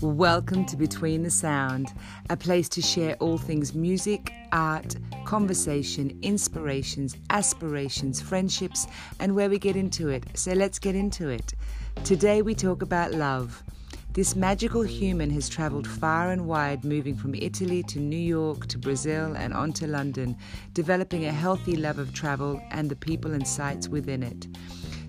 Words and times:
Welcome 0.00 0.66
to 0.66 0.76
Between 0.76 1.22
the 1.22 1.30
Sound, 1.30 1.92
a 2.30 2.36
place 2.36 2.68
to 2.70 2.82
share 2.82 3.14
all 3.20 3.38
things 3.38 3.74
music, 3.74 4.32
art, 4.50 4.96
conversation, 5.24 6.18
inspirations, 6.22 7.16
aspirations, 7.30 8.20
friendships, 8.20 8.88
and 9.20 9.36
where 9.36 9.48
we 9.48 9.60
get 9.60 9.76
into 9.76 10.08
it. 10.08 10.24
So 10.34 10.52
let's 10.52 10.80
get 10.80 10.96
into 10.96 11.28
it. 11.28 11.54
Today 12.02 12.42
we 12.42 12.56
talk 12.56 12.82
about 12.82 13.12
love. 13.12 13.62
This 14.12 14.34
magical 14.34 14.82
human 14.82 15.30
has 15.30 15.48
travelled 15.48 15.86
far 15.86 16.32
and 16.32 16.46
wide, 16.46 16.84
moving 16.84 17.16
from 17.16 17.36
Italy 17.36 17.84
to 17.84 18.00
New 18.00 18.16
York 18.16 18.66
to 18.66 18.78
Brazil 18.78 19.34
and 19.36 19.54
on 19.54 19.72
to 19.74 19.86
London, 19.86 20.36
developing 20.74 21.24
a 21.24 21.32
healthy 21.32 21.76
love 21.76 21.98
of 21.98 22.12
travel 22.12 22.60
and 22.72 22.90
the 22.90 22.96
people 22.96 23.32
and 23.32 23.46
sights 23.46 23.88
within 23.88 24.22
it. 24.22 24.48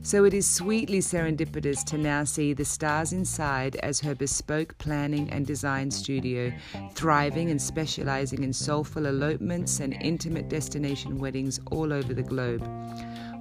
So 0.05 0.25
it 0.25 0.33
is 0.33 0.45
sweetly 0.45 0.99
serendipitous 0.99 1.85
to 1.85 1.97
now 1.97 2.25
see 2.25 2.51
the 2.51 2.65
stars 2.65 3.13
inside 3.13 3.77
as 3.77 4.01
her 4.01 4.13
bespoke 4.13 4.77
planning 4.77 5.29
and 5.29 5.47
design 5.47 5.89
studio, 5.89 6.51
thriving 6.93 7.49
and 7.49 7.61
specializing 7.61 8.43
in 8.43 8.51
soulful 8.51 9.05
elopements 9.05 9.79
and 9.79 9.93
intimate 10.01 10.49
destination 10.49 11.19
weddings 11.19 11.61
all 11.71 11.93
over 11.93 12.13
the 12.13 12.21
globe. 12.21 12.67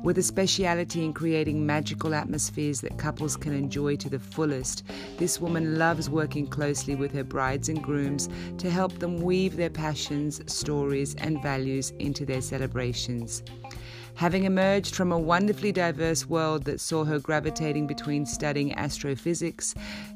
With 0.05 0.19
a 0.19 0.23
speciality 0.23 1.05
in 1.05 1.13
creating 1.13 1.67
magical 1.67 2.15
atmospheres 2.15 2.81
that 2.83 2.97
couples 2.97 3.37
can 3.37 3.53
enjoy 3.53 3.97
to 3.97 4.09
the 4.09 4.21
fullest, 4.21 4.85
this 5.19 5.41
woman 5.41 5.79
loves 5.79 6.09
working 6.09 6.47
closely 6.47 6.95
with 6.95 7.13
her 7.13 7.25
brides 7.25 7.71
and 7.71 7.83
grooms 7.83 8.29
to 8.59 8.71
help 8.71 9.01
them 9.01 9.21
weave 9.21 9.57
their 9.57 9.71
passions, 9.71 10.41
stories, 10.47 11.17
and 11.17 11.43
values 11.43 11.93
into 11.99 12.25
their 12.25 12.41
celebrations. 12.41 13.43
Having 14.15 14.45
emerged 14.45 14.95
from 14.95 15.11
a 15.11 15.19
wonderfully 15.19 15.73
diverse 15.73 16.27
world 16.27 16.65
that 16.65 16.81
saw 16.81 17.05
her 17.05 17.19
gravitating 17.19 17.87
between 17.87 18.25
studying 18.25 18.73
astrophysics 18.75 19.75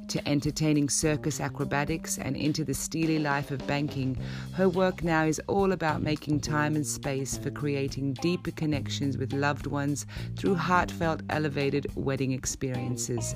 to 0.09 0.29
entertaining 0.29 0.89
circus 0.89 1.41
acrobatics 1.41 2.19
and 2.19 2.37
into 2.37 2.65
the 2.65 2.75
steely 2.75 3.19
life 3.19 3.51
of 3.51 3.67
banking, 3.67 4.17
her 4.53 4.69
work 4.69 5.03
now 5.03 5.25
is 5.25 5.41
all 5.49 5.73
about 5.73 6.03
making 6.03 6.41
time 6.41 6.77
and 6.77 6.87
space 6.87 7.37
for 7.37 7.51
creating 7.51 8.13
deeper 8.15 8.53
connections 8.53 9.19
with 9.19 9.33
loved 9.33 9.67
ones 9.67 10.07
through 10.37 10.55
heartfelt, 10.55 11.23
elevated 11.31 11.87
wedding 11.97 12.33
experiences. 12.33 13.35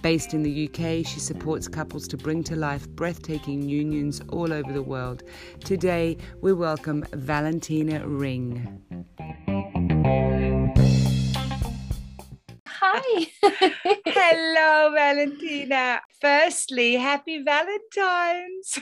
Based 0.00 0.32
in 0.32 0.44
the 0.44 0.68
UK, 0.68 1.04
she 1.04 1.18
supports 1.18 1.66
couples 1.66 2.06
to 2.08 2.16
bring 2.16 2.44
to 2.44 2.54
life 2.54 2.88
breathtaking 2.90 3.68
unions 3.68 4.22
all 4.28 4.52
over 4.52 4.72
the 4.72 4.82
world. 4.82 5.24
Today, 5.64 6.16
we 6.40 6.52
welcome 6.52 7.04
Valentina 7.12 8.06
Ring. 8.06 8.84
Hi. 12.66 13.26
Hello, 14.06 14.92
Valentina. 14.94 16.00
Firstly, 16.20 16.94
happy 16.94 17.42
Valentine's. 17.42 18.78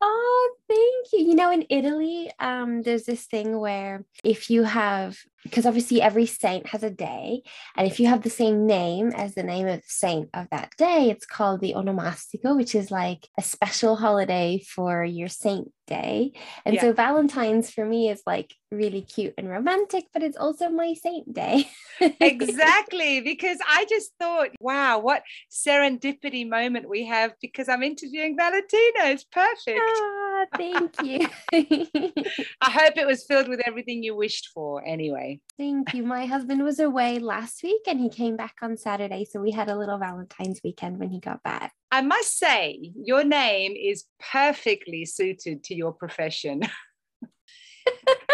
Oh, 0.00 0.54
thank 0.68 1.12
you. 1.12 1.30
You 1.30 1.34
know, 1.34 1.50
in 1.50 1.66
Italy, 1.70 2.30
um, 2.38 2.82
there's 2.82 3.04
this 3.04 3.26
thing 3.26 3.58
where 3.58 4.04
if 4.22 4.48
you 4.48 4.62
have, 4.62 5.18
because 5.42 5.66
obviously 5.66 6.00
every 6.00 6.26
saint 6.26 6.68
has 6.68 6.84
a 6.84 6.90
day, 6.90 7.42
and 7.76 7.86
if 7.86 7.98
you 7.98 8.06
have 8.06 8.22
the 8.22 8.30
same 8.30 8.66
name 8.66 9.08
as 9.08 9.34
the 9.34 9.42
name 9.42 9.66
of 9.66 9.80
the 9.80 9.88
saint 9.88 10.30
of 10.34 10.46
that 10.50 10.70
day, 10.78 11.10
it's 11.10 11.26
called 11.26 11.60
the 11.60 11.74
onomastico, 11.74 12.56
which 12.56 12.76
is 12.76 12.90
like 12.92 13.28
a 13.38 13.42
special 13.42 13.96
holiday 13.96 14.60
for 14.60 15.04
your 15.04 15.28
saint 15.28 15.72
day. 15.88 16.32
And 16.64 16.76
yeah. 16.76 16.82
so 16.82 16.92
Valentine's 16.92 17.70
for 17.70 17.84
me 17.84 18.10
is 18.10 18.22
like 18.26 18.54
really 18.70 19.02
cute 19.02 19.34
and 19.36 19.48
romantic, 19.48 20.04
but 20.12 20.22
it's 20.22 20.36
also 20.36 20.68
my 20.68 20.94
saint 20.94 21.32
day. 21.32 21.68
exactly. 22.20 23.20
Because 23.20 23.58
I 23.68 23.86
just 23.88 24.12
thought, 24.20 24.50
wow, 24.60 25.00
what 25.00 25.22
serendipity 25.50 26.48
moment 26.48 26.88
we 26.88 27.06
have 27.06 27.32
because 27.40 27.68
I'm 27.68 27.82
interviewing 27.82 28.36
Valentina. 28.36 29.06
It's 29.06 29.24
perfect. 29.24 29.80
Ah, 29.80 30.37
thank 30.56 30.94
you. 31.02 31.26
I 32.60 32.70
hope 32.70 32.96
it 32.96 33.06
was 33.06 33.24
filled 33.24 33.48
with 33.48 33.60
everything 33.66 34.02
you 34.02 34.14
wished 34.16 34.48
for 34.54 34.84
anyway. 34.86 35.40
Thank 35.56 35.94
you. 35.94 36.02
My 36.02 36.26
husband 36.26 36.62
was 36.62 36.78
away 36.80 37.18
last 37.18 37.62
week 37.62 37.82
and 37.86 38.00
he 38.00 38.08
came 38.08 38.36
back 38.36 38.56
on 38.62 38.76
Saturday. 38.76 39.24
So 39.24 39.40
we 39.40 39.50
had 39.50 39.68
a 39.68 39.76
little 39.76 39.98
Valentine's 39.98 40.60
weekend 40.62 40.98
when 40.98 41.10
he 41.10 41.20
got 41.20 41.42
back. 41.42 41.72
I 41.90 42.02
must 42.02 42.38
say, 42.38 42.92
your 43.02 43.24
name 43.24 43.74
is 43.76 44.04
perfectly 44.20 45.04
suited 45.04 45.64
to 45.64 45.74
your 45.74 45.92
profession. 45.92 46.62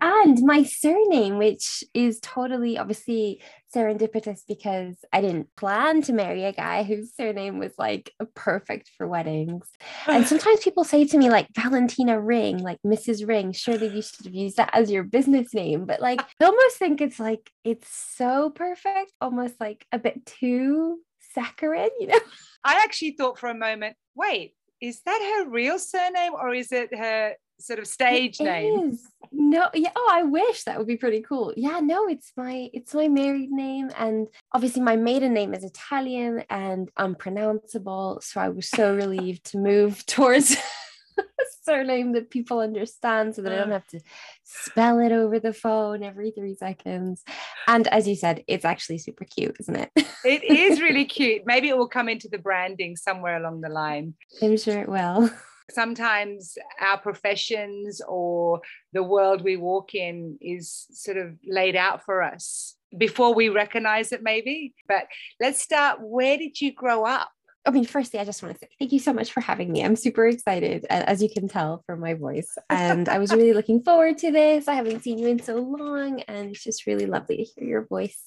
and 0.00 0.42
my 0.42 0.62
surname, 0.62 1.38
which 1.38 1.84
is 1.94 2.20
totally 2.20 2.78
obviously 2.78 3.42
serendipitous 3.74 4.40
because 4.46 4.96
I 5.12 5.20
didn't 5.20 5.54
plan 5.56 6.02
to 6.02 6.12
marry 6.12 6.44
a 6.44 6.52
guy 6.52 6.82
whose 6.82 7.14
surname 7.14 7.58
was 7.58 7.72
like 7.78 8.12
perfect 8.34 8.90
for 8.96 9.06
weddings. 9.08 9.68
And 10.06 10.26
sometimes 10.28 10.60
people 10.60 10.84
say 10.84 11.04
to 11.06 11.18
me, 11.18 11.30
like, 11.30 11.48
Valentina 11.54 12.20
Ring, 12.20 12.58
like 12.58 12.78
Mrs. 12.86 13.26
Ring, 13.26 13.52
surely 13.52 13.88
you 13.88 14.02
should 14.02 14.26
have 14.26 14.34
used 14.34 14.56
that 14.56 14.70
as 14.72 14.90
your 14.90 15.02
business 15.02 15.52
name. 15.54 15.86
But 15.86 16.00
like, 16.00 16.20
I 16.40 16.44
almost 16.44 16.76
think 16.76 17.00
it's 17.00 17.18
like, 17.18 17.50
it's 17.64 17.88
so 17.88 18.50
perfect, 18.50 19.12
almost 19.20 19.60
like 19.60 19.86
a 19.92 19.98
bit 19.98 20.24
too 20.26 21.00
saccharine, 21.34 21.90
you 21.98 22.08
know? 22.08 22.20
I 22.64 22.82
actually 22.84 23.12
thought 23.12 23.38
for 23.38 23.48
a 23.48 23.54
moment, 23.54 23.96
wait, 24.14 24.54
is 24.80 25.00
that 25.06 25.42
her 25.44 25.50
real 25.50 25.78
surname 25.78 26.34
or 26.34 26.54
is 26.54 26.70
it 26.72 26.94
her 26.94 27.34
sort 27.60 27.78
of 27.78 27.86
stage 27.86 28.40
it 28.40 28.44
name? 28.44 28.90
Is. 28.90 29.08
No, 29.32 29.68
yeah. 29.74 29.90
Oh, 29.96 30.10
I 30.12 30.22
wish 30.22 30.64
that 30.64 30.78
would 30.78 30.86
be 30.86 30.96
pretty 30.96 31.22
cool. 31.22 31.52
Yeah, 31.56 31.80
no, 31.80 32.06
it's 32.06 32.32
my 32.36 32.70
it's 32.72 32.94
my 32.94 33.08
married 33.08 33.50
name, 33.50 33.90
and 33.96 34.28
obviously 34.52 34.82
my 34.82 34.96
maiden 34.96 35.34
name 35.34 35.54
is 35.54 35.64
Italian 35.64 36.44
and 36.50 36.90
unpronounceable. 36.96 38.20
So 38.22 38.40
I 38.40 38.48
was 38.48 38.68
so 38.68 38.94
relieved 39.04 39.44
to 39.46 39.58
move 39.58 40.04
towards 40.06 40.56
a 41.18 41.22
surname 41.62 42.12
that 42.12 42.30
people 42.30 42.60
understand 42.60 43.34
so 43.34 43.42
that 43.42 43.52
I 43.52 43.56
don't 43.56 43.70
have 43.70 43.86
to 43.88 44.00
spell 44.44 44.98
it 44.98 45.12
over 45.12 45.38
the 45.38 45.52
phone 45.52 46.02
every 46.02 46.30
three 46.30 46.54
seconds. 46.54 47.22
And 47.66 47.86
as 47.88 48.06
you 48.06 48.16
said, 48.16 48.44
it's 48.46 48.64
actually 48.64 48.98
super 48.98 49.24
cute, 49.24 49.56
isn't 49.60 49.76
it? 49.76 49.90
it 50.24 50.44
is 50.44 50.80
really 50.80 51.04
cute. 51.16 51.42
Maybe 51.46 51.68
it 51.68 51.76
will 51.76 51.88
come 51.88 52.08
into 52.08 52.28
the 52.28 52.38
branding 52.38 52.96
somewhere 52.96 53.36
along 53.36 53.62
the 53.62 53.68
line. 53.68 54.14
I'm 54.42 54.56
sure 54.56 54.78
it 54.78 54.88
will. 54.88 55.30
Sometimes 55.70 56.56
our 56.80 56.98
professions 56.98 58.00
or 58.06 58.60
the 58.92 59.02
world 59.02 59.42
we 59.42 59.56
walk 59.56 59.94
in 59.94 60.38
is 60.40 60.86
sort 60.92 61.16
of 61.16 61.36
laid 61.46 61.74
out 61.74 62.04
for 62.04 62.22
us 62.22 62.76
before 62.96 63.34
we 63.34 63.48
recognize 63.48 64.12
it, 64.12 64.22
maybe. 64.22 64.74
But 64.86 65.06
let's 65.40 65.60
start. 65.60 65.98
Where 66.00 66.36
did 66.36 66.60
you 66.60 66.72
grow 66.72 67.04
up? 67.04 67.30
I 67.66 67.70
mean, 67.70 67.86
firstly, 67.86 68.20
I 68.20 68.24
just 68.24 68.42
want 68.42 68.54
to 68.54 68.58
say 68.60 68.68
thank 68.78 68.92
you 68.92 68.98
so 68.98 69.12
much 69.12 69.32
for 69.32 69.40
having 69.40 69.72
me. 69.72 69.82
I'm 69.82 69.96
super 69.96 70.26
excited, 70.26 70.84
as 70.90 71.22
you 71.22 71.30
can 71.30 71.48
tell 71.48 71.82
from 71.86 72.00
my 72.00 72.12
voice. 72.12 72.58
And 72.68 73.08
I 73.08 73.18
was 73.18 73.32
really 73.32 73.52
looking 73.54 73.82
forward 73.82 74.18
to 74.18 74.30
this. 74.30 74.68
I 74.68 74.74
haven't 74.74 75.02
seen 75.02 75.18
you 75.18 75.28
in 75.28 75.42
so 75.42 75.56
long, 75.56 76.20
and 76.22 76.50
it's 76.50 76.62
just 76.62 76.86
really 76.86 77.06
lovely 77.06 77.36
to 77.38 77.44
hear 77.44 77.68
your 77.68 77.86
voice. 77.86 78.20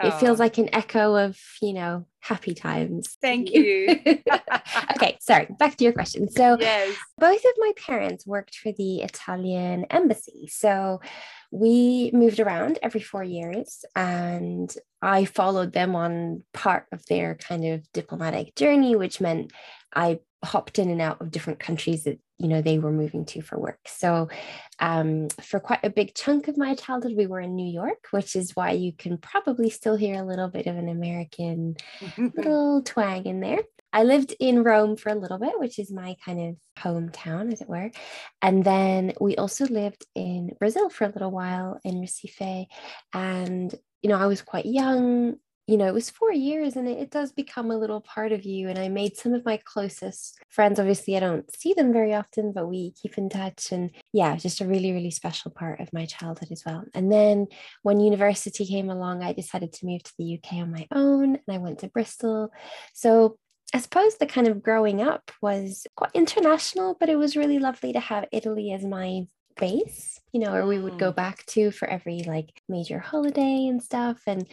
Oh. 0.00 0.08
It 0.08 0.14
feels 0.14 0.38
like 0.38 0.58
an 0.58 0.72
echo 0.72 1.16
of, 1.16 1.36
you 1.60 1.72
know, 1.72 2.06
happy 2.20 2.54
times. 2.54 3.16
Thank 3.22 3.52
you. 3.52 3.98
okay, 4.96 5.18
sorry, 5.20 5.48
back 5.58 5.76
to 5.76 5.84
your 5.84 5.92
question. 5.92 6.28
So, 6.28 6.56
yes. 6.60 6.96
both 7.18 7.44
of 7.44 7.52
my 7.58 7.72
parents 7.76 8.26
worked 8.26 8.54
for 8.56 8.72
the 8.72 9.02
Italian 9.02 9.86
embassy. 9.90 10.46
So, 10.48 11.00
we 11.56 12.10
moved 12.12 12.38
around 12.38 12.78
every 12.82 13.00
four 13.00 13.24
years 13.24 13.84
and 13.94 14.74
I 15.00 15.24
followed 15.24 15.72
them 15.72 15.96
on 15.96 16.42
part 16.52 16.86
of 16.92 17.04
their 17.06 17.34
kind 17.36 17.64
of 17.64 17.90
diplomatic 17.92 18.54
journey, 18.56 18.94
which 18.94 19.20
meant 19.22 19.52
I 19.94 20.20
hopped 20.46 20.78
in 20.78 20.90
and 20.90 21.00
out 21.00 21.20
of 21.20 21.30
different 21.30 21.58
countries 21.58 22.04
that 22.04 22.18
you 22.38 22.48
know 22.48 22.62
they 22.62 22.78
were 22.78 22.92
moving 22.92 23.24
to 23.24 23.42
for 23.42 23.58
work 23.58 23.80
so 23.86 24.28
um, 24.78 25.28
for 25.42 25.60
quite 25.60 25.80
a 25.82 25.90
big 25.90 26.14
chunk 26.14 26.48
of 26.48 26.56
my 26.56 26.74
childhood 26.74 27.14
we 27.16 27.26
were 27.26 27.40
in 27.40 27.54
new 27.54 27.70
york 27.70 28.06
which 28.10 28.36
is 28.36 28.54
why 28.54 28.70
you 28.72 28.92
can 28.92 29.18
probably 29.18 29.70
still 29.70 29.96
hear 29.96 30.16
a 30.16 30.26
little 30.26 30.48
bit 30.48 30.66
of 30.66 30.76
an 30.76 30.88
american 30.88 31.76
little 32.36 32.82
twang 32.82 33.26
in 33.26 33.40
there 33.40 33.60
I 33.96 34.02
lived 34.02 34.34
in 34.38 34.62
Rome 34.62 34.96
for 34.96 35.08
a 35.08 35.14
little 35.14 35.38
bit, 35.38 35.58
which 35.58 35.78
is 35.78 35.90
my 35.90 36.16
kind 36.22 36.50
of 36.50 36.56
hometown, 36.82 37.50
as 37.50 37.62
it 37.62 37.68
were. 37.68 37.90
And 38.42 38.62
then 38.62 39.14
we 39.22 39.36
also 39.36 39.64
lived 39.64 40.04
in 40.14 40.50
Brazil 40.58 40.90
for 40.90 41.04
a 41.04 41.08
little 41.08 41.30
while 41.30 41.80
in 41.82 42.02
Recife. 42.02 42.66
And, 43.14 43.74
you 44.02 44.10
know, 44.10 44.18
I 44.18 44.26
was 44.26 44.42
quite 44.42 44.66
young. 44.66 45.36
You 45.66 45.76
know, 45.76 45.86
it 45.86 45.94
was 45.94 46.10
four 46.10 46.32
years 46.32 46.76
and 46.76 46.86
it, 46.86 46.98
it 46.98 47.10
does 47.10 47.32
become 47.32 47.70
a 47.70 47.76
little 47.76 48.00
part 48.00 48.32
of 48.32 48.44
you. 48.44 48.68
And 48.68 48.78
I 48.78 48.88
made 48.88 49.16
some 49.16 49.34
of 49.34 49.44
my 49.44 49.58
closest 49.64 50.38
friends. 50.48 50.78
Obviously, 50.78 51.16
I 51.16 51.20
don't 51.20 51.54
see 51.56 51.74
them 51.74 51.92
very 51.92 52.14
often, 52.14 52.52
but 52.52 52.68
we 52.68 52.92
keep 52.92 53.18
in 53.18 53.28
touch. 53.28 53.72
And 53.72 53.90
yeah, 54.12 54.36
just 54.36 54.60
a 54.60 54.66
really, 54.66 54.92
really 54.92 55.10
special 55.10 55.50
part 55.50 55.80
of 55.80 55.92
my 55.92 56.06
childhood 56.06 56.50
as 56.52 56.62
well. 56.64 56.84
And 56.94 57.10
then 57.10 57.46
when 57.82 58.00
university 58.00 58.64
came 58.64 58.90
along, 58.90 59.22
I 59.22 59.32
decided 59.32 59.72
to 59.74 59.86
move 59.86 60.02
to 60.04 60.12
the 60.18 60.38
UK 60.38 60.58
on 60.58 60.72
my 60.72 60.86
own 60.92 61.36
and 61.36 61.56
I 61.56 61.58
went 61.58 61.80
to 61.80 61.88
Bristol. 61.88 62.50
So 62.94 63.38
I 63.74 63.78
suppose 63.78 64.16
the 64.16 64.26
kind 64.26 64.46
of 64.46 64.62
growing 64.62 65.02
up 65.02 65.32
was 65.42 65.86
quite 65.96 66.12
international, 66.14 66.96
but 66.98 67.08
it 67.08 67.16
was 67.16 67.36
really 67.36 67.58
lovely 67.58 67.92
to 67.92 68.00
have 68.00 68.26
Italy 68.30 68.72
as 68.72 68.84
my 68.84 69.26
base 69.58 70.20
you 70.32 70.40
know 70.40 70.52
or 70.52 70.66
we 70.66 70.78
would 70.78 70.98
go 70.98 71.12
mm. 71.12 71.16
back 71.16 71.44
to 71.46 71.70
for 71.70 71.88
every 71.88 72.22
like 72.26 72.62
major 72.68 72.98
holiday 72.98 73.66
and 73.66 73.82
stuff 73.82 74.20
and 74.26 74.46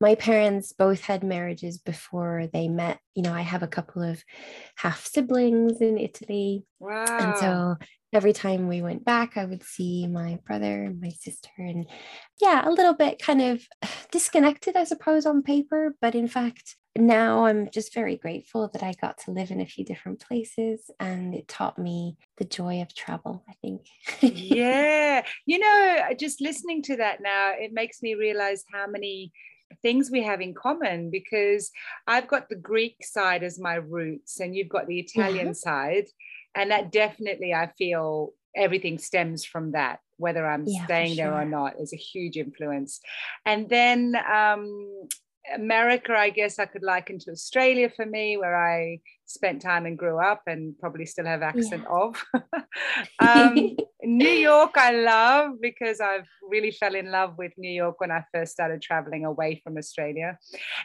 my 0.00 0.14
parents 0.14 0.72
both 0.72 1.00
had 1.00 1.24
marriages 1.24 1.78
before 1.78 2.46
they 2.52 2.68
met 2.68 2.98
you 3.14 3.22
know 3.22 3.32
i 3.32 3.40
have 3.40 3.62
a 3.62 3.68
couple 3.68 4.02
of 4.02 4.22
half 4.76 5.06
siblings 5.06 5.80
in 5.80 5.98
italy 5.98 6.64
wow. 6.78 7.18
and 7.18 7.38
so 7.38 7.76
every 8.12 8.32
time 8.32 8.68
we 8.68 8.82
went 8.82 9.04
back, 9.04 9.36
I 9.36 9.44
would 9.44 9.62
see 9.62 10.06
my 10.06 10.38
brother 10.46 10.84
and 10.84 11.00
my 11.00 11.10
sister, 11.10 11.50
and 11.58 11.86
yeah, 12.40 12.68
a 12.68 12.70
little 12.70 12.94
bit 12.94 13.22
kind 13.22 13.40
of 13.40 13.62
disconnected, 14.10 14.76
I 14.76 14.84
suppose, 14.84 15.26
on 15.26 15.42
paper. 15.42 15.94
But 16.00 16.14
in 16.14 16.28
fact, 16.28 16.76
now 16.96 17.44
I'm 17.44 17.70
just 17.70 17.94
very 17.94 18.16
grateful 18.16 18.68
that 18.72 18.82
I 18.82 18.94
got 19.00 19.18
to 19.24 19.30
live 19.30 19.50
in 19.50 19.60
a 19.60 19.66
few 19.66 19.84
different 19.84 20.20
places 20.20 20.90
and 20.98 21.34
it 21.34 21.48
taught 21.48 21.78
me 21.78 22.16
the 22.38 22.44
joy 22.44 22.82
of 22.82 22.94
travel, 22.94 23.44
I 23.48 23.52
think. 23.62 23.86
yeah. 24.20 25.24
You 25.46 25.58
know, 25.58 25.98
just 26.18 26.40
listening 26.40 26.82
to 26.84 26.96
that 26.96 27.20
now, 27.20 27.52
it 27.58 27.72
makes 27.72 28.02
me 28.02 28.14
realize 28.14 28.64
how 28.72 28.86
many 28.86 29.32
things 29.82 30.10
we 30.10 30.24
have 30.24 30.40
in 30.40 30.52
common 30.52 31.10
because 31.10 31.70
I've 32.06 32.26
got 32.26 32.48
the 32.48 32.56
Greek 32.56 32.96
side 33.04 33.44
as 33.44 33.58
my 33.58 33.76
roots 33.76 34.40
and 34.40 34.54
you've 34.54 34.68
got 34.68 34.88
the 34.88 34.98
Italian 34.98 35.46
yeah. 35.46 35.52
side 35.52 36.06
and 36.54 36.70
that 36.70 36.92
definitely 36.92 37.54
i 37.54 37.70
feel 37.78 38.32
everything 38.54 38.98
stems 38.98 39.44
from 39.44 39.72
that 39.72 40.00
whether 40.16 40.46
i'm 40.46 40.64
yeah, 40.66 40.84
staying 40.84 41.14
sure. 41.14 41.26
there 41.26 41.34
or 41.34 41.44
not 41.44 41.74
is 41.80 41.92
a 41.92 41.96
huge 41.96 42.36
influence 42.36 43.00
and 43.46 43.68
then 43.68 44.14
um, 44.32 45.08
America, 45.54 46.12
I 46.16 46.30
guess 46.30 46.58
I 46.58 46.66
could 46.66 46.82
liken 46.82 47.18
to 47.20 47.30
Australia 47.32 47.90
for 47.94 48.06
me, 48.06 48.36
where 48.36 48.56
I 48.56 49.00
spent 49.30 49.62
time 49.62 49.86
and 49.86 49.96
grew 49.96 50.18
up 50.18 50.42
and 50.46 50.76
probably 50.80 51.06
still 51.06 51.24
have 51.24 51.42
accent 51.42 51.84
yeah. 51.88 51.98
of. 51.98 52.24
um, 53.20 53.76
New 54.02 54.28
York, 54.28 54.72
I 54.76 54.90
love 54.90 55.60
because 55.60 56.00
I've 56.00 56.26
really 56.42 56.72
fell 56.72 56.94
in 56.94 57.10
love 57.12 57.38
with 57.38 57.52
New 57.56 57.70
York 57.70 58.00
when 58.00 58.10
I 58.10 58.24
first 58.34 58.52
started 58.52 58.82
traveling 58.82 59.24
away 59.24 59.60
from 59.62 59.76
Australia. 59.76 60.36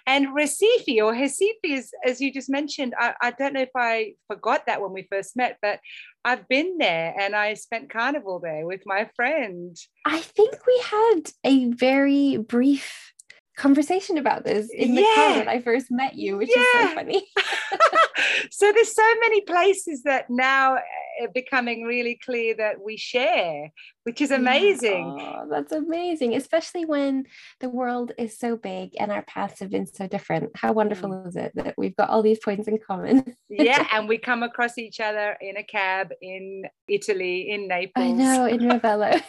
And 0.05 0.27
Recife 0.27 1.01
or 1.01 1.13
Recife 1.13 1.63
is, 1.63 1.91
as 2.05 2.21
you 2.21 2.31
just 2.31 2.49
mentioned, 2.49 2.93
I, 2.99 3.13
I 3.19 3.31
don't 3.31 3.53
know 3.53 3.61
if 3.61 3.75
I 3.75 4.13
forgot 4.27 4.67
that 4.67 4.81
when 4.81 4.93
we 4.93 5.07
first 5.11 5.35
met, 5.35 5.57
but 5.61 5.79
I've 6.23 6.47
been 6.47 6.77
there 6.77 7.15
and 7.19 7.35
I 7.35 7.55
spent 7.55 7.89
carnival 7.89 8.39
there 8.39 8.65
with 8.65 8.81
my 8.85 9.09
friend. 9.15 9.75
I 10.05 10.19
think 10.19 10.57
we 10.67 10.81
had 10.83 11.21
a 11.43 11.69
very 11.71 12.37
brief 12.37 13.13
conversation 13.55 14.17
about 14.17 14.43
this 14.43 14.69
in 14.69 14.95
the 14.95 15.01
yeah. 15.01 15.15
car 15.15 15.37
when 15.37 15.47
I 15.47 15.61
first 15.61 15.87
met 15.89 16.15
you, 16.15 16.37
which 16.37 16.49
yeah. 16.53 16.61
is 16.61 16.89
so 16.89 16.95
funny. 16.95 17.27
so 18.51 18.71
there's 18.71 18.93
so 18.93 19.15
many 19.21 19.41
places 19.41 20.03
that 20.03 20.29
now 20.29 20.77
are 21.21 21.29
becoming 21.33 21.83
really 21.83 22.19
clear 22.23 22.55
that 22.55 22.81
we 22.81 22.97
share, 22.97 23.71
which 24.03 24.21
is 24.21 24.31
amazing. 24.31 25.17
Yeah. 25.17 25.41
Oh, 25.43 25.47
that's 25.49 25.71
amazing, 25.71 26.35
especially 26.35 26.85
when 26.85 27.25
the 27.61 27.69
world 27.69 28.11
is 28.17 28.37
so 28.37 28.57
big 28.57 28.91
and 28.99 29.11
our 29.11 29.23
paths 29.23 29.59
have 29.59 29.69
been 29.69 29.85
so 29.85 30.07
different. 30.07 30.51
How 30.55 30.73
wonderful 30.73 31.09
mm. 31.09 31.27
is 31.27 31.35
it 31.35 31.53
that 31.55 31.75
we've 31.77 31.95
got 31.95 32.09
all 32.09 32.21
these 32.21 32.39
points 32.39 32.67
in 32.67 32.79
common? 32.85 33.35
yeah, 33.49 33.87
and 33.93 34.07
we 34.09 34.17
come 34.17 34.43
across 34.43 34.77
each 34.77 34.99
other 34.99 35.37
in 35.39 35.57
a 35.57 35.63
cab 35.63 36.11
in 36.21 36.63
Italy, 36.87 37.49
in 37.49 37.67
Naples. 37.67 38.05
I 38.05 38.11
know, 38.11 38.45
in 38.45 38.59
Ravello 38.69 39.21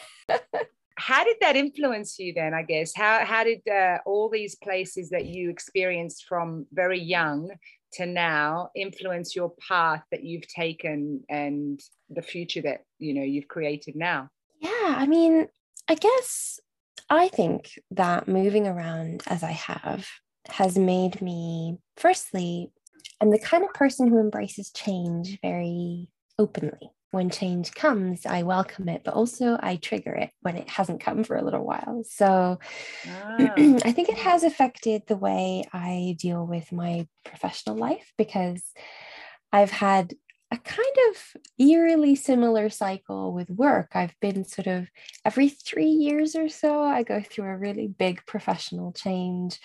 how 0.98 1.24
did 1.24 1.36
that 1.40 1.56
influence 1.56 2.18
you 2.18 2.32
then 2.34 2.54
i 2.54 2.62
guess? 2.62 2.92
How 2.94 3.24
how 3.24 3.44
did 3.44 3.62
uh, 3.68 3.98
all 4.06 4.28
these 4.28 4.54
places 4.56 5.10
that 5.10 5.26
you 5.26 5.50
experienced 5.50 6.24
from 6.28 6.66
very 6.72 7.00
young 7.00 7.50
to 7.92 8.06
now 8.06 8.70
influence 8.74 9.36
your 9.36 9.52
path 9.68 10.02
that 10.10 10.24
you've 10.24 10.48
taken 10.48 11.22
and 11.28 11.80
the 12.10 12.22
future 12.22 12.62
that 12.62 12.82
you 12.98 13.14
know 13.14 13.22
you've 13.22 13.48
created 13.48 13.96
now? 13.96 14.30
Yeah 14.60 14.70
i 14.96 15.06
mean 15.06 15.48
i 15.88 15.94
guess 15.94 16.58
i 17.10 17.28
think 17.28 17.78
that 17.90 18.26
moving 18.26 18.66
around 18.66 19.22
as 19.26 19.42
i 19.42 19.52
have 19.52 20.06
has 20.48 20.78
made 20.78 21.20
me 21.20 21.76
firstly 21.96 22.70
i'm 23.20 23.30
the 23.30 23.38
kind 23.38 23.64
of 23.64 23.72
person 23.74 24.08
who 24.08 24.18
embraces 24.18 24.70
change 24.70 25.38
very 25.42 26.08
openly 26.38 26.90
when 27.10 27.30
change 27.30 27.72
comes, 27.72 28.26
I 28.26 28.42
welcome 28.42 28.88
it, 28.88 29.02
but 29.04 29.14
also 29.14 29.58
I 29.60 29.76
trigger 29.76 30.12
it 30.12 30.30
when 30.42 30.56
it 30.56 30.68
hasn't 30.68 31.00
come 31.00 31.24
for 31.24 31.36
a 31.36 31.44
little 31.44 31.64
while. 31.64 32.02
So 32.04 32.58
ah. 33.08 33.36
I 33.38 33.92
think 33.92 34.08
it 34.08 34.18
has 34.18 34.44
affected 34.44 35.02
the 35.06 35.16
way 35.16 35.64
I 35.72 36.16
deal 36.18 36.46
with 36.46 36.72
my 36.72 37.06
professional 37.24 37.76
life 37.76 38.12
because 38.18 38.62
I've 39.52 39.70
had 39.70 40.14
a 40.56 40.58
kind 40.60 40.96
of 41.10 41.36
eerily 41.58 42.14
similar 42.14 42.70
cycle 42.70 43.32
with 43.32 43.50
work. 43.50 43.90
I've 43.94 44.18
been 44.20 44.44
sort 44.44 44.66
of 44.66 44.88
every 45.24 45.50
three 45.50 45.90
years 45.90 46.34
or 46.34 46.48
so, 46.48 46.82
I 46.82 47.02
go 47.02 47.20
through 47.20 47.50
a 47.50 47.56
really 47.56 47.88
big 47.88 48.24
professional 48.26 48.92
change. 48.92 49.60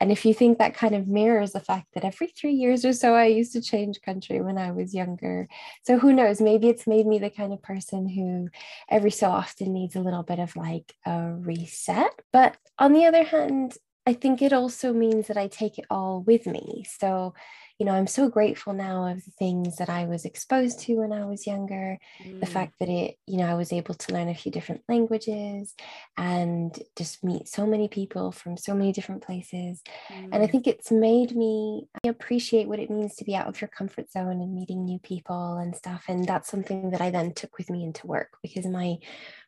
And 0.00 0.12
if 0.12 0.26
you 0.26 0.34
think 0.34 0.58
that 0.58 0.76
kind 0.76 0.94
of 0.94 1.08
mirrors 1.08 1.52
the 1.52 1.60
fact 1.60 1.86
that 1.94 2.04
every 2.04 2.26
three 2.26 2.52
years 2.52 2.84
or 2.84 2.92
so, 2.92 3.14
I 3.14 3.26
used 3.26 3.54
to 3.54 3.62
change 3.62 4.02
country 4.02 4.40
when 4.42 4.58
I 4.58 4.72
was 4.72 4.94
younger. 4.94 5.48
So 5.82 5.98
who 5.98 6.12
knows? 6.12 6.40
Maybe 6.40 6.68
it's 6.68 6.86
made 6.86 7.06
me 7.06 7.18
the 7.18 7.30
kind 7.30 7.52
of 7.52 7.62
person 7.62 8.06
who 8.06 8.48
every 8.90 9.10
so 9.10 9.30
often 9.30 9.72
needs 9.72 9.96
a 9.96 10.00
little 10.00 10.24
bit 10.24 10.40
of 10.40 10.56
like 10.56 10.92
a 11.06 11.32
reset. 11.32 12.12
But 12.32 12.56
on 12.78 12.92
the 12.92 13.06
other 13.06 13.24
hand, 13.24 13.78
I 14.06 14.12
think 14.12 14.42
it 14.42 14.52
also 14.52 14.92
means 14.92 15.28
that 15.28 15.38
I 15.38 15.48
take 15.48 15.78
it 15.78 15.86
all 15.88 16.22
with 16.22 16.46
me. 16.46 16.84
So 16.98 17.32
you 17.78 17.86
know, 17.86 17.92
I'm 17.92 18.06
so 18.06 18.28
grateful 18.28 18.72
now 18.72 19.06
of 19.06 19.24
the 19.24 19.32
things 19.32 19.76
that 19.76 19.88
I 19.88 20.04
was 20.04 20.24
exposed 20.24 20.78
to 20.80 20.94
when 20.96 21.12
I 21.12 21.24
was 21.24 21.46
younger. 21.46 21.98
Mm. 22.24 22.38
The 22.38 22.46
fact 22.46 22.74
that 22.78 22.88
it, 22.88 23.16
you 23.26 23.38
know, 23.38 23.46
I 23.46 23.54
was 23.54 23.72
able 23.72 23.94
to 23.94 24.12
learn 24.12 24.28
a 24.28 24.34
few 24.34 24.52
different 24.52 24.82
languages 24.88 25.74
and 26.16 26.78
just 26.96 27.24
meet 27.24 27.48
so 27.48 27.66
many 27.66 27.88
people 27.88 28.30
from 28.30 28.56
so 28.56 28.74
many 28.74 28.92
different 28.92 29.22
places. 29.22 29.82
Mm. 30.08 30.24
And 30.32 30.34
I 30.36 30.46
mm. 30.46 30.50
think 30.52 30.66
it's 30.68 30.92
made 30.92 31.34
me 31.34 31.88
appreciate 32.04 32.68
what 32.68 32.78
it 32.78 32.90
means 32.90 33.16
to 33.16 33.24
be 33.24 33.34
out 33.34 33.48
of 33.48 33.60
your 33.60 33.68
comfort 33.68 34.10
zone 34.12 34.40
and 34.40 34.54
meeting 34.54 34.84
new 34.84 35.00
people 35.00 35.56
and 35.56 35.74
stuff. 35.74 36.04
And 36.08 36.24
that's 36.26 36.48
something 36.48 36.90
that 36.90 37.00
I 37.00 37.10
then 37.10 37.34
took 37.34 37.58
with 37.58 37.70
me 37.70 37.82
into 37.82 38.06
work 38.06 38.38
because 38.40 38.66
my 38.66 38.98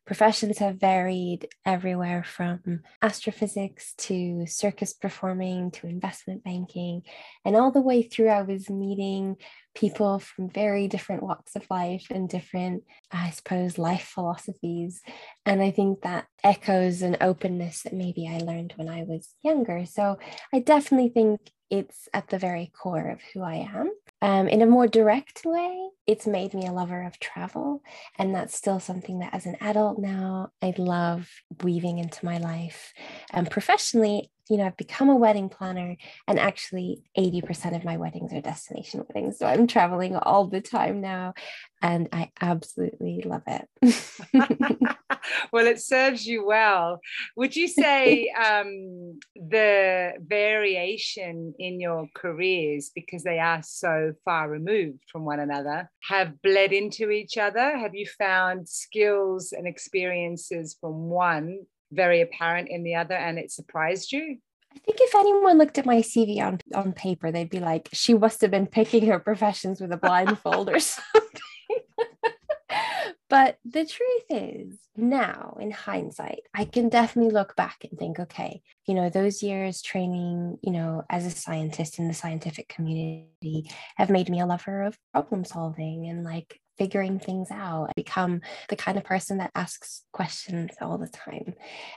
Professions 0.06 0.58
have 0.58 0.76
varied 0.76 1.48
everywhere 1.64 2.22
from 2.22 2.80
astrophysics 3.02 3.92
to 3.94 4.46
circus 4.46 4.92
performing 4.92 5.72
to 5.72 5.88
investment 5.88 6.44
banking. 6.44 7.02
And 7.44 7.56
all 7.56 7.72
the 7.72 7.80
way 7.80 8.02
through, 8.02 8.28
I 8.28 8.42
was 8.42 8.70
meeting 8.70 9.36
people 9.74 10.20
from 10.20 10.48
very 10.48 10.86
different 10.86 11.24
walks 11.24 11.56
of 11.56 11.66
life 11.68 12.06
and 12.10 12.28
different, 12.28 12.84
I 13.10 13.30
suppose, 13.30 13.78
life 13.78 14.04
philosophies. 14.14 15.02
And 15.44 15.60
I 15.60 15.72
think 15.72 16.02
that 16.02 16.26
echoes 16.44 17.02
an 17.02 17.16
openness 17.20 17.82
that 17.82 17.92
maybe 17.92 18.28
I 18.28 18.38
learned 18.38 18.74
when 18.76 18.88
I 18.88 19.02
was 19.02 19.34
younger. 19.42 19.86
So 19.86 20.18
I 20.54 20.60
definitely 20.60 21.08
think 21.08 21.40
it's 21.68 22.08
at 22.14 22.28
the 22.28 22.38
very 22.38 22.70
core 22.80 23.10
of 23.10 23.20
who 23.34 23.42
I 23.42 23.68
am. 23.74 23.90
Um, 24.22 24.48
in 24.48 24.62
a 24.62 24.66
more 24.66 24.86
direct 24.86 25.42
way, 25.44 25.88
it's 26.06 26.26
made 26.26 26.54
me 26.54 26.66
a 26.66 26.72
lover 26.72 27.02
of 27.02 27.18
travel. 27.18 27.82
And 28.18 28.34
that's 28.34 28.56
still 28.56 28.80
something 28.80 29.18
that, 29.18 29.34
as 29.34 29.46
an 29.46 29.56
adult 29.60 29.98
now, 29.98 30.50
I 30.62 30.74
love 30.78 31.28
weaving 31.62 31.98
into 31.98 32.24
my 32.24 32.38
life. 32.38 32.94
And 33.30 33.50
professionally, 33.50 34.30
you 34.48 34.56
know, 34.56 34.66
I've 34.66 34.76
become 34.76 35.08
a 35.08 35.16
wedding 35.16 35.48
planner, 35.48 35.96
and 36.28 36.38
actually, 36.38 37.02
80% 37.18 37.74
of 37.74 37.84
my 37.84 37.96
weddings 37.96 38.32
are 38.32 38.40
destination 38.40 39.04
weddings. 39.08 39.38
So 39.38 39.46
I'm 39.46 39.66
traveling 39.66 40.16
all 40.16 40.46
the 40.46 40.60
time 40.60 41.00
now, 41.00 41.34
and 41.82 42.08
I 42.12 42.30
absolutely 42.40 43.22
love 43.24 43.42
it. 43.46 43.68
well, 45.52 45.66
it 45.66 45.80
serves 45.80 46.26
you 46.26 46.46
well. 46.46 47.00
Would 47.36 47.56
you 47.56 47.68
say 47.68 48.30
um, 48.30 49.18
the 49.34 50.12
variation 50.20 51.54
in 51.58 51.80
your 51.80 52.08
careers, 52.14 52.90
because 52.94 53.22
they 53.22 53.38
are 53.38 53.62
so 53.62 54.12
far 54.24 54.48
removed 54.48 55.00
from 55.10 55.24
one 55.24 55.40
another, 55.40 55.90
have 56.08 56.40
bled 56.42 56.72
into 56.72 57.10
each 57.10 57.36
other? 57.36 57.76
Have 57.76 57.94
you 57.94 58.06
found 58.06 58.68
skills 58.68 59.52
and 59.52 59.66
experiences 59.66 60.76
from 60.80 61.08
one 61.08 61.66
very 61.92 62.20
apparent 62.20 62.68
in 62.68 62.82
the 62.82 62.94
other 62.96 63.14
and 63.14 63.38
it 63.38 63.50
surprised 63.50 64.12
you? 64.12 64.38
I 64.74 64.78
think 64.80 64.98
if 65.00 65.14
anyone 65.14 65.56
looked 65.56 65.78
at 65.78 65.86
my 65.86 65.98
CV 65.98 66.40
on, 66.40 66.60
on 66.74 66.92
paper, 66.92 67.32
they'd 67.32 67.48
be 67.48 67.60
like, 67.60 67.88
she 67.92 68.12
must 68.12 68.42
have 68.42 68.50
been 68.50 68.66
picking 68.66 69.06
her 69.06 69.18
professions 69.18 69.80
with 69.80 69.90
a 69.92 69.96
blindfold 69.96 70.68
or 70.68 70.78
something. 70.80 71.40
but 73.30 73.58
the 73.64 73.86
truth 73.86 74.24
is, 74.28 74.78
now 74.96 75.56
in 75.60 75.70
hindsight, 75.70 76.40
I 76.54 76.66
can 76.66 76.88
definitely 76.88 77.32
look 77.32 77.56
back 77.56 77.86
and 77.88 77.98
think, 77.98 78.20
okay, 78.20 78.62
you 78.86 78.94
know, 78.94 79.08
those 79.08 79.42
years 79.42 79.80
training, 79.80 80.58
you 80.62 80.72
know, 80.72 81.04
as 81.08 81.24
a 81.24 81.30
scientist 81.30 81.98
in 81.98 82.08
the 82.08 82.14
scientific 82.14 82.68
community 82.68 83.70
have 83.96 84.10
made 84.10 84.28
me 84.28 84.40
a 84.40 84.46
lover 84.46 84.82
of 84.82 84.98
problem 85.12 85.44
solving 85.44 86.06
and 86.08 86.22
like 86.22 86.60
figuring 86.78 87.18
things 87.18 87.50
out, 87.50 87.88
I 87.88 87.92
become 87.96 88.40
the 88.68 88.76
kind 88.76 88.98
of 88.98 89.04
person 89.04 89.38
that 89.38 89.52
asks 89.54 90.02
questions 90.12 90.70
all 90.80 90.98
the 90.98 91.08
time. 91.08 91.54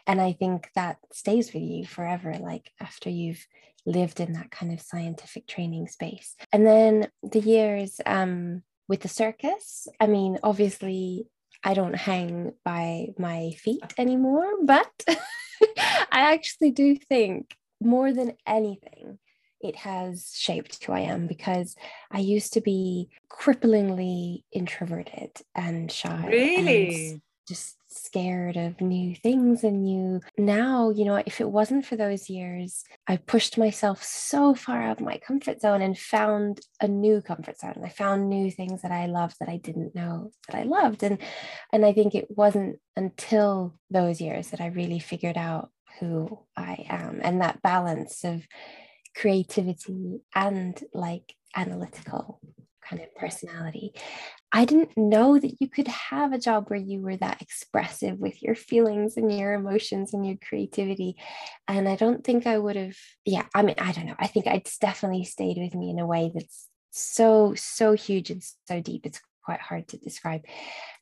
And 0.07 0.21
I 0.21 0.33
think 0.33 0.69
that 0.75 0.97
stays 1.11 1.53
with 1.53 1.63
you 1.63 1.85
forever, 1.85 2.35
like 2.39 2.71
after 2.79 3.09
you've 3.09 3.45
lived 3.85 4.19
in 4.19 4.33
that 4.33 4.51
kind 4.51 4.71
of 4.71 4.81
scientific 4.81 5.47
training 5.47 5.87
space. 5.87 6.35
And 6.51 6.65
then 6.65 7.07
the 7.23 7.39
years 7.39 7.99
um, 8.05 8.63
with 8.87 9.01
the 9.01 9.07
circus, 9.07 9.87
I 9.99 10.07
mean, 10.07 10.39
obviously, 10.43 11.27
I 11.63 11.73
don't 11.73 11.95
hang 11.95 12.53
by 12.63 13.07
my 13.17 13.51
feet 13.51 13.93
anymore, 13.97 14.47
but 14.63 14.91
I 15.77 16.33
actually 16.33 16.71
do 16.71 16.95
think 16.95 17.55
more 17.81 18.13
than 18.13 18.33
anything, 18.45 19.19
it 19.61 19.75
has 19.77 20.33
shaped 20.35 20.83
who 20.83 20.93
I 20.93 21.01
am 21.01 21.27
because 21.27 21.75
I 22.11 22.19
used 22.19 22.53
to 22.53 22.61
be 22.61 23.09
cripplingly 23.31 24.43
introverted 24.51 25.31
and 25.55 25.91
shy. 25.91 26.27
Really? 26.27 27.11
And 27.11 27.21
just 27.49 27.77
scared 27.87 28.55
of 28.55 28.79
new 28.79 29.15
things 29.15 29.63
and 29.63 29.81
new 29.81 30.21
now 30.37 30.91
you 30.91 31.03
know 31.03 31.15
if 31.25 31.41
it 31.41 31.49
wasn't 31.49 31.83
for 31.83 31.95
those 31.95 32.29
years 32.29 32.83
i 33.07 33.17
pushed 33.17 33.57
myself 33.57 34.03
so 34.03 34.53
far 34.53 34.83
out 34.83 34.99
of 34.99 35.05
my 35.05 35.17
comfort 35.17 35.59
zone 35.59 35.81
and 35.81 35.97
found 35.97 36.59
a 36.79 36.87
new 36.87 37.19
comfort 37.19 37.57
zone 37.57 37.73
and 37.75 37.83
i 37.83 37.89
found 37.89 38.29
new 38.29 38.51
things 38.51 38.83
that 38.83 38.91
i 38.91 39.07
loved 39.07 39.35
that 39.39 39.49
i 39.49 39.57
didn't 39.57 39.95
know 39.95 40.29
that 40.47 40.55
i 40.55 40.61
loved 40.61 41.01
and 41.01 41.17
and 41.73 41.83
i 41.83 41.91
think 41.91 42.13
it 42.13 42.27
wasn't 42.29 42.77
until 42.95 43.73
those 43.89 44.21
years 44.21 44.49
that 44.49 44.61
i 44.61 44.67
really 44.67 44.99
figured 44.99 45.37
out 45.37 45.71
who 45.99 46.39
i 46.55 46.85
am 46.87 47.19
and 47.23 47.41
that 47.41 47.59
balance 47.63 48.23
of 48.23 48.45
creativity 49.15 50.21
and 50.33 50.81
like 50.93 51.35
analytical 51.55 52.39
kind 52.89 53.01
of 53.01 53.13
personality. 53.15 53.93
I 54.51 54.65
didn't 54.65 54.97
know 54.97 55.37
that 55.37 55.57
you 55.59 55.69
could 55.69 55.87
have 55.87 56.33
a 56.33 56.39
job 56.39 56.65
where 56.67 56.79
you 56.79 57.01
were 57.01 57.17
that 57.17 57.41
expressive 57.41 58.17
with 58.17 58.41
your 58.41 58.55
feelings 58.55 59.15
and 59.15 59.31
your 59.31 59.53
emotions 59.53 60.13
and 60.13 60.25
your 60.25 60.37
creativity. 60.37 61.15
And 61.67 61.87
I 61.87 61.95
don't 61.95 62.23
think 62.23 62.47
I 62.47 62.57
would 62.57 62.75
have, 62.75 62.97
yeah, 63.25 63.45
I 63.53 63.61
mean, 63.61 63.75
I 63.77 63.91
don't 63.91 64.07
know. 64.07 64.15
I 64.17 64.27
think 64.27 64.47
it's 64.47 64.79
definitely 64.79 65.23
stayed 65.25 65.57
with 65.57 65.75
me 65.75 65.91
in 65.91 65.99
a 65.99 66.07
way 66.07 66.31
that's 66.33 66.67
so, 66.89 67.53
so 67.55 67.93
huge 67.93 68.31
and 68.31 68.43
so 68.67 68.81
deep. 68.81 69.05
It's 69.05 69.21
quite 69.43 69.61
hard 69.61 69.87
to 69.89 69.97
describe. 69.97 70.41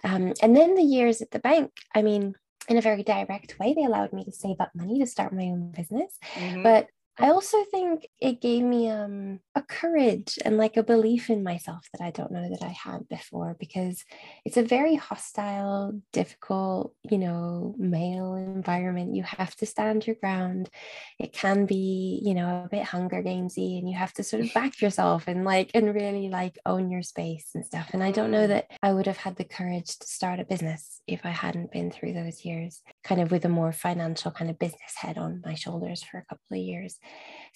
Um, 0.04 0.34
and 0.42 0.56
then 0.56 0.76
the 0.76 0.84
years 0.84 1.22
at 1.22 1.32
the 1.32 1.40
bank, 1.40 1.72
I 1.96 2.02
mean, 2.02 2.36
in 2.68 2.78
a 2.78 2.82
very 2.82 3.04
direct 3.04 3.58
way, 3.60 3.74
they 3.74 3.86
allowed 3.86 4.12
me 4.12 4.26
to 4.26 4.32
save 4.32 4.60
up 4.60 4.72
money 4.76 5.00
to 5.00 5.08
start 5.08 5.34
my 5.34 5.44
own 5.44 5.72
business. 5.72 6.18
Mm-hmm. 6.36 6.64
But 6.64 6.88
I 7.20 7.30
also 7.30 7.64
think 7.72 8.08
it 8.20 8.42
gave 8.42 8.64
me 8.64 8.90
um, 8.90 9.40
a 9.56 9.62
courage 9.64 10.38
and 10.46 10.58
like 10.58 10.78
a 10.78 10.84
belief 10.84 11.32
in 11.32 11.44
myself 11.44 11.88
that 11.92 12.04
I 12.04 12.12
don't 12.12 12.32
know 12.32 12.48
that 12.50 12.64
I 12.64 12.70
had 12.70 13.10
before 13.10 13.56
because 13.60 14.06
it's 14.46 14.58
a 14.58 14.64
very 14.64 14.96
hostile, 14.96 16.00
difficult, 16.14 16.94
you 17.10 17.18
know, 17.18 17.74
male 17.80 18.36
environment. 18.36 19.16
You 19.16 19.24
have 19.24 19.56
to 19.58 19.66
stand 19.66 20.06
your 20.06 20.16
ground. 20.16 20.70
It 21.18 21.34
can 21.34 21.66
be, 21.66 22.22
you 22.24 22.36
know, 22.36 22.66
a 22.66 22.70
bit 22.70 22.84
Hunger 22.84 23.24
Gamesy, 23.24 23.80
and 23.80 23.90
you 23.90 23.98
have 23.98 24.14
to 24.14 24.24
sort 24.24 24.44
of 24.44 24.54
back 24.54 24.80
yourself 24.80 25.28
and 25.28 25.44
like 25.44 25.72
and 25.74 25.96
really 25.96 26.30
like 26.30 26.60
own 26.68 26.92
your 26.92 27.02
space 27.02 27.50
and 27.56 27.66
stuff. 27.66 27.90
And 27.94 28.04
I 28.04 28.12
don't 28.12 28.32
know 28.32 28.46
that 28.46 28.68
I 28.84 28.94
would 28.94 29.08
have 29.08 29.18
had 29.18 29.38
the 29.38 29.44
courage 29.44 29.98
to 29.98 30.08
start 30.08 30.40
a 30.40 30.46
business 30.46 31.02
if 31.08 31.26
I 31.26 31.30
hadn't 31.30 31.72
been 31.72 31.90
through 31.90 32.14
those 32.14 32.46
years, 32.46 32.84
kind 33.04 33.22
of 33.22 33.32
with 33.32 33.46
a 33.46 33.50
more 33.50 33.72
financial 33.72 34.30
kind 34.30 34.52
of 34.52 34.60
business 34.60 34.94
head 34.96 35.18
on 35.18 35.42
my 35.44 35.56
shoulders 35.56 36.04
for 36.04 36.20
a 36.20 36.26
couple 36.26 36.58
of 36.58 36.58
years. 36.58 37.00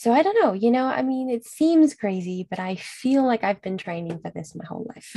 So 0.02 0.12
I 0.12 0.24
don't 0.24 0.42
know, 0.42 0.54
you 0.54 0.72
know, 0.72 0.88
I 0.88 1.04
mean, 1.04 1.30
it 1.30 1.46
seems 1.46 1.94
crazy, 1.94 2.48
but 2.50 2.58
I 2.58 2.74
feel 2.74 3.24
like 3.24 3.44
I've 3.44 3.62
been 3.62 3.78
training 3.78 4.18
for 4.18 4.32
this 4.32 4.56
my 4.56 4.66
whole 4.66 4.88
life. 4.90 5.16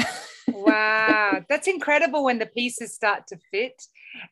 wow, 0.49 1.43
that's 1.49 1.69
incredible 1.69 2.23
when 2.23 2.39
the 2.39 2.45
pieces 2.45 2.93
start 2.93 3.27
to 3.29 3.39
fit. 3.51 3.83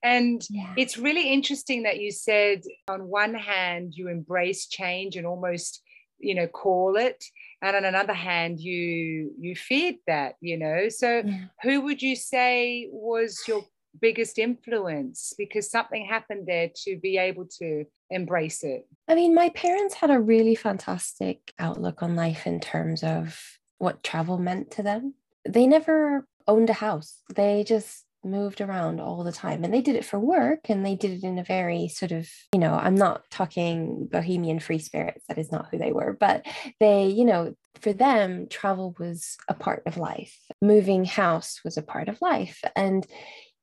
And 0.03 0.47
yeah. 0.51 0.75
it's 0.77 0.99
really 0.99 1.33
interesting 1.33 1.85
that 1.85 2.01
you 2.01 2.11
said, 2.13 2.65
on 2.87 3.09
one 3.09 3.33
hand, 3.33 3.95
you 3.97 4.09
embrace 4.09 4.67
change 4.67 5.17
and 5.17 5.27
almost 5.27 5.81
you 6.19 6.35
know 6.35 6.47
call 6.47 6.97
it 6.97 7.25
and 7.63 7.75
on 7.75 7.85
another 7.85 8.13
hand 8.13 8.61
you 8.61 9.33
you 9.41 9.57
feared 9.57 9.97
that 10.07 10.37
you 10.41 10.57
know 10.57 10.89
so 10.89 11.23
yeah. 11.25 11.47
who 11.63 11.81
would 11.81 12.01
you 12.01 12.15
say 12.15 12.89
was 12.93 13.43
your 13.49 13.65
biggest 14.01 14.39
influence 14.39 15.35
because 15.37 15.71
something 15.71 16.07
happened 16.07 16.47
there 16.47 16.71
to 16.75 16.97
be 16.99 17.19
able 17.19 17.45
to 17.45 17.85
embrace 18.13 18.63
it? 18.63 18.87
I 19.09 19.15
mean, 19.15 19.35
my 19.35 19.49
parents 19.51 19.95
had 19.95 20.11
a 20.11 20.21
really 20.21 20.55
fantastic 20.55 21.53
outlook 21.59 22.03
on 22.03 22.17
life 22.17 22.47
in 22.47 22.61
terms 22.61 23.03
of 23.03 23.39
what 23.79 24.03
travel 24.03 24.39
meant 24.39 24.71
to 24.73 24.83
them. 24.83 25.15
They 25.49 25.67
never 25.67 26.27
owned 26.47 26.71
a 26.71 26.75
house, 26.75 27.21
they 27.35 27.65
just 27.65 28.05
moved 28.25 28.61
around 28.61 29.01
all 29.01 29.25
the 29.25 29.33
time 29.33 29.65
and 29.65 29.75
they 29.75 29.81
did 29.81 29.97
it 29.97 30.05
for 30.05 30.19
work 30.19 30.61
and 30.69 30.87
they 30.87 30.95
did 30.95 31.11
it 31.11 31.25
in 31.25 31.39
a 31.39 31.45
very 31.45 31.89
sort 31.89 32.13
of 32.13 32.29
you 32.55 32.61
know 32.61 32.73
i'm 32.75 32.95
not 32.95 33.23
talking 33.31 34.09
bohemian 34.11 34.61
free 34.61 34.79
spirits 34.79 35.25
that 35.29 35.39
is 35.39 35.51
not 35.51 35.67
who 35.71 35.79
they 35.79 35.93
were 35.93 36.17
but 36.19 36.47
they 36.79 37.07
you 37.07 37.25
know 37.25 37.53
for 37.81 37.93
them 37.93 38.47
travel 38.49 38.95
was 38.99 39.37
a 39.49 39.55
part 39.55 39.83
of 39.87 39.97
life 39.97 40.39
moving 40.61 41.05
house 41.05 41.61
was 41.65 41.77
a 41.77 41.83
part 41.83 42.09
of 42.09 42.23
life 42.23 42.63
and 42.77 43.07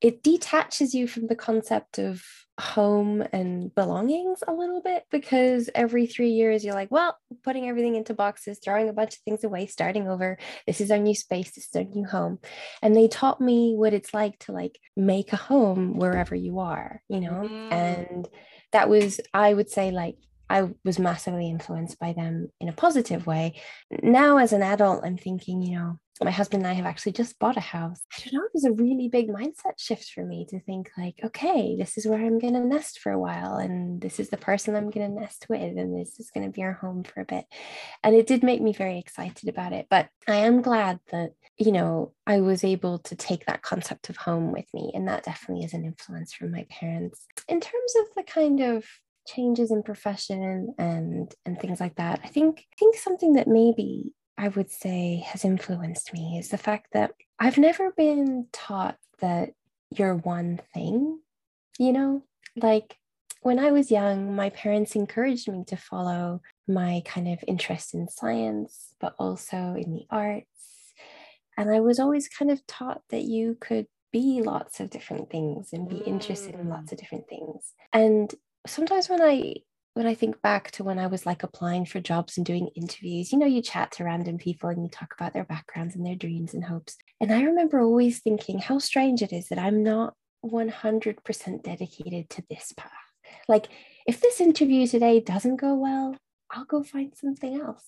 it 0.01 0.23
detaches 0.23 0.93
you 0.93 1.07
from 1.07 1.27
the 1.27 1.35
concept 1.35 1.99
of 1.99 2.23
home 2.59 3.23
and 3.31 3.73
belongings 3.73 4.43
a 4.47 4.53
little 4.53 4.81
bit 4.81 5.05
because 5.11 5.69
every 5.73 6.05
three 6.05 6.31
years 6.31 6.63
you're 6.63 6.73
like, 6.73 6.91
well, 6.91 7.17
putting 7.43 7.67
everything 7.67 7.95
into 7.95 8.13
boxes, 8.13 8.59
throwing 8.63 8.89
a 8.89 8.93
bunch 8.93 9.15
of 9.15 9.21
things 9.21 9.43
away, 9.43 9.65
starting 9.65 10.07
over. 10.07 10.37
This 10.67 10.81
is 10.81 10.91
our 10.91 10.97
new 10.97 11.15
space, 11.15 11.51
this 11.51 11.67
is 11.67 11.75
our 11.75 11.83
new 11.83 12.05
home. 12.05 12.39
And 12.81 12.95
they 12.95 13.07
taught 13.07 13.41
me 13.41 13.73
what 13.75 13.93
it's 13.93 14.13
like 14.13 14.37
to 14.39 14.51
like 14.51 14.77
make 14.95 15.33
a 15.33 15.37
home 15.37 15.97
wherever 15.97 16.35
you 16.35 16.59
are, 16.59 17.01
you 17.07 17.21
know? 17.21 17.47
Mm. 17.49 17.71
And 17.71 18.29
that 18.71 18.89
was, 18.89 19.19
I 19.33 19.53
would 19.53 19.69
say, 19.69 19.91
like 19.91 20.17
I 20.49 20.69
was 20.83 20.99
massively 20.99 21.49
influenced 21.49 21.99
by 21.99 22.13
them 22.13 22.49
in 22.59 22.69
a 22.69 22.73
positive 22.73 23.27
way. 23.27 23.59
Now, 24.01 24.37
as 24.37 24.53
an 24.53 24.63
adult, 24.63 25.05
I'm 25.05 25.17
thinking, 25.17 25.61
you 25.61 25.77
know, 25.77 25.99
my 26.21 26.31
husband 26.31 26.63
and 26.63 26.71
I 26.71 26.73
have 26.73 26.85
actually 26.85 27.13
just 27.13 27.39
bought 27.39 27.55
a 27.55 27.61
house. 27.61 28.01
I 28.13 28.23
don't 28.23 28.33
know, 28.33 28.43
it 28.43 28.51
was 28.53 28.65
a 28.65 28.73
really 28.73 29.07
big 29.07 29.29
mindset 29.29 29.77
shift 29.77 30.11
for 30.11 30.25
me 30.25 30.45
to 30.49 30.59
think, 30.59 30.89
like, 30.97 31.15
okay, 31.23 31.77
this 31.77 31.97
is 31.97 32.05
where 32.05 32.19
I'm 32.19 32.39
going 32.39 32.55
to 32.55 32.59
nest 32.59 32.99
for 32.99 33.11
a 33.11 33.19
while, 33.19 33.55
and 33.55 34.01
this 34.01 34.19
is 34.19 34.29
the 34.29 34.37
person 34.37 34.75
I'm 34.75 34.89
going 34.89 35.07
to 35.07 35.21
nest 35.21 35.45
with, 35.47 35.77
and 35.77 35.97
this 35.97 36.19
is 36.19 36.29
going 36.31 36.45
to 36.45 36.51
be 36.51 36.63
our 36.63 36.73
home 36.73 37.03
for 37.03 37.21
a 37.21 37.25
bit. 37.25 37.45
And 38.03 38.15
it 38.15 38.27
did 38.27 38.43
make 38.43 38.61
me 38.61 38.73
very 38.73 38.99
excited 38.99 39.47
about 39.47 39.71
it. 39.71 39.87
But 39.89 40.09
I 40.27 40.37
am 40.37 40.61
glad 40.61 40.99
that, 41.11 41.31
you 41.57 41.71
know, 41.71 42.13
I 42.27 42.41
was 42.41 42.63
able 42.65 42.99
to 42.99 43.15
take 43.15 43.45
that 43.45 43.61
concept 43.61 44.09
of 44.09 44.17
home 44.17 44.51
with 44.51 44.65
me. 44.73 44.91
And 44.93 45.07
that 45.07 45.23
definitely 45.23 45.63
is 45.63 45.73
an 45.73 45.85
influence 45.85 46.33
from 46.33 46.51
my 46.51 46.65
parents. 46.69 47.25
In 47.47 47.61
terms 47.61 47.93
of 48.01 48.07
the 48.17 48.23
kind 48.23 48.59
of 48.59 48.85
changes 49.29 49.71
in 49.71 49.83
profession 49.83 50.73
and 50.77 51.33
and 51.45 51.59
things 51.59 51.79
like 51.79 51.95
that 51.95 52.19
i 52.23 52.27
think 52.27 52.59
i 52.59 52.75
think 52.77 52.95
something 52.95 53.33
that 53.33 53.47
maybe 53.47 54.11
i 54.37 54.47
would 54.47 54.71
say 54.71 55.23
has 55.25 55.45
influenced 55.45 56.13
me 56.13 56.37
is 56.39 56.49
the 56.49 56.57
fact 56.57 56.87
that 56.93 57.11
i've 57.39 57.57
never 57.57 57.91
been 57.91 58.47
taught 58.51 58.97
that 59.19 59.51
you're 59.91 60.15
one 60.15 60.59
thing 60.73 61.19
you 61.77 61.93
know 61.93 62.23
like 62.55 62.97
when 63.41 63.59
i 63.59 63.71
was 63.71 63.91
young 63.91 64.35
my 64.35 64.49
parents 64.49 64.95
encouraged 64.95 65.47
me 65.47 65.63
to 65.65 65.77
follow 65.77 66.41
my 66.67 67.01
kind 67.05 67.27
of 67.27 67.43
interest 67.47 67.93
in 67.93 68.07
science 68.07 68.93
but 68.99 69.13
also 69.19 69.75
in 69.77 69.93
the 69.93 70.05
arts 70.09 70.93
and 71.57 71.69
i 71.71 71.79
was 71.79 71.99
always 71.99 72.27
kind 72.27 72.49
of 72.49 72.65
taught 72.65 73.01
that 73.09 73.23
you 73.23 73.55
could 73.59 73.85
be 74.11 74.41
lots 74.41 74.79
of 74.79 74.89
different 74.89 75.29
things 75.29 75.69
and 75.73 75.87
be 75.87 75.97
interested 75.97 76.55
in 76.55 76.69
lots 76.69 76.89
mm. 76.89 76.91
of 76.93 76.97
different 76.97 77.27
things. 77.27 77.73
And 77.93 78.33
sometimes 78.67 79.09
when 79.09 79.21
I 79.21 79.55
when 79.93 80.07
I 80.07 80.13
think 80.13 80.41
back 80.41 80.71
to 80.71 80.83
when 80.83 80.99
I 80.99 81.07
was 81.07 81.25
like 81.25 81.43
applying 81.43 81.85
for 81.85 81.99
jobs 81.99 82.37
and 82.37 82.45
doing 82.45 82.69
interviews, 82.75 83.31
you 83.31 83.37
know, 83.37 83.45
you 83.45 83.61
chat 83.61 83.91
to 83.93 84.03
random 84.03 84.37
people 84.37 84.69
and 84.69 84.81
you 84.83 84.89
talk 84.89 85.13
about 85.13 85.33
their 85.33 85.43
backgrounds 85.43 85.95
and 85.95 86.05
their 86.05 86.15
dreams 86.15 86.53
and 86.53 86.63
hopes. 86.63 86.95
And 87.19 87.33
I 87.33 87.41
remember 87.41 87.81
always 87.81 88.19
thinking 88.19 88.59
how 88.59 88.79
strange 88.79 89.21
it 89.21 89.33
is 89.33 89.49
that 89.49 89.59
I'm 89.59 89.83
not 89.83 90.13
100% 90.45 91.63
dedicated 91.63 92.29
to 92.29 92.43
this 92.49 92.71
path. 92.77 92.91
Like, 93.47 93.67
if 94.07 94.21
this 94.21 94.39
interview 94.39 94.87
today 94.87 95.19
doesn't 95.19 95.57
go 95.57 95.75
well, 95.75 96.15
I'll 96.51 96.65
go 96.65 96.83
find 96.83 97.13
something 97.15 97.59
else. 97.59 97.85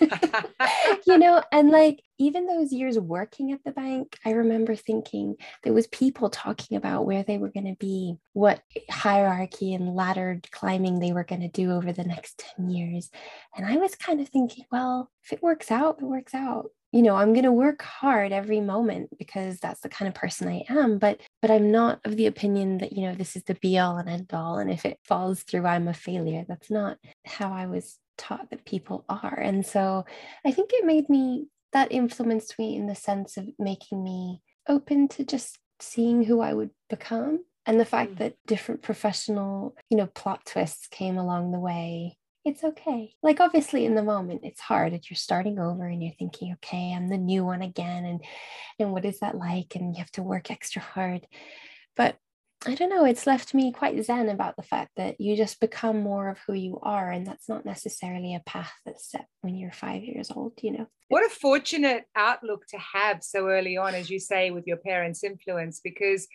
you 1.06 1.18
know, 1.18 1.42
and 1.52 1.70
like 1.70 2.02
even 2.18 2.46
those 2.46 2.72
years 2.72 2.98
working 2.98 3.52
at 3.52 3.62
the 3.64 3.70
bank, 3.70 4.18
I 4.24 4.30
remember 4.30 4.74
thinking 4.74 5.36
there 5.62 5.74
was 5.74 5.86
people 5.88 6.30
talking 6.30 6.76
about 6.76 7.04
where 7.04 7.22
they 7.22 7.36
were 7.36 7.50
going 7.50 7.66
to 7.66 7.76
be, 7.78 8.16
what 8.32 8.62
hierarchy 8.90 9.74
and 9.74 9.94
ladder 9.94 10.40
climbing 10.52 10.98
they 10.98 11.12
were 11.12 11.24
going 11.24 11.42
to 11.42 11.48
do 11.48 11.72
over 11.72 11.92
the 11.92 12.04
next 12.04 12.42
10 12.56 12.70
years. 12.70 13.10
And 13.56 13.66
I 13.66 13.76
was 13.76 13.94
kind 13.94 14.20
of 14.20 14.28
thinking, 14.28 14.64
well, 14.72 15.10
if 15.22 15.32
it 15.32 15.42
works 15.42 15.70
out, 15.70 15.98
it 16.00 16.04
works 16.04 16.34
out 16.34 16.70
you 16.92 17.02
know 17.02 17.14
i'm 17.14 17.32
going 17.32 17.44
to 17.44 17.52
work 17.52 17.82
hard 17.82 18.32
every 18.32 18.60
moment 18.60 19.10
because 19.18 19.58
that's 19.58 19.80
the 19.80 19.88
kind 19.88 20.08
of 20.08 20.14
person 20.14 20.48
i 20.48 20.64
am 20.68 20.98
but 20.98 21.20
but 21.42 21.50
i'm 21.50 21.70
not 21.70 22.00
of 22.04 22.16
the 22.16 22.26
opinion 22.26 22.78
that 22.78 22.92
you 22.92 23.02
know 23.02 23.14
this 23.14 23.36
is 23.36 23.44
the 23.44 23.54
be 23.56 23.78
all 23.78 23.96
and 23.96 24.08
end 24.08 24.30
all 24.32 24.58
and 24.58 24.70
if 24.70 24.84
it 24.84 24.98
falls 25.04 25.42
through 25.42 25.66
i'm 25.66 25.88
a 25.88 25.94
failure 25.94 26.44
that's 26.48 26.70
not 26.70 26.96
how 27.26 27.52
i 27.52 27.66
was 27.66 27.98
taught 28.16 28.50
that 28.50 28.64
people 28.64 29.04
are 29.08 29.38
and 29.38 29.64
so 29.64 30.04
i 30.44 30.50
think 30.50 30.70
it 30.72 30.84
made 30.84 31.08
me 31.08 31.46
that 31.72 31.92
influenced 31.92 32.58
me 32.58 32.74
in 32.76 32.86
the 32.86 32.94
sense 32.94 33.36
of 33.36 33.46
making 33.58 34.02
me 34.02 34.40
open 34.68 35.08
to 35.08 35.24
just 35.24 35.58
seeing 35.80 36.24
who 36.24 36.40
i 36.40 36.52
would 36.52 36.70
become 36.90 37.44
and 37.66 37.78
the 37.78 37.84
fact 37.84 38.12
mm. 38.12 38.18
that 38.18 38.34
different 38.46 38.82
professional 38.82 39.76
you 39.90 39.96
know 39.96 40.06
plot 40.06 40.44
twists 40.44 40.88
came 40.88 41.16
along 41.16 41.52
the 41.52 41.60
way 41.60 42.17
it's 42.48 42.64
okay. 42.64 43.14
Like 43.22 43.40
obviously 43.40 43.84
in 43.84 43.94
the 43.94 44.02
moment 44.02 44.40
it's 44.42 44.60
hard 44.60 44.92
if 44.92 45.10
you're 45.10 45.16
starting 45.16 45.58
over 45.58 45.86
and 45.86 46.02
you're 46.02 46.14
thinking, 46.18 46.52
okay, 46.54 46.92
I'm 46.92 47.08
the 47.08 47.18
new 47.18 47.44
one 47.44 47.62
again 47.62 48.04
and 48.04 48.24
and 48.78 48.92
what 48.92 49.04
is 49.04 49.20
that 49.20 49.36
like? 49.36 49.74
And 49.74 49.94
you 49.94 49.98
have 49.98 50.10
to 50.12 50.22
work 50.22 50.50
extra 50.50 50.82
hard. 50.82 51.26
But 51.96 52.16
I 52.66 52.74
don't 52.74 52.90
know, 52.90 53.04
it's 53.04 53.26
left 53.26 53.54
me 53.54 53.70
quite 53.70 54.02
zen 54.04 54.28
about 54.28 54.56
the 54.56 54.64
fact 54.64 54.90
that 54.96 55.20
you 55.20 55.36
just 55.36 55.60
become 55.60 56.00
more 56.00 56.28
of 56.28 56.38
who 56.46 56.54
you 56.54 56.80
are. 56.82 57.10
And 57.10 57.24
that's 57.24 57.48
not 57.48 57.64
necessarily 57.64 58.34
a 58.34 58.40
path 58.40 58.72
that's 58.84 59.10
set 59.10 59.26
when 59.42 59.54
you're 59.54 59.70
five 59.70 60.02
years 60.02 60.32
old, 60.34 60.54
you 60.62 60.72
know. 60.72 60.88
What 61.08 61.24
a 61.24 61.28
fortunate 61.28 62.04
outlook 62.16 62.66
to 62.70 62.78
have 62.78 63.22
so 63.22 63.48
early 63.48 63.76
on, 63.76 63.94
as 63.94 64.10
you 64.10 64.18
say, 64.18 64.50
with 64.50 64.66
your 64.66 64.76
parents' 64.76 65.22
influence, 65.22 65.80
because 65.82 66.26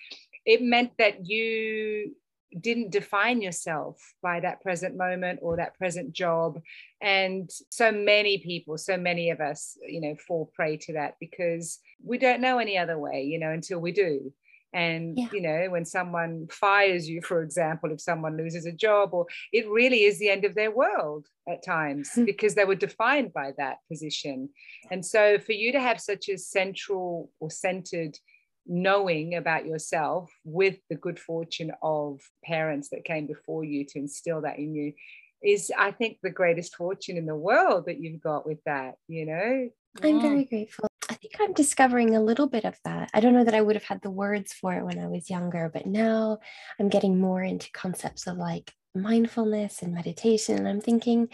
it 0.45 0.61
meant 0.61 0.91
that 0.97 1.27
you 1.27 2.15
didn't 2.59 2.91
define 2.91 3.41
yourself 3.41 3.97
by 4.21 4.39
that 4.39 4.61
present 4.61 4.95
moment 4.95 5.39
or 5.41 5.57
that 5.57 5.77
present 5.77 6.13
job 6.13 6.59
and 7.01 7.49
so 7.69 7.91
many 7.91 8.37
people 8.37 8.77
so 8.77 8.97
many 8.97 9.29
of 9.29 9.39
us 9.39 9.77
you 9.87 10.01
know 10.01 10.15
fall 10.27 10.51
prey 10.53 10.77
to 10.77 10.93
that 10.93 11.15
because 11.19 11.79
we 12.03 12.17
don't 12.17 12.41
know 12.41 12.59
any 12.59 12.77
other 12.77 12.97
way 12.97 13.23
you 13.23 13.39
know 13.39 13.51
until 13.51 13.79
we 13.79 13.91
do 13.91 14.31
and 14.73 15.17
yeah. 15.17 15.27
you 15.31 15.41
know 15.41 15.67
when 15.69 15.85
someone 15.85 16.47
fires 16.51 17.07
you 17.07 17.21
for 17.21 17.43
example 17.43 17.91
if 17.91 18.01
someone 18.01 18.37
loses 18.37 18.65
a 18.65 18.71
job 18.71 19.13
or 19.13 19.25
it 19.51 19.69
really 19.69 20.03
is 20.03 20.19
the 20.19 20.29
end 20.29 20.45
of 20.45 20.55
their 20.55 20.71
world 20.71 21.27
at 21.47 21.63
times 21.63 22.11
hmm. 22.13 22.25
because 22.25 22.55
they 22.55 22.65
were 22.65 22.75
defined 22.75 23.31
by 23.33 23.51
that 23.57 23.77
position 23.89 24.49
and 24.91 25.05
so 25.05 25.37
for 25.37 25.51
you 25.53 25.71
to 25.71 25.79
have 25.79 25.99
such 25.99 26.27
a 26.29 26.37
central 26.37 27.29
or 27.39 27.51
centered 27.51 28.17
knowing 28.65 29.35
about 29.35 29.65
yourself 29.65 30.31
with 30.43 30.77
the 30.89 30.95
good 30.95 31.19
fortune 31.19 31.71
of 31.81 32.21
parents 32.43 32.89
that 32.89 33.03
came 33.03 33.27
before 33.27 33.63
you 33.63 33.85
to 33.85 33.99
instill 33.99 34.41
that 34.41 34.57
in 34.57 34.73
you 34.73 34.93
is 35.41 35.71
i 35.77 35.91
think 35.91 36.17
the 36.23 36.29
greatest 36.29 36.75
fortune 36.75 37.17
in 37.17 37.25
the 37.25 37.35
world 37.35 37.85
that 37.85 37.99
you've 37.99 38.21
got 38.21 38.45
with 38.45 38.59
that 38.65 38.95
you 39.07 39.25
know? 39.25 39.69
I'm 40.01 40.21
very 40.21 40.45
grateful. 40.45 40.87
I 41.09 41.15
think 41.15 41.33
i'm 41.39 41.53
discovering 41.53 42.15
a 42.15 42.23
little 42.23 42.47
bit 42.47 42.65
of 42.65 42.79
that. 42.85 43.09
I 43.13 43.19
don't 43.19 43.33
know 43.33 43.43
that 43.43 43.53
i 43.53 43.61
would 43.61 43.75
have 43.75 43.83
had 43.83 44.01
the 44.01 44.09
words 44.09 44.53
for 44.53 44.73
it 44.73 44.85
when 44.85 44.99
i 44.99 45.07
was 45.07 45.29
younger 45.29 45.69
but 45.71 45.85
now 45.85 46.39
i'm 46.79 46.89
getting 46.89 47.19
more 47.19 47.43
into 47.43 47.69
concepts 47.71 48.25
of 48.27 48.37
like 48.37 48.73
mindfulness 48.95 49.81
and 49.81 49.93
meditation 49.93 50.57
and 50.57 50.67
i'm 50.67 50.81
thinking 50.81 51.27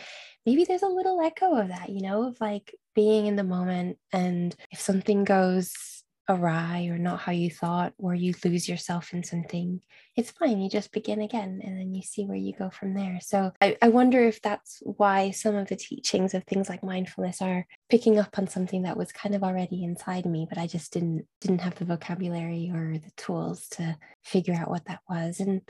maybe 0.45 0.63
there's 0.63 0.81
a 0.81 0.87
little 0.87 1.21
echo 1.21 1.55
of 1.55 1.67
that 1.67 1.89
you 1.89 2.01
know 2.01 2.23
of 2.23 2.39
like 2.39 2.73
being 2.95 3.27
in 3.27 3.35
the 3.35 3.43
moment 3.43 3.97
and 4.13 4.55
if 4.71 4.79
something 4.79 5.23
goes 5.23 5.98
awry 6.29 6.87
or 6.91 6.97
not 6.99 7.19
how 7.19 7.31
you 7.31 7.49
thought, 7.49 7.93
or 7.97 8.13
you 8.13 8.33
lose 8.45 8.69
yourself 8.69 9.13
in 9.13 9.23
something, 9.23 9.81
it's 10.15 10.31
fine. 10.31 10.61
You 10.61 10.69
just 10.69 10.91
begin 10.91 11.21
again 11.21 11.59
and 11.63 11.77
then 11.77 11.93
you 11.93 12.03
see 12.03 12.25
where 12.25 12.37
you 12.37 12.53
go 12.53 12.69
from 12.69 12.93
there. 12.93 13.19
So 13.21 13.51
I, 13.59 13.75
I 13.81 13.89
wonder 13.89 14.23
if 14.23 14.41
that's 14.41 14.81
why 14.83 15.31
some 15.31 15.55
of 15.55 15.67
the 15.67 15.75
teachings 15.75 16.33
of 16.33 16.43
things 16.43 16.69
like 16.69 16.83
mindfulness 16.83 17.41
are 17.41 17.65
picking 17.89 18.19
up 18.19 18.37
on 18.37 18.47
something 18.47 18.83
that 18.83 18.97
was 18.97 19.11
kind 19.11 19.33
of 19.33 19.43
already 19.43 19.83
inside 19.83 20.25
me, 20.25 20.45
but 20.47 20.59
I 20.59 20.67
just 20.67 20.93
didn't 20.93 21.25
didn't 21.41 21.61
have 21.61 21.75
the 21.75 21.85
vocabulary 21.85 22.71
or 22.73 22.97
the 22.97 23.11
tools 23.17 23.67
to 23.71 23.97
figure 24.23 24.53
out 24.53 24.69
what 24.69 24.85
that 24.85 24.99
was. 25.09 25.39
And 25.39 25.61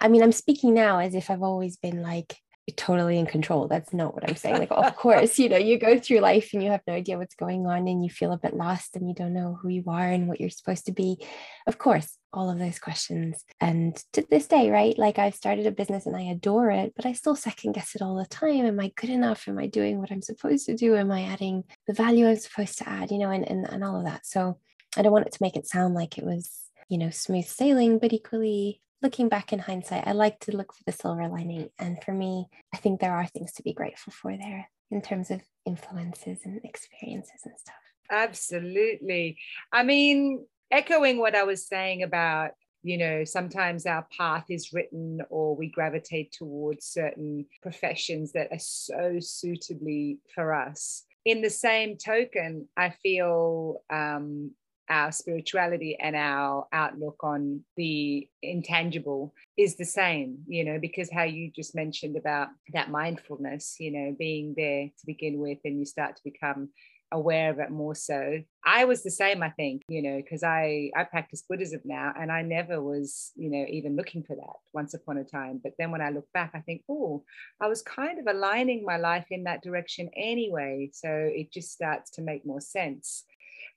I 0.00 0.08
mean, 0.08 0.22
I'm 0.22 0.32
speaking 0.32 0.72
now 0.72 1.00
as 1.00 1.14
if 1.14 1.30
I've 1.30 1.42
always 1.42 1.76
been 1.76 2.00
like 2.02 2.36
totally 2.70 3.18
in 3.18 3.26
control. 3.26 3.68
That's 3.68 3.92
not 3.92 4.14
what 4.14 4.28
I'm 4.28 4.36
saying. 4.36 4.58
Like, 4.58 4.70
of 4.70 4.96
course, 4.96 5.38
you 5.38 5.48
know, 5.48 5.56
you 5.56 5.78
go 5.78 5.98
through 5.98 6.20
life 6.20 6.50
and 6.52 6.62
you 6.62 6.70
have 6.70 6.82
no 6.86 6.94
idea 6.94 7.18
what's 7.18 7.34
going 7.34 7.66
on 7.66 7.88
and 7.88 8.04
you 8.04 8.10
feel 8.10 8.32
a 8.32 8.38
bit 8.38 8.54
lost 8.54 8.96
and 8.96 9.08
you 9.08 9.14
don't 9.14 9.34
know 9.34 9.58
who 9.60 9.68
you 9.68 9.84
are 9.88 10.08
and 10.08 10.28
what 10.28 10.40
you're 10.40 10.50
supposed 10.50 10.86
to 10.86 10.92
be. 10.92 11.24
Of 11.66 11.78
course, 11.78 12.16
all 12.32 12.50
of 12.50 12.58
those 12.58 12.78
questions. 12.78 13.44
And 13.60 13.96
to 14.12 14.24
this 14.30 14.46
day, 14.46 14.70
right? 14.70 14.96
Like 14.98 15.18
I've 15.18 15.34
started 15.34 15.66
a 15.66 15.72
business 15.72 16.06
and 16.06 16.16
I 16.16 16.22
adore 16.22 16.70
it, 16.70 16.92
but 16.94 17.06
I 17.06 17.12
still 17.12 17.36
second 17.36 17.72
guess 17.72 17.94
it 17.94 18.02
all 18.02 18.16
the 18.16 18.26
time. 18.26 18.64
Am 18.64 18.80
I 18.80 18.92
good 18.96 19.10
enough? 19.10 19.48
Am 19.48 19.58
I 19.58 19.66
doing 19.66 19.98
what 19.98 20.10
I'm 20.10 20.22
supposed 20.22 20.66
to 20.66 20.76
do? 20.76 20.96
Am 20.96 21.10
I 21.10 21.24
adding 21.24 21.64
the 21.86 21.92
value 21.92 22.28
I'm 22.28 22.36
supposed 22.36 22.78
to 22.78 22.88
add? 22.88 23.10
You 23.10 23.18
know, 23.18 23.30
and 23.30 23.48
and, 23.48 23.68
and 23.68 23.84
all 23.84 23.98
of 23.98 24.04
that. 24.04 24.26
So 24.26 24.58
I 24.96 25.02
don't 25.02 25.12
want 25.12 25.26
it 25.26 25.32
to 25.32 25.42
make 25.42 25.56
it 25.56 25.66
sound 25.66 25.94
like 25.94 26.18
it 26.18 26.24
was, 26.24 26.50
you 26.88 26.98
know, 26.98 27.10
smooth 27.10 27.46
sailing, 27.46 27.98
but 27.98 28.12
equally 28.12 28.80
looking 29.02 29.28
back 29.28 29.52
in 29.52 29.58
hindsight, 29.58 30.06
I 30.06 30.12
like 30.12 30.40
to 30.40 30.56
look 30.56 30.72
for 30.72 30.82
the 30.84 30.92
silver 30.92 31.28
lining. 31.28 31.70
And 31.78 32.02
for 32.02 32.12
me, 32.12 32.48
I 32.72 32.76
think 32.76 33.00
there 33.00 33.14
are 33.14 33.26
things 33.26 33.52
to 33.54 33.62
be 33.62 33.72
grateful 33.72 34.12
for 34.12 34.36
there 34.36 34.68
in 34.90 35.00
terms 35.00 35.30
of 35.30 35.40
influences 35.66 36.40
and 36.44 36.60
experiences 36.64 37.40
and 37.44 37.54
stuff. 37.58 37.74
Absolutely. 38.10 39.38
I 39.72 39.84
mean, 39.84 40.44
echoing 40.70 41.18
what 41.18 41.34
I 41.34 41.44
was 41.44 41.66
saying 41.66 42.02
about, 42.02 42.50
you 42.82 42.98
know, 42.98 43.24
sometimes 43.24 43.86
our 43.86 44.06
path 44.16 44.46
is 44.48 44.72
written 44.72 45.20
or 45.28 45.54
we 45.54 45.68
gravitate 45.68 46.32
towards 46.32 46.86
certain 46.86 47.46
professions 47.62 48.32
that 48.32 48.48
are 48.50 48.58
so 48.58 49.18
suitably 49.20 50.18
for 50.34 50.54
us. 50.54 51.04
In 51.24 51.42
the 51.42 51.50
same 51.50 51.98
token, 51.98 52.68
I 52.76 52.90
feel 53.02 53.82
um, 53.90 54.52
our 54.90 55.12
spirituality 55.12 55.96
and 55.98 56.16
our 56.16 56.66
outlook 56.72 57.16
on 57.22 57.64
the 57.76 58.28
intangible 58.42 59.32
is 59.56 59.76
the 59.76 59.84
same, 59.84 60.38
you 60.46 60.64
know, 60.64 60.78
because 60.80 61.10
how 61.10 61.22
you 61.22 61.50
just 61.54 61.74
mentioned 61.74 62.16
about 62.16 62.48
that 62.72 62.90
mindfulness, 62.90 63.76
you 63.78 63.92
know, 63.92 64.16
being 64.18 64.54
there 64.56 64.86
to 64.86 65.06
begin 65.06 65.38
with, 65.38 65.58
and 65.64 65.78
you 65.78 65.86
start 65.86 66.16
to 66.16 66.22
become 66.24 66.70
aware 67.12 67.50
of 67.50 67.58
it 67.58 67.70
more 67.70 67.94
so. 67.94 68.40
I 68.64 68.84
was 68.84 69.02
the 69.02 69.10
same 69.10 69.42
i 69.42 69.50
think 69.50 69.82
you 69.88 70.02
know 70.02 70.16
because 70.16 70.42
i 70.42 70.90
i 70.96 71.02
practice 71.04 71.42
buddhism 71.48 71.80
now 71.84 72.12
and 72.18 72.30
i 72.30 72.42
never 72.42 72.80
was 72.80 73.32
you 73.34 73.50
know 73.50 73.64
even 73.68 73.96
looking 73.96 74.22
for 74.22 74.36
that 74.36 74.56
once 74.72 74.94
upon 74.94 75.18
a 75.18 75.24
time. 75.24 75.60
But 75.62 75.72
then 75.78 75.90
when 75.90 76.02
i 76.02 76.10
look 76.10 76.26
back 76.32 76.52
i 76.54 76.60
think 76.60 76.82
oh 76.88 77.24
i 77.60 77.66
was 77.66 77.82
kind 77.82 78.18
of 78.18 78.26
aligning 78.26 78.84
my 78.84 78.96
life 78.96 79.26
in 79.30 79.44
that 79.44 79.62
direction 79.62 80.08
anyway. 80.16 80.90
So 80.92 81.08
it 81.10 81.52
just 81.52 81.72
starts 81.72 82.10
to 82.12 82.22
make 82.22 82.46
more 82.46 82.60
sense. 82.60 83.24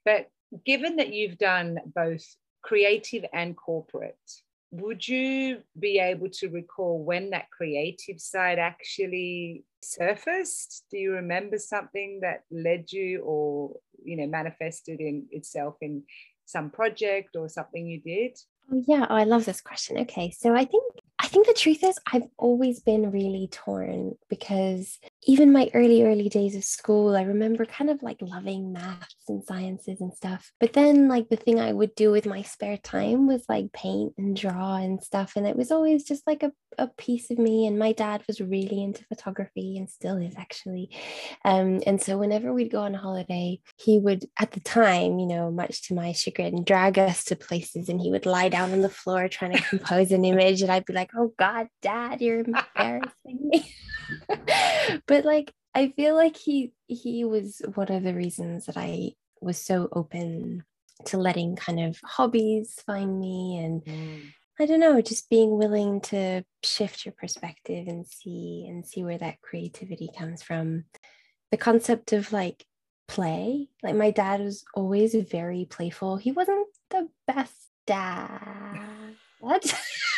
But 0.05 0.29
given 0.65 0.97
that 0.97 1.13
you've 1.13 1.37
done 1.37 1.79
both 1.95 2.23
creative 2.61 3.25
and 3.33 3.55
corporate, 3.55 4.17
would 4.71 5.07
you 5.07 5.59
be 5.79 5.99
able 5.99 6.29
to 6.29 6.49
recall 6.49 7.03
when 7.03 7.29
that 7.29 7.51
creative 7.51 8.19
side 8.19 8.57
actually 8.57 9.63
surfaced? 9.83 10.85
Do 10.89 10.97
you 10.97 11.13
remember 11.13 11.57
something 11.59 12.21
that 12.21 12.43
led 12.51 12.91
you 12.91 13.21
or 13.21 13.75
you 14.03 14.17
know 14.17 14.27
manifested 14.27 14.99
in 14.99 15.27
itself 15.31 15.75
in 15.81 16.03
some 16.45 16.69
project 16.69 17.35
or 17.35 17.47
something 17.49 17.85
you 17.85 18.01
did? 18.01 18.37
Oh 18.71 18.83
yeah, 18.87 19.05
oh, 19.09 19.15
I 19.15 19.25
love 19.25 19.45
this 19.45 19.61
question. 19.61 19.99
Okay, 19.99 20.31
so 20.31 20.55
I 20.55 20.65
think 20.65 20.83
I 21.19 21.27
think 21.27 21.45
the 21.45 21.53
truth 21.53 21.83
is 21.83 21.99
I've 22.11 22.27
always 22.37 22.79
been 22.79 23.11
really 23.11 23.49
torn 23.51 24.15
because 24.29 24.99
even 25.25 25.51
my 25.51 25.69
early, 25.73 26.03
early 26.03 26.29
days 26.29 26.55
of 26.55 26.63
school, 26.63 27.15
I 27.15 27.21
remember 27.21 27.65
kind 27.65 27.89
of 27.89 28.03
like 28.03 28.21
loving 28.21 28.73
maths 28.73 29.15
and 29.27 29.43
sciences 29.43 30.01
and 30.01 30.13
stuff. 30.13 30.51
But 30.59 30.73
then, 30.73 31.07
like, 31.07 31.29
the 31.29 31.35
thing 31.35 31.59
I 31.59 31.71
would 31.71 31.95
do 31.95 32.11
with 32.11 32.25
my 32.25 32.41
spare 32.41 32.77
time 32.77 33.27
was 33.27 33.45
like 33.47 33.71
paint 33.71 34.13
and 34.17 34.35
draw 34.35 34.75
and 34.77 35.01
stuff. 35.01 35.33
And 35.35 35.47
it 35.47 35.55
was 35.55 35.71
always 35.71 36.03
just 36.03 36.25
like 36.27 36.43
a, 36.43 36.51
a 36.77 36.87
piece 36.87 37.31
of 37.31 37.37
me. 37.37 37.67
And 37.67 37.79
my 37.79 37.93
dad 37.93 38.23
was 38.27 38.41
really 38.41 38.83
into 38.83 39.05
photography 39.05 39.77
and 39.77 39.89
still 39.89 40.17
is 40.17 40.35
actually. 40.37 40.89
Um, 41.45 41.81
and 41.85 42.01
so, 42.01 42.17
whenever 42.17 42.53
we'd 42.53 42.71
go 42.71 42.81
on 42.81 42.93
holiday, 42.93 43.59
he 43.77 43.99
would, 43.99 44.25
at 44.39 44.51
the 44.51 44.59
time, 44.59 45.19
you 45.19 45.27
know, 45.27 45.51
much 45.51 45.87
to 45.87 45.93
my 45.93 46.11
chagrin, 46.11 46.63
drag 46.63 46.99
us 46.99 47.23
to 47.25 47.35
places 47.35 47.87
and 47.89 48.01
he 48.01 48.11
would 48.11 48.25
lie 48.25 48.49
down 48.49 48.73
on 48.73 48.81
the 48.81 48.89
floor 48.89 49.27
trying 49.27 49.53
to 49.53 49.61
compose 49.61 50.11
an 50.11 50.25
image. 50.25 50.61
And 50.61 50.71
I'd 50.71 50.85
be 50.85 50.93
like, 50.93 51.11
oh 51.15 51.33
God, 51.37 51.67
dad, 51.81 52.21
you're 52.21 52.39
embarrassing 52.75 53.39
me. 53.39 53.73
but 55.13 55.25
like 55.25 55.53
I 55.75 55.89
feel 55.89 56.15
like 56.15 56.35
he 56.35 56.73
he 56.87 57.23
was 57.23 57.61
one 57.75 57.91
of 57.91 58.01
the 58.01 58.15
reasons 58.15 58.65
that 58.65 58.77
I 58.77 59.11
was 59.41 59.59
so 59.59 59.87
open 59.91 60.63
to 61.05 61.17
letting 61.19 61.55
kind 61.55 61.79
of 61.81 61.99
hobbies 62.03 62.81
find 62.83 63.19
me 63.19 63.59
and 63.63 63.85
mm. 63.85 64.21
I 64.59 64.65
don't 64.65 64.79
know, 64.79 65.01
just 65.01 65.29
being 65.29 65.59
willing 65.59 66.01
to 66.01 66.43
shift 66.63 67.05
your 67.05 67.13
perspective 67.13 67.87
and 67.87 68.07
see 68.07 68.65
and 68.67 68.83
see 68.83 69.03
where 69.03 69.19
that 69.19 69.39
creativity 69.41 70.09
comes 70.17 70.41
from. 70.41 70.85
The 71.51 71.57
concept 71.57 72.11
of 72.13 72.33
like 72.33 72.65
play, 73.07 73.69
like 73.83 73.95
my 73.95 74.09
dad 74.09 74.41
was 74.41 74.63
always 74.73 75.13
very 75.13 75.67
playful. 75.69 76.17
He 76.17 76.31
wasn't 76.31 76.69
the 76.89 77.07
best 77.27 77.69
dad. 77.85 78.79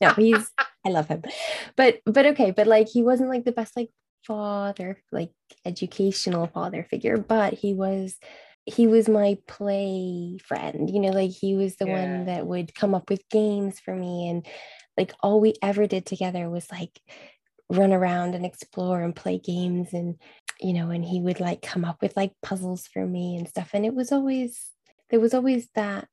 no, 0.00 0.10
he's 0.10 0.50
I 0.84 0.90
love 0.90 1.08
him. 1.08 1.22
But 1.76 2.00
but 2.06 2.26
okay, 2.26 2.50
but 2.50 2.66
like 2.66 2.88
he 2.88 3.02
wasn't 3.02 3.30
like 3.30 3.44
the 3.44 3.52
best 3.52 3.76
like 3.76 3.90
father, 4.26 5.02
like 5.10 5.30
educational 5.64 6.46
father 6.46 6.86
figure, 6.88 7.16
but 7.16 7.54
he 7.54 7.74
was 7.74 8.18
he 8.64 8.86
was 8.86 9.08
my 9.08 9.38
play 9.48 10.38
friend, 10.44 10.88
you 10.88 11.00
know, 11.00 11.10
like 11.10 11.30
he 11.30 11.56
was 11.56 11.76
the 11.76 11.86
yeah. 11.86 12.00
one 12.00 12.26
that 12.26 12.46
would 12.46 12.74
come 12.74 12.94
up 12.94 13.10
with 13.10 13.28
games 13.28 13.80
for 13.80 13.94
me 13.94 14.28
and 14.28 14.46
like 14.96 15.12
all 15.20 15.40
we 15.40 15.54
ever 15.62 15.86
did 15.86 16.06
together 16.06 16.48
was 16.50 16.70
like 16.70 17.00
run 17.70 17.92
around 17.92 18.34
and 18.34 18.44
explore 18.44 19.00
and 19.02 19.16
play 19.16 19.38
games 19.38 19.92
and 19.92 20.16
you 20.60 20.74
know 20.74 20.90
and 20.90 21.04
he 21.04 21.20
would 21.20 21.40
like 21.40 21.62
come 21.62 21.84
up 21.84 22.02
with 22.02 22.14
like 22.16 22.32
puzzles 22.42 22.86
for 22.86 23.06
me 23.06 23.36
and 23.36 23.48
stuff 23.48 23.70
and 23.72 23.86
it 23.86 23.94
was 23.94 24.12
always 24.12 24.70
there 25.10 25.20
was 25.20 25.32
always 25.32 25.68
that 25.74 26.06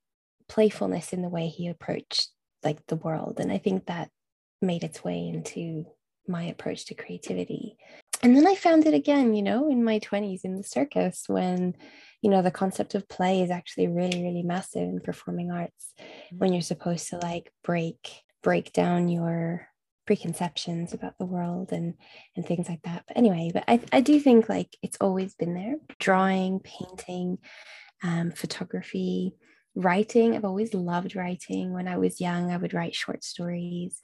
playfulness 0.48 1.12
in 1.12 1.22
the 1.22 1.30
way 1.30 1.48
he 1.48 1.68
approached 1.68 2.30
like 2.64 2.86
the 2.88 2.96
world. 2.96 3.40
And 3.40 3.52
i 3.52 3.58
think 3.58 3.86
that 3.86 4.10
made 4.62 4.84
its 4.84 5.04
way 5.04 5.28
into 5.28 5.86
my 6.28 6.44
approach 6.44 6.86
to 6.86 6.94
creativity. 6.94 7.78
And 8.22 8.36
then 8.36 8.48
I 8.48 8.56
found 8.56 8.86
it 8.86 8.94
again, 8.94 9.34
you 9.34 9.42
know, 9.42 9.70
in 9.70 9.84
my 9.84 10.00
20s 10.00 10.42
in 10.44 10.58
the 10.58 10.64
circus 10.64 11.24
when, 11.28 11.76
you 12.22 12.30
know, 12.30 12.42
the 12.42 12.52
concept 12.52 12.94
of 12.94 13.08
play 13.08 13.42
is 13.42 13.50
actually 13.50 13.88
really, 13.88 14.22
really 14.22 14.44
massive 14.44 14.84
in 14.84 15.00
performing 15.00 15.52
arts. 15.52 15.94
When 16.38 16.54
you're 16.54 16.62
supposed 16.62 17.10
to 17.10 17.18
like 17.18 17.52
break 17.64 18.24
break 18.42 18.72
down 18.72 19.10
your 19.10 19.68
preconceptions 20.06 20.94
about 20.94 21.18
the 21.20 21.26
world 21.26 21.72
and 21.72 21.96
and 22.36 22.46
things 22.46 22.70
like 22.70 22.82
that. 22.84 23.04
But 23.08 23.18
anyway 23.18 23.52
but 23.54 23.64
i, 23.68 23.80
I 23.92 24.02
do 24.02 24.20
think 24.20 24.50
like 24.50 24.76
it's 24.82 24.98
always 25.02 25.36
been 25.36 25.54
there. 25.54 25.76
Drawing 26.00 26.60
painting 26.60 27.38
um, 28.04 28.32
photography 28.32 29.34
writing 29.76 30.36
i've 30.36 30.46
always 30.46 30.74
loved 30.74 31.16
writing. 31.16 31.74
When 31.74 31.88
i 31.88 31.98
was 31.98 32.22
young 32.22 32.52
i 32.52 32.58
would 32.58 32.74
write 32.74 32.96
short 32.96 33.24
stories. 33.24 34.00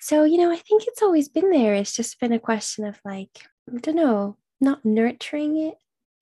So 0.00 0.24
you 0.24 0.38
know 0.38 0.50
i 0.52 0.56
think 0.56 0.84
it's 0.86 1.02
always 1.02 1.28
been 1.28 1.50
there. 1.50 1.74
It's 1.74 1.94
just 1.94 2.20
been 2.20 2.32
a 2.32 2.38
question 2.38 2.84
of 2.84 2.98
like 3.04 3.46
i 3.74 3.78
don't 3.78 3.96
know 3.96 4.36
not 4.60 4.84
nurturing 4.84 5.58
it 5.58 5.74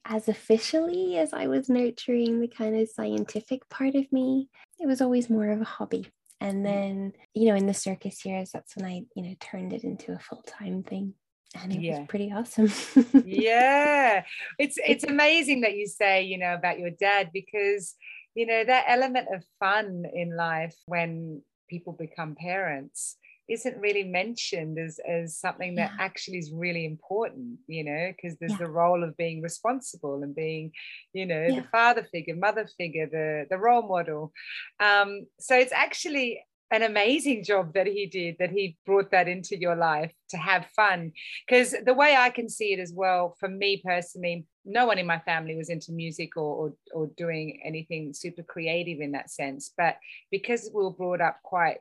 as 0.07 0.29
officially 0.29 1.17
as 1.17 1.33
i 1.33 1.47
was 1.47 1.69
nurturing 1.69 2.41
the 2.41 2.49
kind 2.49 2.77
of 2.77 2.89
scientific 2.89 3.69
part 3.69 3.95
of 3.95 4.11
me. 4.13 4.49
It 4.79 4.87
was 4.87 5.01
always 5.01 5.31
more 5.31 5.51
of 5.51 5.61
a 5.61 5.65
hobby. 5.65 6.09
And 6.41 6.59
mm. 6.61 6.65
then 6.65 7.13
you 7.35 7.49
know 7.49 7.55
in 7.55 7.67
the 7.67 7.75
circus 7.75 8.25
years 8.25 8.51
that's 8.53 8.77
when 8.77 8.87
i 8.87 9.03
you 9.15 9.23
know 9.23 9.35
turned 9.41 9.73
it 9.73 9.85
into 9.85 10.13
a 10.13 10.19
full-time 10.19 10.83
thing. 10.83 11.15
And 11.63 11.73
it 11.73 11.81
yeah. 11.81 12.01
was 12.01 12.09
pretty 12.09 12.33
awesome. 12.33 12.71
Yeah. 13.25 14.25
It's 14.59 14.77
it's 14.87 15.05
amazing 15.15 15.63
that 15.63 15.77
you 15.77 15.87
say 15.87 16.23
you 16.23 16.39
know 16.39 16.55
about 16.55 16.79
your 16.79 16.91
dad 16.91 17.31
because 17.33 17.95
you 18.35 18.47
know 18.47 18.65
that 18.65 18.85
element 18.89 19.29
of 19.33 19.45
fun 19.59 20.05
in 20.13 20.37
life 20.37 20.77
when 20.87 21.43
people 21.69 21.93
become 21.93 22.35
parents 22.35 23.17
isn't 23.49 23.79
really 23.79 24.05
mentioned 24.05 24.79
as, 24.79 24.99
as 25.07 25.37
something 25.37 25.75
that 25.75 25.93
yeah. 25.95 26.05
actually 26.05 26.39
is 26.39 26.51
really 26.53 26.87
important, 26.87 27.59
you 27.67 27.85
know, 27.85 28.13
because 28.17 28.39
there's 28.39 28.53
yeah. 28.53 28.59
the 28.59 28.69
role 28.69 29.05
of 29.05 29.17
being 29.17 29.43
responsible 29.43 30.23
and 30.23 30.35
being, 30.35 30.73
you 31.13 31.27
know, 31.27 31.47
yeah. 31.49 31.61
the 31.61 31.67
father 31.71 32.07
figure, 32.11 32.35
mother 32.35 32.67
figure, 32.79 33.07
the, 33.07 33.47
the 33.51 33.59
role 33.59 33.87
model. 33.87 34.33
Um, 34.81 35.27
so 35.39 35.57
it's 35.57 35.73
actually 35.73 36.43
an 36.71 36.83
amazing 36.83 37.45
job 37.45 37.75
that 37.75 37.87
he 37.87 38.07
did, 38.07 38.37
that 38.39 38.51
he 38.51 38.79
brought 38.87 39.11
that 39.11 39.29
into 39.29 39.59
your 39.59 39.77
life 39.77 40.13
to 40.31 40.39
have 40.39 40.67
fun. 40.75 41.13
Because 41.47 41.75
the 41.85 41.95
way 41.95 42.17
I 42.17 42.31
can 42.31 42.49
see 42.49 42.73
it 42.73 42.81
as 42.81 42.93
well, 42.95 43.37
for 43.39 43.49
me 43.49 43.83
personally, 43.85 44.47
no 44.65 44.87
one 44.87 44.99
in 44.99 45.07
my 45.07 45.19
family 45.19 45.57
was 45.57 45.69
into 45.69 45.93
music 45.93 46.37
or, 46.37 46.55
or, 46.55 46.73
or 46.95 47.11
doing 47.17 47.61
anything 47.65 48.13
super 48.15 48.43
creative 48.43 49.01
in 49.01 49.13
that 49.13 49.31
sense. 49.31 49.73
But 49.77 49.99
because 50.31 50.71
we 50.75 50.83
were 50.83 50.91
brought 50.91 51.21
up 51.21 51.41
quite, 51.43 51.81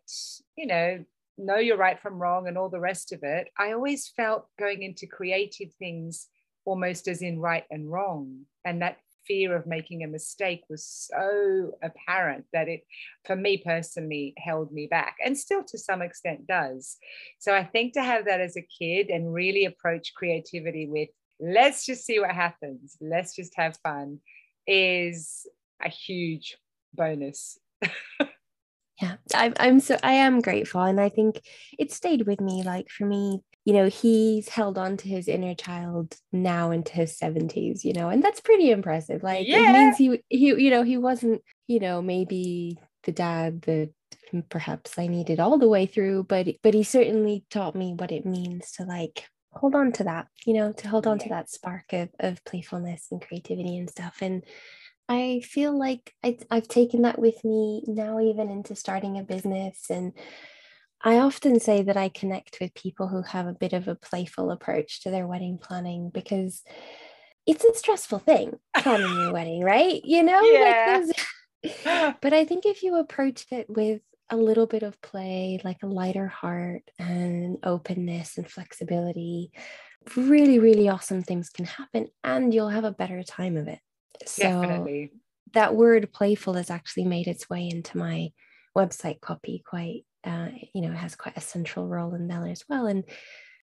you 0.55 0.67
know, 0.67 1.03
know 1.37 1.57
you're 1.57 1.77
right 1.77 1.99
from 1.99 2.21
wrong 2.21 2.47
and 2.47 2.57
all 2.57 2.69
the 2.69 2.79
rest 2.79 3.11
of 3.11 3.23
it, 3.23 3.47
I 3.57 3.71
always 3.71 4.09
felt 4.09 4.47
going 4.59 4.83
into 4.83 5.07
creative 5.07 5.73
things 5.79 6.27
almost 6.65 7.07
as 7.07 7.21
in 7.21 7.39
right 7.39 7.63
and 7.71 7.91
wrong. 7.91 8.41
And 8.65 8.81
that 8.81 8.97
fear 9.25 9.55
of 9.55 9.65
making 9.65 10.03
a 10.03 10.07
mistake 10.07 10.63
was 10.69 10.85
so 10.85 11.71
apparent 11.81 12.45
that 12.53 12.67
it, 12.67 12.81
for 13.25 13.35
me 13.35 13.61
personally, 13.65 14.33
held 14.37 14.71
me 14.71 14.87
back 14.87 15.15
and 15.23 15.37
still 15.37 15.63
to 15.63 15.77
some 15.77 16.01
extent 16.01 16.45
does. 16.47 16.97
So 17.39 17.55
I 17.55 17.63
think 17.63 17.93
to 17.93 18.03
have 18.03 18.25
that 18.25 18.41
as 18.41 18.57
a 18.57 18.67
kid 18.79 19.09
and 19.09 19.33
really 19.33 19.65
approach 19.65 20.13
creativity 20.15 20.87
with, 20.87 21.09
let's 21.43 21.85
just 21.85 22.05
see 22.05 22.19
what 22.19 22.31
happens, 22.31 22.97
let's 23.01 23.35
just 23.35 23.53
have 23.55 23.77
fun, 23.83 24.19
is 24.65 25.45
a 25.83 25.89
huge 25.89 26.57
bonus. 26.93 27.59
yeah 29.01 29.15
I'm, 29.33 29.53
I'm 29.59 29.79
so 29.79 29.97
i 30.03 30.13
am 30.13 30.39
grateful 30.39 30.81
and 30.81 31.01
i 31.01 31.09
think 31.09 31.41
it 31.77 31.91
stayed 31.91 32.27
with 32.27 32.39
me 32.39 32.63
like 32.63 32.89
for 32.89 33.05
me 33.05 33.41
you 33.65 33.73
know 33.73 33.87
he's 33.87 34.49
held 34.49 34.77
on 34.77 34.97
to 34.97 35.07
his 35.07 35.27
inner 35.27 35.55
child 35.55 36.15
now 36.31 36.71
into 36.71 36.93
his 36.93 37.17
70s 37.17 37.83
you 37.83 37.93
know 37.93 38.09
and 38.09 38.23
that's 38.23 38.41
pretty 38.41 38.71
impressive 38.71 39.23
like 39.23 39.47
yeah. 39.47 39.69
it 39.69 39.73
means 39.73 39.97
he 39.97 40.23
he 40.29 40.47
you 40.63 40.69
know 40.69 40.83
he 40.83 40.97
wasn't 40.97 41.41
you 41.67 41.79
know 41.79 42.01
maybe 42.01 42.77
the 43.03 43.11
dad 43.11 43.61
that 43.63 43.89
perhaps 44.49 44.97
i 44.97 45.07
needed 45.07 45.39
all 45.39 45.57
the 45.57 45.67
way 45.67 45.85
through 45.85 46.23
but 46.23 46.47
but 46.61 46.73
he 46.73 46.83
certainly 46.83 47.45
taught 47.49 47.75
me 47.75 47.93
what 47.93 48.11
it 48.11 48.25
means 48.25 48.71
to 48.71 48.83
like 48.83 49.25
hold 49.55 49.75
on 49.75 49.91
to 49.91 50.03
that 50.03 50.27
you 50.45 50.53
know 50.53 50.71
to 50.71 50.87
hold 50.87 51.07
on 51.07 51.17
yeah. 51.17 51.23
to 51.23 51.29
that 51.29 51.49
spark 51.49 51.93
of, 51.93 52.09
of 52.19 52.43
playfulness 52.45 53.07
and 53.11 53.21
creativity 53.21 53.77
and 53.77 53.89
stuff 53.89 54.17
and 54.21 54.43
I 55.09 55.41
feel 55.43 55.77
like 55.77 56.13
I, 56.23 56.37
I've 56.49 56.67
taken 56.67 57.01
that 57.01 57.19
with 57.19 57.43
me 57.43 57.83
now, 57.87 58.19
even 58.19 58.49
into 58.49 58.75
starting 58.75 59.17
a 59.17 59.23
business. 59.23 59.89
And 59.89 60.13
I 61.03 61.17
often 61.17 61.59
say 61.59 61.83
that 61.83 61.97
I 61.97 62.09
connect 62.09 62.57
with 62.61 62.73
people 62.73 63.07
who 63.07 63.21
have 63.23 63.47
a 63.47 63.53
bit 63.53 63.73
of 63.73 63.87
a 63.87 63.95
playful 63.95 64.51
approach 64.51 65.01
to 65.01 65.11
their 65.11 65.27
wedding 65.27 65.57
planning 65.61 66.09
because 66.09 66.63
it's 67.45 67.65
a 67.65 67.75
stressful 67.75 68.19
thing 68.19 68.57
planning 68.77 69.13
your 69.13 69.33
wedding, 69.33 69.61
right? 69.61 70.01
You 70.03 70.23
know, 70.23 70.41
yeah. 70.41 71.03
Like 71.05 72.17
but 72.21 72.33
I 72.33 72.45
think 72.45 72.65
if 72.65 72.83
you 72.83 72.95
approach 72.95 73.45
it 73.51 73.69
with 73.69 74.01
a 74.33 74.37
little 74.37 74.67
bit 74.67 74.83
of 74.83 75.01
play, 75.01 75.61
like 75.63 75.83
a 75.83 75.87
lighter 75.87 76.27
heart 76.27 76.83
and 76.99 77.57
openness 77.63 78.37
and 78.37 78.49
flexibility, 78.49 79.51
really, 80.15 80.59
really 80.59 80.89
awesome 80.89 81.23
things 81.23 81.49
can 81.49 81.65
happen 81.65 82.07
and 82.23 82.53
you'll 82.53 82.69
have 82.69 82.83
a 82.83 82.91
better 82.91 83.23
time 83.23 83.57
of 83.57 83.67
it. 83.67 83.79
So 84.25 84.43
Definitely. 84.43 85.11
that 85.53 85.75
word 85.75 86.11
playful 86.11 86.55
has 86.55 86.69
actually 86.69 87.05
made 87.05 87.27
its 87.27 87.49
way 87.49 87.69
into 87.69 87.97
my 87.97 88.31
website 88.75 89.21
copy 89.21 89.63
quite 89.65 90.05
uh, 90.23 90.47
you 90.73 90.81
know, 90.81 90.93
has 90.93 91.15
quite 91.15 91.37
a 91.37 91.41
central 91.41 91.87
role 91.87 92.13
in 92.13 92.27
there 92.27 92.47
as 92.47 92.63
well. 92.69 92.85
And 92.85 93.03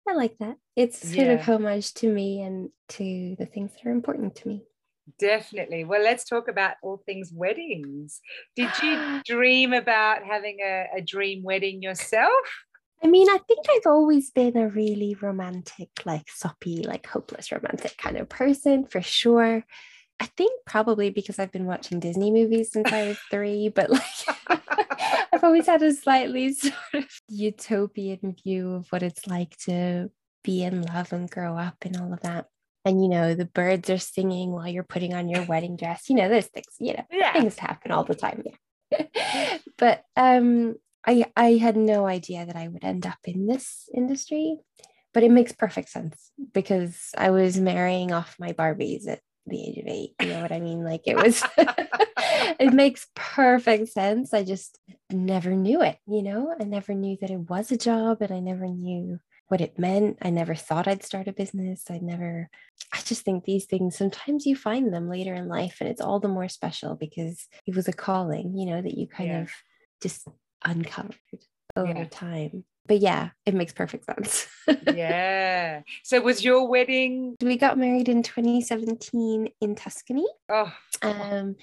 I 0.08 0.14
like 0.14 0.36
that. 0.38 0.56
It's 0.76 1.00
sort 1.00 1.26
yeah. 1.26 1.32
of 1.32 1.40
homage 1.40 1.94
to 1.94 2.12
me 2.12 2.42
and 2.42 2.70
to 2.90 3.36
the 3.38 3.46
things 3.46 3.72
that 3.72 3.88
are 3.88 3.92
important 3.92 4.36
to 4.36 4.48
me. 4.48 4.64
Definitely. 5.18 5.84
Well, 5.84 6.02
let's 6.02 6.24
talk 6.24 6.48
about 6.48 6.74
all 6.82 7.02
things 7.06 7.32
weddings. 7.32 8.20
Did 8.56 8.70
you 8.82 9.20
dream 9.26 9.72
about 9.72 10.24
having 10.24 10.58
a, 10.62 10.86
a 10.96 11.00
dream 11.00 11.42
wedding 11.42 11.82
yourself? 11.82 12.30
I 13.02 13.06
mean, 13.06 13.28
I 13.30 13.38
think 13.48 13.66
I've 13.70 13.86
always 13.86 14.30
been 14.30 14.56
a 14.56 14.68
really 14.68 15.16
romantic, 15.20 15.88
like 16.04 16.28
soppy, 16.28 16.82
like 16.82 17.06
hopeless 17.06 17.50
romantic 17.50 17.96
kind 17.96 18.18
of 18.18 18.28
person 18.28 18.84
for 18.86 19.00
sure. 19.00 19.64
I 20.20 20.26
think 20.26 20.52
probably 20.66 21.08
because 21.08 21.38
I've 21.38 21.50
been 21.50 21.64
watching 21.64 21.98
Disney 21.98 22.30
movies 22.30 22.72
since 22.72 22.92
I 22.92 23.08
was 23.08 23.18
three, 23.30 23.70
but 23.70 23.88
like 23.88 24.02
I've 25.32 25.42
always 25.42 25.66
had 25.66 25.82
a 25.82 25.94
slightly 25.94 26.52
sort 26.52 26.74
of 26.92 27.06
utopian 27.28 28.36
view 28.44 28.74
of 28.74 28.86
what 28.90 29.02
it's 29.02 29.26
like 29.26 29.56
to 29.60 30.10
be 30.44 30.62
in 30.62 30.82
love 30.82 31.14
and 31.14 31.30
grow 31.30 31.56
up 31.56 31.76
and 31.82 31.96
all 31.96 32.12
of 32.12 32.20
that. 32.20 32.49
And 32.84 33.02
you 33.02 33.08
know, 33.08 33.34
the 33.34 33.44
birds 33.44 33.90
are 33.90 33.98
singing 33.98 34.52
while 34.52 34.68
you're 34.68 34.82
putting 34.82 35.14
on 35.14 35.28
your 35.28 35.44
wedding 35.44 35.76
dress. 35.76 36.08
You 36.08 36.16
know, 36.16 36.28
those 36.28 36.46
things, 36.46 36.74
you 36.78 36.94
know, 36.94 37.04
yeah. 37.10 37.32
things 37.32 37.58
happen 37.58 37.92
all 37.92 38.04
the 38.04 38.14
time. 38.14 38.42
Yeah. 38.90 39.58
but 39.78 40.02
um 40.16 40.76
I 41.06 41.26
I 41.36 41.52
had 41.56 41.76
no 41.76 42.06
idea 42.06 42.46
that 42.46 42.56
I 42.56 42.68
would 42.68 42.84
end 42.84 43.06
up 43.06 43.18
in 43.24 43.46
this 43.46 43.88
industry. 43.94 44.58
But 45.12 45.24
it 45.24 45.32
makes 45.32 45.52
perfect 45.52 45.88
sense 45.88 46.30
because 46.54 47.10
I 47.18 47.30
was 47.30 47.58
marrying 47.58 48.12
off 48.12 48.36
my 48.38 48.52
Barbies 48.52 49.08
at 49.08 49.20
the 49.46 49.60
age 49.60 49.78
of 49.78 49.86
eight. 49.86 50.14
You 50.20 50.28
know 50.28 50.42
what 50.42 50.52
I 50.52 50.60
mean? 50.60 50.84
Like 50.84 51.02
it 51.06 51.16
was, 51.16 51.42
it 52.60 52.72
makes 52.72 53.08
perfect 53.14 53.88
sense. 53.88 54.32
I 54.32 54.44
just 54.44 54.78
never 55.10 55.50
knew 55.50 55.82
it, 55.82 55.98
you 56.06 56.22
know? 56.22 56.54
I 56.58 56.64
never 56.64 56.94
knew 56.94 57.16
that 57.20 57.30
it 57.30 57.50
was 57.50 57.72
a 57.72 57.76
job 57.76 58.22
and 58.22 58.32
I 58.32 58.40
never 58.40 58.66
knew 58.66 59.18
what 59.50 59.60
it 59.60 59.78
meant. 59.78 60.18
I 60.22 60.30
never 60.30 60.54
thought 60.54 60.86
I'd 60.86 61.02
start 61.02 61.28
a 61.28 61.32
business. 61.32 61.84
I 61.90 61.98
never, 61.98 62.48
I 62.92 63.00
just 63.04 63.24
think 63.24 63.44
these 63.44 63.66
things, 63.66 63.96
sometimes 63.96 64.46
you 64.46 64.54
find 64.54 64.92
them 64.92 65.08
later 65.08 65.34
in 65.34 65.48
life 65.48 65.78
and 65.80 65.88
it's 65.88 66.00
all 66.00 66.20
the 66.20 66.28
more 66.28 66.48
special 66.48 66.94
because 66.94 67.48
it 67.66 67.74
was 67.74 67.88
a 67.88 67.92
calling, 67.92 68.56
you 68.56 68.66
know, 68.66 68.80
that 68.80 68.96
you 68.96 69.08
kind 69.08 69.30
yeah. 69.30 69.40
of 69.42 69.50
just 70.02 70.28
uncovered 70.64 71.16
over 71.76 71.92
yeah. 71.92 72.04
time 72.10 72.64
but 72.90 72.98
yeah, 72.98 73.28
it 73.46 73.54
makes 73.54 73.72
perfect 73.72 74.04
sense. 74.04 74.48
yeah. 74.94 75.82
So 76.02 76.20
was 76.20 76.42
your 76.42 76.68
wedding? 76.68 77.36
We 77.40 77.56
got 77.56 77.78
married 77.78 78.08
in 78.08 78.24
2017 78.24 79.48
in 79.60 79.74
Tuscany. 79.76 80.26
Oh. 80.48 80.72
Um, 81.00 81.54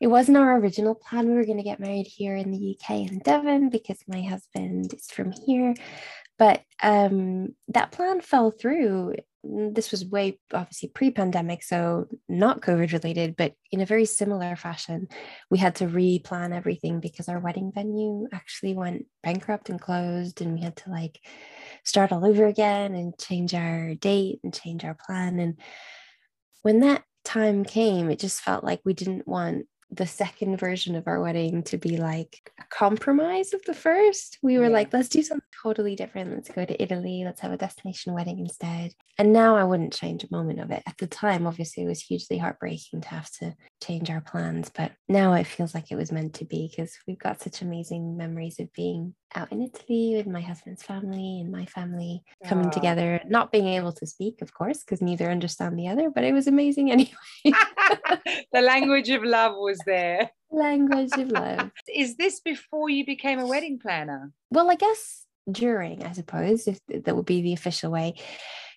it 0.00 0.06
wasn't 0.06 0.36
our 0.36 0.56
original 0.58 0.94
plan. 0.94 1.26
We 1.26 1.34
were 1.34 1.44
going 1.44 1.58
to 1.58 1.64
get 1.64 1.80
married 1.80 2.06
here 2.06 2.36
in 2.36 2.52
the 2.52 2.76
UK 2.76 3.10
in 3.10 3.18
Devon 3.20 3.70
because 3.70 3.98
my 4.06 4.22
husband 4.22 4.94
is 4.94 5.06
from 5.10 5.32
here. 5.32 5.74
But 6.42 6.64
um, 6.82 7.54
that 7.68 7.92
plan 7.92 8.20
fell 8.20 8.50
through. 8.50 9.14
This 9.44 9.92
was 9.92 10.04
way 10.04 10.40
obviously 10.52 10.88
pre 10.88 11.12
pandemic, 11.12 11.62
so 11.62 12.08
not 12.28 12.62
COVID 12.62 12.92
related, 12.92 13.36
but 13.36 13.54
in 13.70 13.80
a 13.80 13.86
very 13.86 14.06
similar 14.06 14.56
fashion. 14.56 15.06
We 15.50 15.58
had 15.58 15.76
to 15.76 15.86
replan 15.86 16.52
everything 16.52 16.98
because 16.98 17.28
our 17.28 17.38
wedding 17.38 17.70
venue 17.72 18.26
actually 18.32 18.74
went 18.74 19.06
bankrupt 19.22 19.70
and 19.70 19.80
closed, 19.80 20.40
and 20.40 20.52
we 20.52 20.62
had 20.62 20.74
to 20.78 20.90
like 20.90 21.20
start 21.84 22.10
all 22.10 22.26
over 22.26 22.46
again 22.46 22.96
and 22.96 23.16
change 23.16 23.54
our 23.54 23.94
date 23.94 24.40
and 24.42 24.52
change 24.52 24.84
our 24.84 24.96
plan. 25.06 25.38
And 25.38 25.60
when 26.62 26.80
that 26.80 27.04
time 27.24 27.62
came, 27.62 28.10
it 28.10 28.18
just 28.18 28.40
felt 28.40 28.64
like 28.64 28.80
we 28.84 28.94
didn't 28.94 29.28
want 29.28 29.66
the 29.92 30.06
second 30.06 30.56
version 30.56 30.94
of 30.96 31.06
our 31.06 31.20
wedding 31.20 31.62
to 31.64 31.76
be 31.76 31.98
like 31.98 32.50
a 32.58 32.64
compromise 32.70 33.52
of 33.52 33.62
the 33.64 33.74
first. 33.74 34.38
We 34.40 34.56
were 34.56 34.64
yeah. 34.64 34.70
like, 34.70 34.92
let's 34.92 35.10
do 35.10 35.22
something 35.22 35.46
totally 35.62 35.94
different. 35.94 36.32
Let's 36.32 36.48
go 36.48 36.64
to 36.64 36.82
Italy. 36.82 37.22
Let's 37.24 37.40
have 37.40 37.52
a 37.52 37.58
destination 37.58 38.14
wedding 38.14 38.38
instead. 38.38 38.94
And 39.18 39.32
now 39.32 39.56
I 39.56 39.64
wouldn't 39.64 39.92
change 39.92 40.24
a 40.24 40.28
moment 40.30 40.60
of 40.60 40.70
it. 40.70 40.82
At 40.86 40.96
the 40.98 41.06
time, 41.06 41.46
obviously, 41.46 41.84
it 41.84 41.88
was 41.88 42.00
hugely 42.00 42.38
heartbreaking 42.38 43.02
to 43.02 43.08
have 43.08 43.30
to 43.40 43.54
change 43.82 44.10
our 44.10 44.22
plans. 44.22 44.70
But 44.74 44.92
now 45.08 45.34
it 45.34 45.46
feels 45.46 45.74
like 45.74 45.90
it 45.90 45.96
was 45.96 46.10
meant 46.10 46.34
to 46.34 46.44
be 46.44 46.68
because 46.68 46.96
we've 47.06 47.18
got 47.18 47.42
such 47.42 47.60
amazing 47.60 48.16
memories 48.16 48.58
of 48.58 48.72
being 48.72 49.14
out 49.34 49.52
in 49.52 49.62
Italy 49.62 50.14
with 50.16 50.26
my 50.26 50.40
husband's 50.40 50.82
family 50.82 51.40
and 51.40 51.50
my 51.52 51.66
family 51.66 52.22
coming 52.46 52.70
together, 52.70 53.20
not 53.26 53.52
being 53.52 53.68
able 53.68 53.92
to 53.92 54.06
speak, 54.06 54.40
of 54.40 54.54
course, 54.54 54.78
because 54.78 55.02
neither 55.02 55.30
understand 55.30 55.78
the 55.78 55.88
other, 55.88 56.10
but 56.10 56.24
it 56.24 56.32
was 56.32 56.46
amazing 56.46 56.90
anyway. 56.90 57.12
the 57.44 58.60
language 58.62 59.10
of 59.10 59.22
love 59.22 59.54
was 59.56 59.78
there. 59.86 60.30
Language 60.54 61.12
of 61.16 61.30
love. 61.30 61.70
Is 61.88 62.16
this 62.16 62.40
before 62.40 62.90
you 62.90 63.06
became 63.06 63.38
a 63.38 63.46
wedding 63.46 63.78
planner? 63.78 64.32
Well, 64.50 64.70
I 64.70 64.74
guess 64.74 65.24
during, 65.50 66.04
I 66.04 66.12
suppose, 66.12 66.68
if 66.68 66.78
that 66.88 67.16
would 67.16 67.24
be 67.24 67.40
the 67.40 67.54
official 67.54 67.90
way 67.90 68.16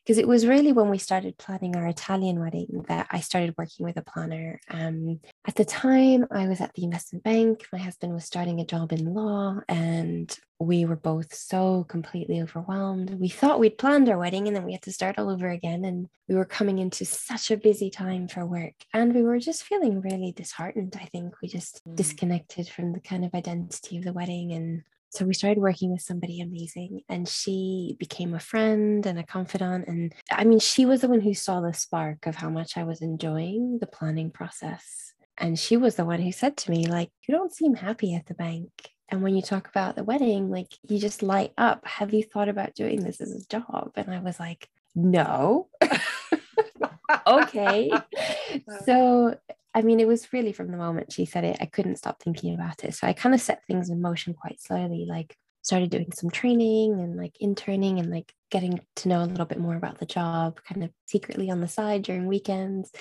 because 0.06 0.20
it 0.20 0.28
was 0.28 0.46
really 0.46 0.72
when 0.72 0.90
we 0.90 1.00
started 1.00 1.36
planning 1.40 1.76
our 1.76 1.88
Italian 1.88 2.40
wedding 2.40 2.86
that 2.88 3.08
I 3.10 3.22
started 3.22 3.56
working 3.58 3.86
with 3.86 3.98
a 3.98 4.04
planner. 4.04 4.60
Um, 4.70 5.20
at 5.48 5.56
the 5.56 5.66
time, 5.66 6.28
I 6.30 6.48
was 6.48 6.62
at 6.62 6.76
the 6.76 6.84
investment 6.84 7.24
bank. 7.24 7.66
My 7.74 7.80
husband 7.80 8.14
was 8.14 8.24
starting 8.24 8.60
a 8.60 8.66
job 8.66 8.94
in 8.94 9.16
law, 9.16 9.62
and 9.68 10.38
we 10.60 10.86
were 10.86 10.96
both 10.96 11.34
so 11.34 11.86
completely 11.86 12.40
overwhelmed. 12.40 13.20
We 13.20 13.30
thought 13.30 13.60
we'd 13.60 13.80
planned 13.80 14.08
our 14.08 14.20
wedding, 14.20 14.46
and 14.46 14.56
then 14.56 14.64
we 14.64 14.74
had 14.74 14.84
to 14.84 14.94
start 14.94 15.18
all 15.18 15.32
over 15.32 15.50
again. 15.50 15.84
And 15.84 16.08
we 16.30 16.36
were 16.36 16.46
coming 16.46 16.78
into 16.78 17.04
such 17.04 17.50
a 17.50 17.58
busy 17.58 17.90
time 17.90 18.28
for 18.28 18.46
work, 18.46 18.76
and 18.94 19.14
we 19.14 19.24
were 19.24 19.40
just 19.40 19.64
feeling 19.64 20.02
really 20.02 20.34
disheartened. 20.34 20.96
I 21.02 21.06
think 21.06 21.34
we 21.42 21.48
just 21.48 21.82
mm. 21.84 21.96
disconnected 21.96 22.70
from 22.70 22.94
the 22.94 23.00
kind 23.00 23.26
of 23.26 23.34
identity 23.34 23.98
of 23.98 24.04
the 24.04 24.14
wedding 24.14 24.52
and 24.52 24.84
so 25.16 25.26
we 25.26 25.34
started 25.34 25.60
working 25.60 25.92
with 25.92 26.02
somebody 26.02 26.42
amazing 26.42 27.02
and 27.10 27.28
she 27.28 27.96
became 28.00 28.34
a 28.34 28.40
friend 28.40 29.06
and 29.06 29.18
a 29.18 29.24
confidant 29.24 29.88
and 29.88 30.14
i 30.32 30.44
mean 30.44 30.60
she 30.60 30.86
was 30.86 31.02
the 31.02 31.08
one 31.08 31.22
who 31.22 31.34
saw 31.34 31.62
the 31.62 31.74
spark 31.74 32.28
of 32.28 32.36
how 32.36 32.50
much 32.50 32.78
i 32.78 32.84
was 32.84 33.02
enjoying 33.02 33.80
the 33.80 33.88
planning 33.88 34.32
process. 34.32 35.14
And 35.38 35.60
she 35.60 35.76
was 35.76 35.96
the 35.96 36.06
one 36.06 36.22
who 36.22 36.32
said 36.32 36.56
to 36.58 36.72
me 36.72 36.88
like 36.88 37.10
you 37.28 37.36
don't 37.36 37.54
seem 37.54 37.76
happy 37.76 38.16
at 38.16 38.26
the 38.26 38.34
bank. 38.34 38.70
And 39.10 39.22
when 39.22 39.36
you 39.36 39.42
talk 39.42 39.68
about 39.68 39.96
the 39.96 40.04
wedding 40.04 40.50
like 40.50 40.72
you 40.88 40.98
just 40.98 41.22
light 41.22 41.52
up 41.58 41.86
have 41.86 42.14
you 42.14 42.24
thought 42.24 42.50
about 42.50 42.74
doing 42.74 43.04
this 43.04 43.20
as 43.20 43.32
a 43.34 43.48
job? 43.48 43.92
And 43.96 44.14
i 44.14 44.20
was 44.20 44.40
like 44.40 44.70
no. 44.96 45.68
Okay. 47.28 47.92
Uh. 47.92 48.02
So 48.86 49.38
I 49.76 49.82
mean, 49.82 50.00
it 50.00 50.08
was 50.08 50.32
really 50.32 50.54
from 50.54 50.72
the 50.72 50.78
moment 50.78 51.12
she 51.12 51.26
said 51.26 51.44
it, 51.44 51.58
I 51.60 51.66
couldn't 51.66 51.98
stop 51.98 52.22
thinking 52.22 52.56
about 52.56 52.86
it. 52.86 52.96
So 52.96 53.08
I 53.08 53.14
kind 53.14 53.36
of 53.36 53.42
set 53.42 53.66
things 53.68 53.90
in 53.90 54.02
motion 54.02 54.34
quite 54.34 54.62
slowly, 54.62 55.06
like 55.08 55.36
started 55.64 55.90
doing 55.90 56.12
some 56.14 56.30
training 56.30 56.94
and 56.94 57.18
like 57.18 57.36
interning 57.42 58.00
and 58.00 58.12
like 58.12 58.32
getting 58.52 58.80
to 58.96 59.10
know 59.10 59.24
a 59.24 59.26
little 59.26 59.48
bit 59.48 59.60
more 59.60 59.76
about 59.76 59.98
the 59.98 60.06
job, 60.06 60.62
kind 60.64 60.84
of 60.84 60.92
secretly 61.08 61.50
on 61.50 61.60
the 61.60 61.68
side 61.68 62.04
during 62.04 62.28
weekends. 62.28 62.92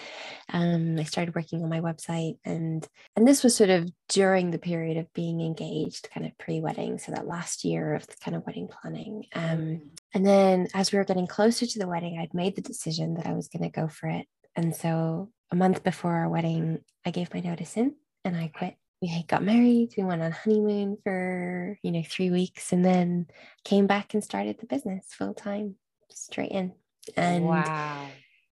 Um, 0.53 0.99
I 0.99 1.05
started 1.05 1.35
working 1.35 1.63
on 1.63 1.69
my 1.69 1.81
website 1.81 2.39
and 2.45 2.85
and 3.15 3.29
this 3.29 3.45
was 3.45 3.55
sort 3.55 3.71
of 3.71 3.89
during 4.09 4.51
the 4.51 4.59
period 4.59 4.97
of 4.97 5.13
being 5.13 5.43
engaged, 5.43 6.09
kind 6.13 6.27
of 6.27 6.37
pre-wedding. 6.39 6.99
So 6.99 7.13
that 7.13 7.29
last 7.29 7.65
year 7.65 7.95
of 7.95 8.07
the 8.07 8.17
kind 8.21 8.35
of 8.35 8.45
wedding 8.47 8.69
planning. 8.69 9.27
Um, 9.35 9.91
and 10.13 10.27
then 10.27 10.67
as 10.75 10.91
we 10.91 10.99
were 10.99 11.05
getting 11.05 11.27
closer 11.29 11.67
to 11.67 11.79
the 11.79 11.87
wedding, 11.87 12.19
I'd 12.19 12.35
made 12.35 12.57
the 12.57 12.63
decision 12.63 13.15
that 13.15 13.27
I 13.27 13.35
was 13.35 13.49
going 13.49 13.63
to 13.63 13.81
go 13.81 13.87
for 13.87 14.09
it. 14.09 14.27
And 14.57 14.75
so 14.75 15.31
a 15.51 15.57
month 15.57 15.83
before 15.83 16.13
our 16.13 16.29
wedding, 16.29 16.81
I 17.05 17.11
gave 17.11 17.33
my 17.33 17.41
notice 17.41 17.77
in 17.77 17.95
and 18.25 18.37
I 18.37 18.51
quit. 18.55 18.77
We 19.03 19.25
got 19.29 19.43
married, 19.43 19.95
we 19.99 20.05
went 20.05 20.23
on 20.23 20.33
honeymoon 20.33 20.97
for, 21.05 21.79
you 21.83 21.93
know, 21.93 22.03
three 22.09 22.31
weeks 22.31 22.73
and 22.73 22.85
then 22.85 23.27
came 23.63 23.87
back 23.87 24.15
and 24.15 24.25
started 24.25 24.59
the 24.59 24.67
business 24.67 25.07
full 25.11 25.35
time, 25.35 25.77
straight 26.11 26.53
in. 26.53 26.73
And 27.17 27.45
wow. 27.45 28.07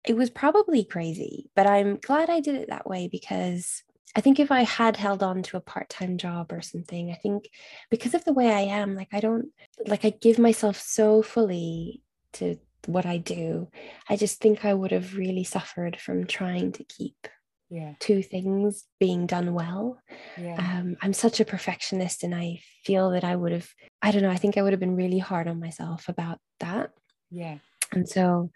it 0.05 0.15
was 0.15 0.29
probably 0.29 0.83
crazy, 0.83 1.49
but 1.55 1.65
I'm 1.65 1.97
glad 1.97 2.29
I 2.29 2.41
did 2.41 2.55
it 2.55 2.69
that 2.69 2.87
way 2.87 3.07
because 3.11 3.81
I 4.15 4.21
think 4.21 4.39
if 4.39 4.51
I 4.51 4.61
had 4.61 4.95
held 4.95 5.23
on 5.23 5.41
to 5.43 5.57
a 5.57 5.61
part 5.61 5.89
time 5.89 6.17
job 6.17 6.53
or 6.53 6.61
something, 6.61 7.11
I 7.11 7.15
think 7.15 7.49
because 7.89 8.13
of 8.13 8.23
the 8.23 8.33
way 8.33 8.53
I 8.53 8.61
am, 8.61 8.95
like 8.95 9.09
I 9.13 9.19
don't, 9.19 9.47
like 9.87 10.05
I 10.05 10.11
give 10.11 10.37
myself 10.37 10.79
so 10.79 11.21
fully 11.21 12.01
to 12.33 12.57
what 12.87 13.05
I 13.05 13.17
do, 13.17 13.69
I 14.09 14.15
just 14.15 14.39
think 14.39 14.65
I 14.65 14.73
would 14.73 14.91
have 14.91 15.15
really 15.15 15.43
suffered 15.43 15.99
from 15.99 16.25
trying 16.25 16.71
to 16.73 16.83
keep 16.83 17.27
yeah. 17.69 17.93
two 17.99 18.21
things 18.21 18.85
being 18.99 19.25
done 19.25 19.53
well. 19.53 19.99
Yeah. 20.37 20.55
Um, 20.57 20.97
I'm 21.01 21.13
such 21.13 21.39
a 21.39 21.45
perfectionist, 21.45 22.23
and 22.23 22.33
I 22.33 22.61
feel 22.83 23.11
that 23.11 23.23
I 23.23 23.35
would 23.35 23.51
have, 23.51 23.67
I 24.01 24.11
don't 24.11 24.21
know, 24.21 24.29
I 24.29 24.37
think 24.37 24.57
I 24.57 24.61
would 24.61 24.73
have 24.73 24.79
been 24.79 24.95
really 24.95 25.19
hard 25.19 25.47
on 25.47 25.59
myself 25.59 26.07
about 26.09 26.39
that. 26.59 26.91
Yeah. 27.31 27.57
And 27.91 28.07
so 28.07 28.51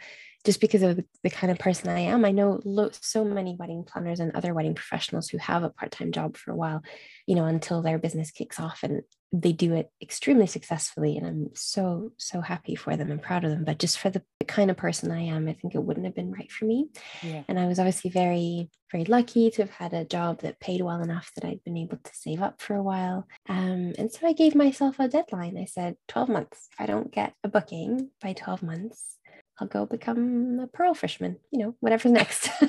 just 0.46 0.62
because 0.62 0.82
of 0.84 1.00
the 1.24 1.30
kind 1.30 1.52
of 1.52 1.60
person 1.60 1.90
I 1.90 2.00
am, 2.00 2.24
I 2.24 2.32
know 2.32 2.62
lo- 2.64 2.92
so 2.94 3.26
many 3.26 3.56
wedding 3.60 3.84
planners 3.84 4.20
and 4.20 4.36
other 4.36 4.54
wedding 4.54 4.76
professionals 4.76 5.30
who 5.30 5.38
have 5.38 5.64
a 5.64 5.70
part 5.70 5.92
time 5.92 6.12
job 6.12 6.38
for 6.38 6.52
a 6.52 6.56
while, 6.56 6.82
you 7.28 7.36
know, 7.36 7.46
until 7.46 7.82
their 7.82 8.00
business 8.00 8.32
kicks 8.32 8.60
off 8.60 8.80
and 8.84 9.02
they 9.32 9.52
do 9.52 9.74
it 9.74 9.92
extremely 10.02 10.48
successfully. 10.48 11.18
And 11.18 11.28
I'm 11.28 11.50
so, 11.54 12.14
so 12.18 12.42
happy 12.42 12.76
for 12.76 12.96
them 12.96 13.12
and 13.12 13.22
proud 13.22 13.44
of 13.44 13.52
them. 13.52 13.64
But 13.64 13.80
just 13.80 14.00
for 14.00 14.10
the 14.10 14.24
kind 14.48 14.72
of 14.72 14.78
person 14.78 15.12
I 15.12 15.22
am, 15.22 15.48
I 15.48 15.54
think 15.54 15.76
it 15.76 15.84
wouldn't 15.84 16.06
have 16.06 16.16
been 16.16 16.32
right 16.32 16.52
for 16.52 16.66
me. 16.66 16.88
Yeah. 17.22 17.44
And 17.48 17.60
I 17.60 17.68
was 17.68 17.78
obviously 17.78 18.10
very, 18.10 18.70
very 18.92 19.06
lucky 19.06 19.52
to 19.52 19.62
have 19.64 19.72
had 19.72 19.94
a 19.94 20.06
job 20.06 20.42
that 20.42 20.60
paid 20.60 20.82
well 20.82 21.02
enough 21.02 21.32
that 21.36 21.46
I'd 21.46 21.64
been 21.64 21.78
able 21.78 21.98
to 21.98 22.12
save 22.16 22.42
up 22.42 22.62
for 22.62 22.76
a 22.76 22.84
while. 22.84 23.28
Um, 23.48 23.94
and 23.98 24.12
so 24.12 24.26
I 24.26 24.34
gave 24.34 24.56
myself 24.56 25.00
a 25.00 25.08
deadline. 25.08 25.58
I 25.58 25.66
said 25.66 25.98
12 26.08 26.30
months. 26.30 26.70
If 26.72 26.82
I 26.82 26.86
don't 26.88 27.12
get 27.12 27.34
a 27.44 27.50
booking 27.50 28.10
by 28.22 28.34
12 28.34 28.64
months, 28.64 29.18
I'll 29.60 29.68
go 29.68 29.86
become 29.86 30.60
a 30.62 30.68
pearl 30.68 30.94
fisherman, 30.94 31.38
you 31.52 31.60
know, 31.60 31.76
whatever's 31.80 32.12
next. 32.12 32.50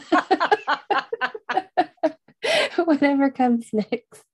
Whatever 2.84 3.30
comes 3.30 3.68
next. 3.72 4.24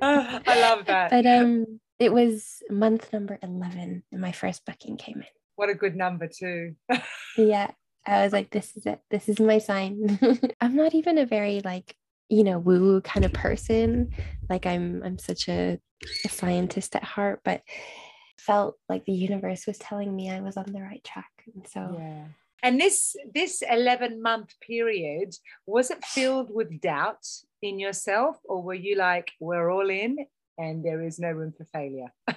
I 0.00 0.40
love 0.46 0.86
that. 0.86 1.10
But 1.10 1.26
um 1.26 1.80
it 1.98 2.12
was 2.12 2.62
month 2.70 3.12
number 3.12 3.38
11 3.42 4.02
and 4.10 4.20
my 4.20 4.32
first 4.32 4.64
booking 4.64 4.96
came 4.96 5.18
in. 5.18 5.26
What 5.56 5.70
a 5.70 5.74
good 5.74 5.96
number 5.96 6.28
too. 6.28 6.74
yeah. 7.38 7.70
I 8.06 8.24
was 8.24 8.32
like, 8.32 8.50
this 8.50 8.76
is 8.76 8.84
it. 8.84 9.00
This 9.10 9.28
is 9.28 9.40
my 9.40 9.58
sign. 9.58 10.18
I'm 10.60 10.76
not 10.76 10.94
even 10.94 11.16
a 11.18 11.24
very 11.24 11.62
like, 11.64 11.94
you 12.28 12.44
know, 12.44 12.58
woo-woo 12.58 13.00
kind 13.00 13.24
of 13.24 13.32
person. 13.32 14.10
Like 14.50 14.66
I'm 14.66 15.02
I'm 15.02 15.18
such 15.18 15.48
a, 15.48 15.78
a 16.24 16.28
scientist 16.28 16.94
at 16.96 17.04
heart, 17.04 17.40
but 17.44 17.62
felt 18.38 18.76
like 18.88 19.04
the 19.06 19.12
universe 19.12 19.66
was 19.66 19.78
telling 19.78 20.14
me 20.14 20.30
I 20.30 20.40
was 20.40 20.56
on 20.56 20.66
the 20.70 20.82
right 20.82 21.02
track. 21.02 21.30
And 21.54 21.66
so 21.66 21.96
yeah. 21.98 22.24
And 22.62 22.80
this 22.80 23.14
this 23.34 23.62
11 23.62 24.22
month 24.22 24.54
period, 24.66 25.34
was 25.66 25.90
it 25.90 26.02
filled 26.02 26.48
with 26.50 26.80
doubt 26.80 27.26
in 27.60 27.78
yourself, 27.78 28.38
or 28.44 28.62
were 28.62 28.72
you 28.74 28.96
like, 28.96 29.32
we're 29.38 29.70
all 29.70 29.90
in 29.90 30.16
and 30.56 30.82
there 30.82 31.02
is 31.02 31.18
no 31.18 31.30
room 31.30 31.52
for 31.56 31.66
failure? 31.66 32.12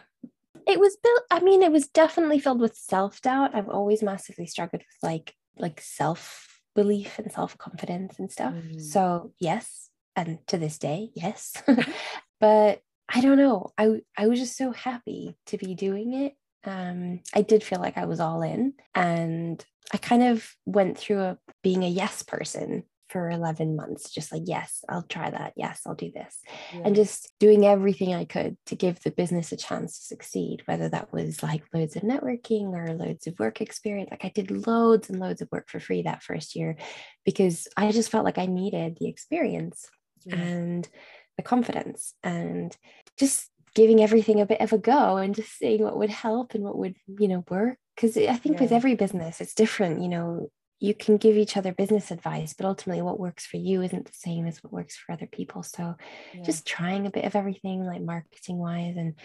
it 0.68 0.80
was 0.80 0.98
built, 1.02 1.24
I 1.32 1.40
mean, 1.40 1.64
it 1.64 1.72
was 1.72 1.88
definitely 1.88 2.40
filled 2.40 2.60
with 2.60 2.76
self-doubt. 2.76 3.56
I've 3.56 3.70
always 3.70 4.04
massively 4.04 4.48
struggled 4.48 4.82
with 4.82 5.02
like 5.02 5.34
like 5.58 5.80
self-belief 5.80 7.20
and 7.20 7.32
self-confidence 7.32 8.20
and 8.20 8.30
stuff. 8.30 8.54
Mm. 8.54 8.82
So 8.82 9.32
yes, 9.40 9.90
and 10.14 10.40
to 10.48 10.58
this 10.58 10.78
day, 10.78 11.10
yes. 11.16 11.54
but 12.42 12.82
I 13.08 13.22
don't 13.22 13.38
know. 13.38 13.72
I 13.78 14.02
I 14.18 14.28
was 14.28 14.40
just 14.40 14.58
so 14.58 14.74
happy 14.74 15.38
to 15.46 15.58
be 15.58 15.74
doing 15.74 16.14
it. 16.14 16.34
Um, 16.64 17.22
I 17.34 17.42
did 17.42 17.64
feel 17.64 17.80
like 17.80 17.98
I 17.98 18.06
was 18.06 18.20
all 18.20 18.42
in, 18.42 18.74
and 18.94 19.64
I 19.94 19.98
kind 19.98 20.24
of 20.24 20.50
went 20.66 20.98
through 20.98 21.22
a 21.22 21.38
being 21.64 21.84
a 21.84 21.90
yes 21.90 22.24
person 22.24 22.84
for 23.10 23.30
11 23.30 23.76
months 23.76 24.10
just 24.10 24.32
like 24.32 24.44
yes 24.46 24.84
i'll 24.90 25.04
try 25.04 25.30
that 25.30 25.54
yes 25.56 25.82
i'll 25.86 25.96
do 25.96 26.12
this 26.12 26.42
yeah. 26.74 26.82
and 26.84 26.96
just 26.96 27.32
doing 27.40 27.66
everything 27.66 28.14
i 28.14 28.26
could 28.26 28.58
to 28.66 28.76
give 28.76 29.02
the 29.02 29.12
business 29.12 29.52
a 29.52 29.58
chance 29.58 30.00
to 30.00 30.06
succeed 30.06 30.62
whether 30.66 30.90
that 30.90 31.12
was 31.14 31.42
like 31.42 31.64
loads 31.74 31.96
of 31.96 32.02
networking 32.02 32.74
or 32.74 32.94
loads 32.94 33.26
of 33.28 33.40
work 33.40 33.62
experience 33.62 34.10
like 34.12 34.26
i 34.26 34.32
did 34.36 34.68
loads 34.68 35.10
and 35.10 35.20
loads 35.20 35.42
of 35.42 35.48
work 35.52 35.70
for 35.70 35.80
free 35.80 36.02
that 36.02 36.24
first 36.24 36.56
year 36.56 36.76
because 37.24 37.68
i 37.78 37.92
just 37.92 38.12
felt 38.12 38.26
like 38.26 38.38
i 38.38 38.46
needed 38.46 38.98
the 39.00 39.08
experience 39.08 39.88
yeah. 40.26 40.36
and 40.36 40.90
the 41.38 41.44
confidence 41.44 42.14
and 42.24 42.76
just 43.18 43.50
giving 43.74 44.02
everything 44.02 44.42
a 44.42 44.46
bit 44.46 44.62
of 44.62 44.74
a 44.74 44.78
go 44.78 45.18
and 45.18 45.36
just 45.36 45.58
seeing 45.58 45.84
what 45.84 45.98
would 45.98 46.10
help 46.10 46.54
and 46.54 46.64
what 46.64 46.78
would 46.78 46.96
you 47.20 47.28
know 47.28 47.44
work 47.50 47.78
because 47.96 48.18
i 48.18 48.36
think 48.36 48.58
yeah. 48.58 48.64
with 48.64 48.72
every 48.72 48.96
business 48.96 49.42
it's 49.42 49.54
different 49.54 50.02
you 50.02 50.08
know 50.08 50.50
you 50.80 50.94
can 50.94 51.18
give 51.18 51.36
each 51.36 51.58
other 51.58 51.74
business 51.74 52.12
advice 52.12 52.54
but 52.54 52.66
ultimately 52.66 53.02
what 53.02 53.20
works 53.20 53.46
for 53.46 53.58
you 53.58 53.82
isn't 53.82 54.06
the 54.06 54.14
same 54.14 54.46
as 54.46 54.64
what 54.64 54.74
works 54.74 54.96
for 54.96 55.12
other 55.12 55.28
people 55.28 55.64
so 55.64 55.96
yeah. 56.34 56.44
just 56.44 56.66
trying 56.66 57.06
a 57.06 57.12
bit 57.12 57.26
of 57.26 57.36
everything 57.36 57.84
like 57.84 58.02
marketing 58.02 58.58
wise 58.58 58.96
and 58.98 59.16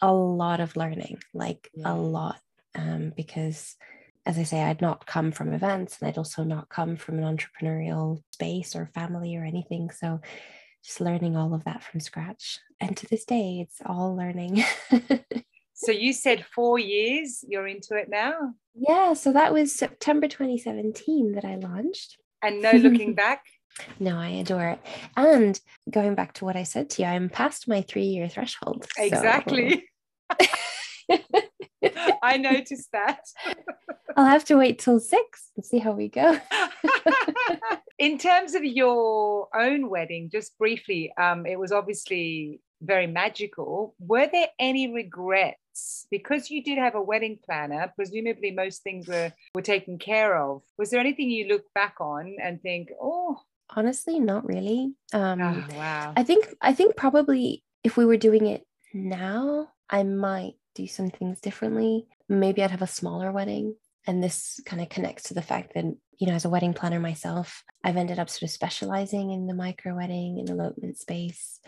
a 0.00 0.12
lot 0.12 0.60
of 0.60 0.76
learning 0.76 1.18
like 1.34 1.70
yeah. 1.74 1.92
a 1.92 1.94
lot 1.94 2.38
um, 2.76 3.12
because 3.16 3.76
as 4.26 4.38
I 4.38 4.42
say, 4.42 4.62
I'd 4.62 4.82
not 4.82 5.06
come 5.06 5.32
from 5.32 5.52
events 5.52 5.98
and 5.98 6.08
I'd 6.08 6.18
also 6.18 6.44
not 6.44 6.68
come 6.68 6.96
from 6.96 7.18
an 7.18 7.36
entrepreneurial 7.36 8.22
space 8.32 8.76
or 8.76 8.90
family 8.94 9.36
or 9.36 9.44
anything. 9.44 9.90
So 9.90 10.20
just 10.84 11.00
learning 11.00 11.36
all 11.36 11.54
of 11.54 11.64
that 11.64 11.82
from 11.82 12.00
scratch. 12.00 12.58
And 12.80 12.96
to 12.96 13.06
this 13.06 13.24
day, 13.24 13.60
it's 13.60 13.80
all 13.84 14.16
learning. 14.16 14.64
so 15.74 15.92
you 15.92 16.12
said 16.12 16.46
four 16.54 16.78
years, 16.78 17.44
you're 17.46 17.66
into 17.66 17.94
it 17.96 18.08
now? 18.08 18.54
Yeah. 18.74 19.14
So 19.14 19.32
that 19.32 19.52
was 19.52 19.74
September 19.74 20.28
2017 20.28 21.32
that 21.32 21.44
I 21.44 21.56
launched. 21.56 22.16
And 22.42 22.62
no 22.62 22.72
looking 22.72 23.14
back? 23.16 23.44
No, 23.98 24.16
I 24.18 24.28
adore 24.28 24.68
it. 24.68 24.80
And 25.16 25.58
going 25.90 26.14
back 26.14 26.34
to 26.34 26.44
what 26.44 26.56
I 26.56 26.64
said 26.64 26.90
to 26.90 27.02
you, 27.02 27.08
I'm 27.08 27.28
past 27.28 27.68
my 27.68 27.82
three 27.82 28.04
year 28.04 28.28
threshold. 28.28 28.86
Exactly. 28.98 29.84
I 32.22 32.36
noticed 32.36 32.88
that. 32.92 33.20
I'll 34.16 34.26
have 34.26 34.44
to 34.46 34.56
wait 34.56 34.78
till 34.78 35.00
six 35.00 35.50
and 35.56 35.64
see 35.64 35.78
how 35.78 35.92
we 35.92 36.08
go. 36.08 36.38
In 38.00 38.16
terms 38.16 38.54
of 38.54 38.64
your 38.64 39.48
own 39.54 39.90
wedding, 39.90 40.30
just 40.32 40.56
briefly, 40.56 41.12
um, 41.18 41.44
it 41.44 41.58
was 41.58 41.70
obviously 41.70 42.62
very 42.80 43.06
magical. 43.06 43.94
Were 43.98 44.26
there 44.26 44.48
any 44.58 44.90
regrets? 44.90 46.06
Because 46.10 46.50
you 46.50 46.64
did 46.64 46.78
have 46.78 46.94
a 46.94 47.02
wedding 47.02 47.38
planner, 47.44 47.92
presumably 47.94 48.52
most 48.52 48.82
things 48.82 49.06
were, 49.06 49.34
were 49.54 49.60
taken 49.60 49.98
care 49.98 50.34
of. 50.34 50.62
Was 50.78 50.88
there 50.88 50.98
anything 50.98 51.28
you 51.28 51.46
look 51.46 51.64
back 51.74 51.96
on 52.00 52.36
and 52.42 52.62
think, 52.62 52.88
oh, 53.00 53.38
honestly 53.76 54.18
not 54.18 54.44
really 54.44 54.92
um 55.12 55.40
oh, 55.40 55.64
wow 55.76 56.12
i 56.16 56.24
think 56.24 56.48
i 56.60 56.72
think 56.72 56.96
probably 56.96 57.62
if 57.84 57.96
we 57.96 58.04
were 58.04 58.16
doing 58.16 58.46
it 58.46 58.66
now 58.92 59.68
i 59.88 60.02
might 60.02 60.54
do 60.74 60.88
some 60.88 61.08
things 61.08 61.40
differently 61.40 62.04
maybe 62.28 62.64
i'd 62.64 62.72
have 62.72 62.82
a 62.82 62.86
smaller 62.86 63.30
wedding 63.30 63.76
and 64.06 64.22
this 64.22 64.60
kind 64.64 64.80
of 64.80 64.88
connects 64.88 65.24
to 65.24 65.34
the 65.34 65.42
fact 65.42 65.74
that 65.74 65.84
you 66.18 66.26
know 66.26 66.34
as 66.34 66.44
a 66.44 66.50
wedding 66.50 66.74
planner 66.74 67.00
myself 67.00 67.62
i've 67.84 67.96
ended 67.96 68.18
up 68.18 68.30
sort 68.30 68.42
of 68.42 68.50
specializing 68.50 69.30
in 69.30 69.46
the 69.46 69.54
micro 69.54 69.94
wedding 69.94 70.38
and 70.38 70.48
elopement 70.48 70.98
space 70.98 71.60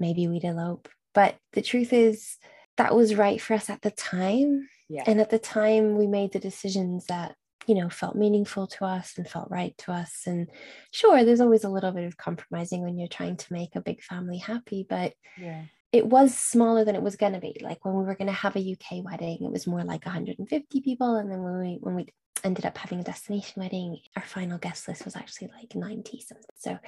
maybe 0.00 0.26
we'd 0.26 0.44
elope. 0.44 0.88
But 1.14 1.36
the 1.52 1.62
truth 1.62 1.92
is 1.92 2.38
that 2.76 2.96
was 2.96 3.14
right 3.14 3.40
for 3.40 3.54
us 3.54 3.70
at 3.70 3.82
the 3.82 3.90
time. 3.90 4.68
Yeah. 4.88 5.04
and 5.06 5.20
at 5.20 5.30
the 5.30 5.38
time 5.38 5.96
we 5.96 6.08
made 6.08 6.32
the 6.32 6.40
decisions 6.40 7.06
that 7.06 7.36
you 7.68 7.76
know 7.76 7.88
felt 7.88 8.16
meaningful 8.16 8.66
to 8.66 8.84
us 8.84 9.12
and 9.16 9.28
felt 9.28 9.48
right 9.48 9.76
to 9.78 9.92
us. 9.92 10.22
And 10.26 10.48
sure 10.90 11.22
there's 11.22 11.40
always 11.40 11.62
a 11.62 11.68
little 11.68 11.92
bit 11.92 12.06
of 12.06 12.16
compromising 12.16 12.82
when 12.82 12.98
you're 12.98 13.06
trying 13.06 13.36
to 13.36 13.52
make 13.52 13.76
a 13.76 13.80
big 13.80 14.02
family 14.02 14.38
happy 14.38 14.84
but 14.88 15.12
yeah 15.38 15.62
it 15.92 16.06
was 16.06 16.36
smaller 16.36 16.84
than 16.84 16.94
it 16.94 17.02
was 17.02 17.16
going 17.16 17.32
to 17.32 17.40
be 17.40 17.56
like 17.60 17.84
when 17.84 17.94
we 17.94 18.04
were 18.04 18.14
going 18.14 18.28
to 18.28 18.32
have 18.32 18.56
a 18.56 18.72
uk 18.72 19.04
wedding 19.04 19.38
it 19.42 19.50
was 19.50 19.66
more 19.66 19.82
like 19.82 20.04
150 20.04 20.80
people 20.80 21.16
and 21.16 21.30
then 21.30 21.42
when 21.42 21.58
we 21.60 21.78
when 21.80 21.94
we 21.94 22.06
ended 22.42 22.64
up 22.64 22.78
having 22.78 23.00
a 23.00 23.04
destination 23.04 23.60
wedding 23.62 23.98
our 24.16 24.22
final 24.22 24.58
guest 24.58 24.88
list 24.88 25.04
was 25.04 25.16
actually 25.16 25.50
like 25.58 25.74
90 25.74 26.20
something 26.20 26.44
so 26.56 26.78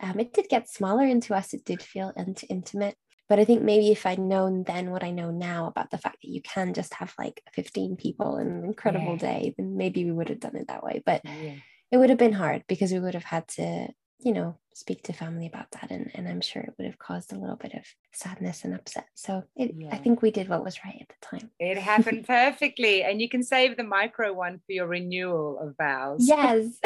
um, 0.00 0.20
it 0.20 0.32
did 0.32 0.48
get 0.48 0.68
smaller 0.68 1.04
and 1.04 1.22
to 1.22 1.34
us 1.34 1.54
it 1.54 1.64
did 1.64 1.82
feel 1.82 2.12
int- 2.16 2.44
intimate 2.50 2.96
but 3.28 3.38
I 3.38 3.44
think 3.44 3.62
maybe 3.62 3.90
if 3.90 4.06
I'd 4.06 4.18
known 4.18 4.64
then 4.64 4.90
what 4.90 5.04
I 5.04 5.10
know 5.10 5.30
now 5.30 5.66
about 5.66 5.90
the 5.90 5.98
fact 5.98 6.18
that 6.22 6.30
you 6.30 6.40
can 6.40 6.72
just 6.72 6.94
have 6.94 7.14
like 7.18 7.42
15 7.52 7.96
people 7.96 8.38
in 8.38 8.48
an 8.48 8.64
incredible 8.64 9.12
yeah. 9.12 9.18
day, 9.18 9.54
then 9.56 9.76
maybe 9.76 10.04
we 10.04 10.12
would 10.12 10.30
have 10.30 10.40
done 10.40 10.56
it 10.56 10.68
that 10.68 10.82
way. 10.82 11.02
But 11.04 11.20
yeah. 11.24 11.56
it 11.92 11.98
would 11.98 12.08
have 12.08 12.18
been 12.18 12.32
hard 12.32 12.64
because 12.68 12.90
we 12.90 13.00
would 13.00 13.12
have 13.12 13.24
had 13.24 13.46
to, 13.48 13.88
you 14.20 14.32
know, 14.32 14.56
speak 14.74 15.02
to 15.04 15.12
family 15.12 15.46
about 15.46 15.70
that. 15.72 15.90
And, 15.90 16.10
and 16.14 16.28
I'm 16.28 16.40
sure 16.40 16.62
it 16.62 16.74
would 16.76 16.86
have 16.86 16.98
caused 16.98 17.32
a 17.32 17.38
little 17.38 17.56
bit 17.56 17.74
of 17.74 17.84
sadness 18.12 18.64
and 18.64 18.74
upset. 18.74 19.06
So 19.14 19.44
it, 19.56 19.74
yeah. 19.76 19.90
I 19.92 19.98
think 19.98 20.22
we 20.22 20.30
did 20.30 20.48
what 20.48 20.64
was 20.64 20.78
right 20.84 20.98
at 21.00 21.08
the 21.08 21.38
time. 21.38 21.50
It 21.58 21.78
happened 21.78 22.24
perfectly. 22.26 23.02
and 23.02 23.20
you 23.20 23.28
can 23.28 23.42
save 23.42 23.76
the 23.76 23.84
micro 23.84 24.32
one 24.32 24.58
for 24.58 24.72
your 24.72 24.86
renewal 24.86 25.58
of 25.60 25.76
vows. 25.76 26.26
Yes. 26.26 26.78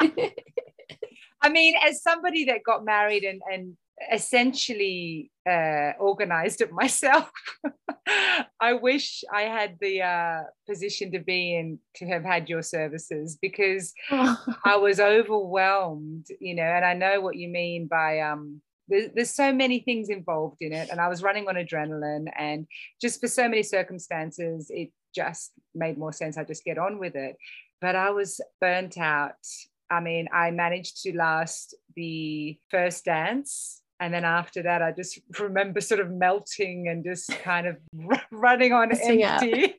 I 1.42 1.48
mean, 1.48 1.74
as 1.82 2.02
somebody 2.02 2.46
that 2.46 2.62
got 2.64 2.84
married 2.84 3.24
and, 3.24 3.40
and 3.50 3.76
essentially 4.12 5.30
uh, 5.48 5.92
organized 5.98 6.60
it 6.60 6.72
myself. 6.72 7.30
I 8.60 8.74
wish 8.74 9.22
I 9.32 9.42
had 9.42 9.76
the 9.80 10.02
uh, 10.02 10.40
position 10.68 11.12
to 11.12 11.20
be 11.20 11.54
in 11.54 11.78
to 11.96 12.06
have 12.06 12.24
had 12.24 12.48
your 12.48 12.62
services 12.62 13.38
because 13.40 13.92
I 14.10 14.76
was 14.76 15.00
overwhelmed, 15.00 16.26
you 16.40 16.54
know, 16.54 16.62
and 16.62 16.84
I 16.84 16.94
know 16.94 17.20
what 17.20 17.36
you 17.36 17.48
mean 17.48 17.86
by 17.86 18.20
um, 18.20 18.60
there's, 18.88 19.10
there's 19.14 19.30
so 19.30 19.52
many 19.52 19.80
things 19.80 20.08
involved 20.08 20.58
in 20.60 20.72
it. 20.72 20.90
And 20.90 21.00
I 21.00 21.08
was 21.08 21.22
running 21.22 21.48
on 21.48 21.54
adrenaline, 21.54 22.26
and 22.36 22.66
just 23.00 23.20
for 23.20 23.28
so 23.28 23.48
many 23.48 23.62
circumstances, 23.62 24.70
it 24.70 24.90
just 25.14 25.52
made 25.74 25.98
more 25.98 26.12
sense. 26.12 26.36
I 26.36 26.44
just 26.44 26.64
get 26.64 26.78
on 26.78 26.98
with 26.98 27.14
it. 27.14 27.36
But 27.80 27.96
I 27.96 28.10
was 28.10 28.40
burnt 28.60 28.98
out. 28.98 29.34
I 29.90 30.00
mean, 30.00 30.28
I 30.32 30.50
managed 30.50 31.02
to 31.02 31.16
last 31.16 31.74
the 31.96 32.58
first 32.70 33.04
dance 33.04 33.79
and 34.00 34.12
then 34.12 34.24
after 34.24 34.62
that 34.62 34.82
i 34.82 34.90
just 34.90 35.20
remember 35.38 35.80
sort 35.80 36.00
of 36.00 36.10
melting 36.10 36.88
and 36.88 37.04
just 37.04 37.30
kind 37.42 37.66
of 37.66 37.76
running 38.32 38.72
on 38.72 38.90
empty 38.92 39.74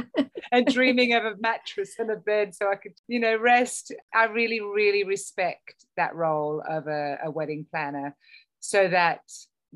and 0.52 0.66
dreaming 0.66 1.12
of 1.12 1.24
a 1.24 1.34
mattress 1.38 1.94
and 1.98 2.10
a 2.10 2.16
bed 2.16 2.54
so 2.54 2.70
i 2.70 2.74
could 2.74 2.92
you 3.06 3.20
know 3.20 3.36
rest. 3.36 3.92
I 4.14 4.24
really 4.24 4.60
really 4.60 5.04
respect 5.04 5.84
that 5.96 6.14
role 6.14 6.62
of 6.68 6.86
a, 6.86 7.18
a 7.24 7.30
wedding 7.30 7.66
planner 7.70 8.16
so 8.60 8.88
that 8.88 9.20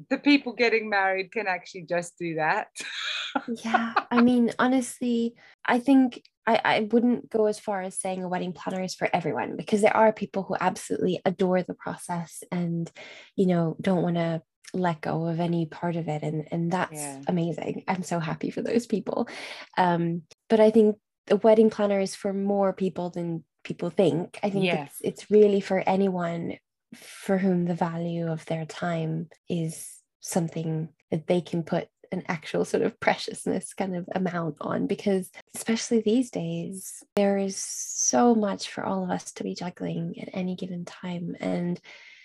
the 0.08 0.18
people 0.18 0.52
getting 0.52 0.88
married 0.88 1.32
can 1.32 1.46
actually 1.46 1.82
just 1.82 2.18
do 2.18 2.36
that 2.36 2.68
yeah 3.64 3.92
i 4.10 4.20
mean 4.22 4.50
honestly 4.58 5.34
i 5.66 5.78
think 5.78 6.22
I, 6.44 6.60
I 6.64 6.88
wouldn't 6.90 7.30
go 7.30 7.46
as 7.46 7.60
far 7.60 7.82
as 7.82 8.00
saying 8.00 8.24
a 8.24 8.28
wedding 8.28 8.52
planner 8.52 8.82
is 8.82 8.94
for 8.94 9.08
everyone 9.12 9.56
because 9.56 9.80
there 9.80 9.96
are 9.96 10.12
people 10.12 10.42
who 10.42 10.56
absolutely 10.60 11.20
adore 11.24 11.62
the 11.62 11.74
process 11.74 12.42
and 12.50 12.90
you 13.36 13.46
know 13.46 13.76
don't 13.80 14.02
want 14.02 14.16
to 14.16 14.42
let 14.74 15.00
go 15.00 15.26
of 15.26 15.38
any 15.38 15.66
part 15.66 15.96
of 15.96 16.08
it 16.08 16.22
and 16.22 16.48
and 16.50 16.72
that's 16.72 17.00
yeah. 17.00 17.20
amazing 17.28 17.84
i'm 17.88 18.02
so 18.02 18.18
happy 18.18 18.50
for 18.50 18.62
those 18.62 18.86
people 18.86 19.28
um 19.76 20.22
but 20.48 20.60
i 20.60 20.70
think 20.70 20.96
a 21.30 21.36
wedding 21.36 21.70
planner 21.70 22.00
is 22.00 22.14
for 22.14 22.32
more 22.32 22.72
people 22.72 23.10
than 23.10 23.44
people 23.64 23.90
think 23.90 24.38
i 24.42 24.50
think 24.50 24.64
yeah. 24.64 24.84
it's 24.84 24.96
it's 25.02 25.30
really 25.30 25.60
for 25.60 25.78
anyone 25.86 26.56
for 26.94 27.38
whom 27.38 27.64
the 27.64 27.74
value 27.74 28.30
of 28.30 28.44
their 28.46 28.64
time 28.64 29.28
is 29.48 29.88
something 30.20 30.88
that 31.10 31.26
they 31.26 31.40
can 31.40 31.62
put 31.62 31.88
an 32.12 32.22
actual 32.28 32.64
sort 32.64 32.82
of 32.82 33.00
preciousness 33.00 33.72
kind 33.74 33.96
of 33.96 34.06
amount 34.14 34.56
on 34.60 34.86
because 34.86 35.30
especially 35.54 36.00
these 36.00 36.30
days 36.30 37.02
there 37.16 37.38
is 37.38 37.56
so 37.56 38.34
much 38.34 38.70
for 38.70 38.84
all 38.84 39.02
of 39.02 39.10
us 39.10 39.32
to 39.32 39.42
be 39.42 39.54
juggling 39.54 40.14
at 40.20 40.28
any 40.34 40.54
given 40.54 40.84
time 40.84 41.34
and 41.40 41.80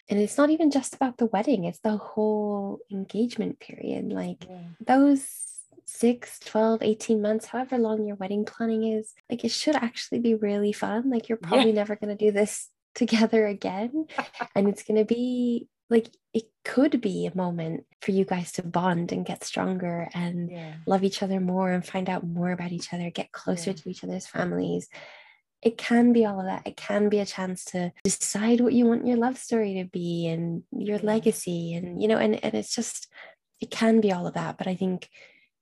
and 0.09 0.19
it's 0.19 0.37
not 0.37 0.49
even 0.49 0.71
just 0.71 0.93
about 0.93 1.17
the 1.17 1.25
wedding 1.27 1.63
it's 1.63 1.79
the 1.79 1.97
whole 1.97 2.79
engagement 2.91 3.59
period 3.59 4.11
like 4.11 4.45
yeah. 4.49 4.59
those 4.85 5.25
6 5.85 6.39
12 6.39 6.83
18 6.83 7.21
months 7.21 7.45
however 7.45 7.77
long 7.77 8.05
your 8.05 8.17
wedding 8.17 8.43
planning 8.43 8.83
is 8.83 9.13
like 9.29 9.45
it 9.45 9.51
should 9.51 9.75
actually 9.75 10.19
be 10.19 10.35
really 10.35 10.73
fun 10.73 11.09
like 11.09 11.29
you're 11.29 11.37
probably 11.37 11.69
yeah. 11.69 11.75
never 11.75 11.95
going 11.95 12.15
to 12.15 12.25
do 12.25 12.31
this 12.31 12.69
together 12.97 13.47
again 13.47 14.07
and 14.55 14.67
it's 14.67 14.83
going 14.83 14.97
to 14.97 15.05
be 15.05 15.69
like 15.89 16.09
it 16.33 16.43
could 16.65 16.99
be 16.99 17.25
a 17.25 17.37
moment 17.37 17.85
for 18.01 18.11
you 18.11 18.25
guys 18.25 18.51
to 18.53 18.63
bond 18.63 19.11
and 19.11 19.25
get 19.25 19.43
stronger 19.43 20.09
and 20.13 20.51
yeah. 20.51 20.73
love 20.85 21.03
each 21.03 21.23
other 21.23 21.39
more 21.39 21.71
and 21.71 21.85
find 21.85 22.09
out 22.09 22.27
more 22.27 22.51
about 22.51 22.71
each 22.71 22.93
other, 22.93 23.09
get 23.09 23.31
closer 23.31 23.71
yeah. 23.71 23.77
to 23.77 23.89
each 23.89 24.03
other's 24.03 24.27
families. 24.27 24.89
It 25.61 25.77
can 25.77 26.13
be 26.13 26.25
all 26.25 26.39
of 26.39 26.45
that. 26.45 26.67
It 26.67 26.77
can 26.77 27.09
be 27.09 27.19
a 27.19 27.25
chance 27.25 27.63
to 27.65 27.91
decide 28.03 28.61
what 28.61 28.73
you 28.73 28.85
want 28.85 29.07
your 29.07 29.17
love 29.17 29.37
story 29.37 29.75
to 29.75 29.85
be 29.85 30.27
and 30.27 30.63
your 30.71 30.99
legacy. 30.99 31.73
And, 31.73 32.01
you 32.01 32.07
know, 32.07 32.17
and, 32.17 32.43
and 32.43 32.53
it's 32.53 32.75
just, 32.75 33.07
it 33.59 33.71
can 33.71 34.01
be 34.01 34.11
all 34.11 34.27
of 34.27 34.35
that. 34.35 34.57
But 34.57 34.67
I 34.67 34.75
think 34.75 35.09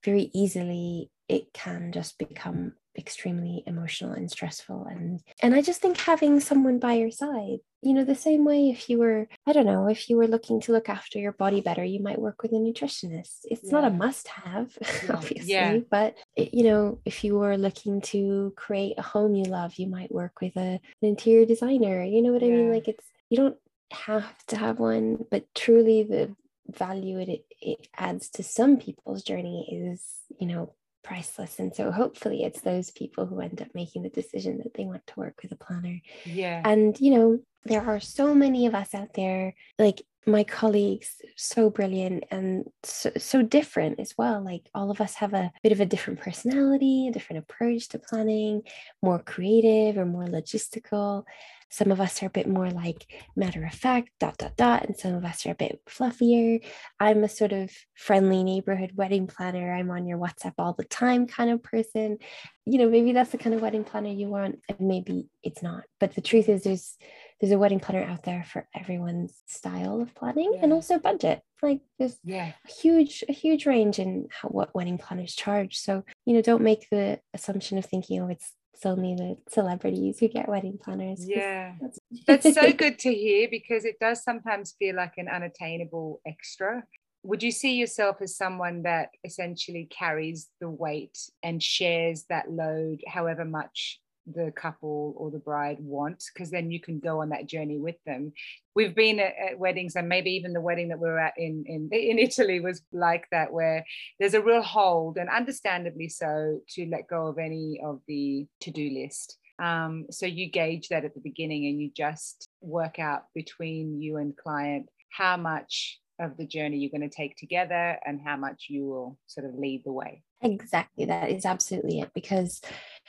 very 0.04 0.30
easily 0.34 1.10
it 1.28 1.52
can 1.54 1.92
just 1.92 2.18
become 2.18 2.74
extremely 2.98 3.62
emotional 3.66 4.12
and 4.12 4.30
stressful 4.30 4.86
and 4.90 5.20
and 5.42 5.54
i 5.54 5.60
just 5.60 5.80
think 5.80 5.96
having 5.96 6.40
someone 6.40 6.78
by 6.78 6.94
your 6.94 7.10
side 7.10 7.58
you 7.82 7.94
know 7.94 8.04
the 8.04 8.14
same 8.14 8.44
way 8.44 8.70
if 8.70 8.88
you 8.88 8.98
were 8.98 9.28
i 9.46 9.52
don't 9.52 9.66
know 9.66 9.86
if 9.86 10.08
you 10.08 10.16
were 10.16 10.26
looking 10.26 10.60
to 10.60 10.72
look 10.72 10.88
after 10.88 11.18
your 11.18 11.32
body 11.32 11.60
better 11.60 11.84
you 11.84 12.02
might 12.02 12.18
work 12.18 12.42
with 12.42 12.52
a 12.52 12.56
nutritionist 12.56 13.40
it's 13.44 13.64
yeah. 13.64 13.70
not 13.70 13.84
a 13.84 13.90
must 13.90 14.28
have 14.28 14.76
yeah. 14.80 15.12
obviously 15.12 15.52
yeah. 15.52 15.78
but 15.90 16.16
it, 16.36 16.52
you 16.54 16.64
know 16.64 16.98
if 17.04 17.22
you 17.22 17.38
were 17.38 17.56
looking 17.56 18.00
to 18.00 18.52
create 18.56 18.94
a 18.98 19.02
home 19.02 19.34
you 19.34 19.44
love 19.44 19.74
you 19.76 19.86
might 19.86 20.12
work 20.12 20.40
with 20.40 20.56
a, 20.56 20.80
an 20.80 20.80
interior 21.02 21.46
designer 21.46 22.02
you 22.02 22.22
know 22.22 22.32
what 22.32 22.42
i 22.42 22.48
mean 22.48 22.72
like 22.72 22.88
it's 22.88 23.04
you 23.30 23.36
don't 23.36 23.56
have 23.92 24.44
to 24.46 24.56
have 24.56 24.78
one 24.78 25.24
but 25.30 25.46
truly 25.54 26.02
the 26.02 26.34
value 26.68 27.18
it, 27.18 27.44
it 27.60 27.88
adds 27.96 28.28
to 28.28 28.42
some 28.42 28.76
people's 28.76 29.22
journey 29.22 29.68
is 29.70 30.02
you 30.40 30.46
know 30.46 30.72
priceless. 31.06 31.58
And 31.58 31.74
so 31.74 31.92
hopefully 31.92 32.42
it's 32.42 32.60
those 32.60 32.90
people 32.90 33.26
who 33.26 33.40
end 33.40 33.62
up 33.62 33.68
making 33.74 34.02
the 34.02 34.10
decision 34.10 34.58
that 34.58 34.74
they 34.74 34.84
want 34.84 35.06
to 35.06 35.20
work 35.20 35.40
with 35.42 35.52
a 35.52 35.56
planner. 35.56 36.00
Yeah. 36.24 36.60
And, 36.64 36.98
you 37.00 37.12
know, 37.12 37.38
there 37.64 37.86
are 37.86 38.00
so 38.00 38.34
many 38.34 38.66
of 38.66 38.74
us 38.74 38.94
out 38.94 39.14
there, 39.14 39.54
like 39.78 40.02
my 40.26 40.42
colleagues, 40.42 41.14
so 41.36 41.70
brilliant 41.70 42.24
and 42.30 42.64
so, 42.82 43.12
so 43.16 43.42
different 43.42 44.00
as 44.00 44.14
well. 44.18 44.44
Like 44.44 44.68
all 44.74 44.90
of 44.90 45.00
us 45.00 45.14
have 45.14 45.34
a 45.34 45.52
bit 45.62 45.72
of 45.72 45.80
a 45.80 45.86
different 45.86 46.20
personality, 46.20 47.06
a 47.06 47.12
different 47.12 47.44
approach 47.44 47.88
to 47.90 48.00
planning, 48.00 48.62
more 49.02 49.20
creative 49.20 49.96
or 49.96 50.06
more 50.06 50.26
logistical. 50.26 51.24
Some 51.68 51.90
of 51.90 52.00
us 52.00 52.22
are 52.22 52.26
a 52.26 52.30
bit 52.30 52.48
more 52.48 52.70
like 52.70 53.06
matter 53.34 53.64
of 53.64 53.72
fact, 53.72 54.10
dot, 54.20 54.38
dot, 54.38 54.56
dot. 54.56 54.84
And 54.84 54.96
some 54.96 55.14
of 55.14 55.24
us 55.24 55.44
are 55.46 55.52
a 55.52 55.56
bit 55.56 55.80
fluffier. 55.88 56.64
I'm 57.00 57.24
a 57.24 57.28
sort 57.28 57.52
of 57.52 57.70
friendly 57.94 58.44
neighborhood 58.44 58.92
wedding 58.94 59.26
planner. 59.26 59.74
I'm 59.74 59.90
on 59.90 60.06
your 60.06 60.18
WhatsApp 60.18 60.54
all 60.58 60.72
the 60.72 60.84
time 60.84 61.26
kind 61.26 61.50
of 61.50 61.62
person. 61.62 62.18
You 62.64 62.78
know, 62.78 62.88
maybe 62.88 63.12
that's 63.12 63.30
the 63.30 63.38
kind 63.38 63.54
of 63.54 63.62
wedding 63.62 63.84
planner 63.84 64.10
you 64.10 64.28
want, 64.28 64.60
and 64.68 64.80
maybe 64.80 65.28
it's 65.42 65.62
not. 65.62 65.84
But 66.00 66.14
the 66.14 66.20
truth 66.20 66.48
is, 66.48 66.64
there's 66.64 66.96
there's 67.40 67.52
a 67.52 67.58
wedding 67.58 67.80
planner 67.80 68.02
out 68.02 68.22
there 68.22 68.44
for 68.44 68.66
everyone's 68.74 69.34
style 69.46 70.00
of 70.00 70.14
planning 70.14 70.52
yeah. 70.54 70.60
and 70.62 70.72
also 70.72 70.98
budget 70.98 71.42
like 71.62 71.80
there's 71.98 72.16
yeah. 72.24 72.52
a 72.66 72.70
huge 72.70 73.24
a 73.28 73.32
huge 73.32 73.66
range 73.66 73.98
in 73.98 74.26
how, 74.30 74.48
what 74.48 74.74
wedding 74.74 74.98
planners 74.98 75.34
charge 75.34 75.76
so 75.78 76.02
you 76.24 76.34
know 76.34 76.42
don't 76.42 76.62
make 76.62 76.88
the 76.90 77.20
assumption 77.34 77.78
of 77.78 77.84
thinking 77.84 78.22
oh 78.22 78.28
it's 78.28 78.46
it's 78.46 78.52
only 78.84 79.14
the 79.14 79.36
celebrities 79.48 80.18
who 80.18 80.28
get 80.28 80.48
wedding 80.48 80.78
planners 80.82 81.26
yeah. 81.26 81.72
that's, 81.80 81.98
that's 82.26 82.54
so 82.54 82.72
good 82.72 82.98
to 83.00 83.14
hear 83.14 83.48
because 83.50 83.84
it 83.84 83.98
does 84.00 84.22
sometimes 84.22 84.74
feel 84.78 84.96
like 84.96 85.14
an 85.16 85.28
unattainable 85.28 86.20
extra. 86.26 86.84
Would 87.22 87.42
you 87.42 87.50
see 87.50 87.76
yourself 87.76 88.18
as 88.20 88.36
someone 88.36 88.82
that 88.82 89.10
essentially 89.24 89.88
carries 89.90 90.48
the 90.60 90.68
weight 90.68 91.18
and 91.42 91.62
shares 91.62 92.24
that 92.28 92.50
load 92.50 93.00
however 93.06 93.44
much 93.44 94.00
the 94.26 94.52
couple 94.56 95.14
or 95.16 95.30
the 95.30 95.38
bride 95.38 95.78
want 95.80 96.24
because 96.32 96.50
then 96.50 96.70
you 96.70 96.80
can 96.80 96.98
go 96.98 97.20
on 97.22 97.28
that 97.30 97.46
journey 97.46 97.78
with 97.78 97.96
them. 98.04 98.32
We've 98.74 98.94
been 98.94 99.20
at, 99.20 99.34
at, 99.50 99.58
weddings 99.58 99.96
and 99.96 100.08
maybe 100.08 100.32
even 100.32 100.52
the 100.52 100.60
wedding 100.60 100.88
that 100.88 100.98
we 100.98 101.08
were 101.08 101.18
at 101.18 101.34
in, 101.36 101.64
in 101.66 101.88
in 101.92 102.18
italy 102.18 102.60
was 102.60 102.82
like 102.92 103.26
that 103.30 103.52
where 103.52 103.84
there's 104.18 104.34
a 104.34 104.42
real 104.42 104.62
hold 104.62 105.16
and 105.16 105.28
understandably 105.28 106.08
so 106.08 106.60
to 106.70 106.86
let 106.86 107.08
go 107.08 107.26
of 107.26 107.38
any 107.38 107.80
of 107.84 108.00
the 108.08 108.46
to-do 108.60 108.90
list. 108.90 109.38
Um, 109.58 110.06
so 110.10 110.26
you 110.26 110.50
gauge 110.50 110.88
that 110.88 111.04
at 111.04 111.14
the 111.14 111.20
beginning 111.20 111.66
and 111.66 111.80
you 111.80 111.90
just 111.96 112.48
work 112.60 112.98
out 112.98 113.22
between 113.34 114.00
you 114.02 114.18
and 114.18 114.36
client 114.36 114.88
how 115.10 115.36
much 115.36 115.98
of 116.18 116.36
the 116.36 116.46
journey 116.46 116.78
you're 116.78 116.90
going 116.90 117.08
to 117.08 117.14
take 117.14 117.36
together 117.36 117.98
and 118.04 118.20
how 118.24 118.36
much 118.36 118.66
you 118.68 118.86
will 118.86 119.18
sort 119.26 119.46
of 119.46 119.54
lead 119.54 119.82
the 119.84 119.92
way. 119.92 120.22
Exactly 120.42 121.04
that 121.06 121.30
is 121.30 121.44
absolutely 121.44 122.00
it 122.00 122.10
because 122.14 122.60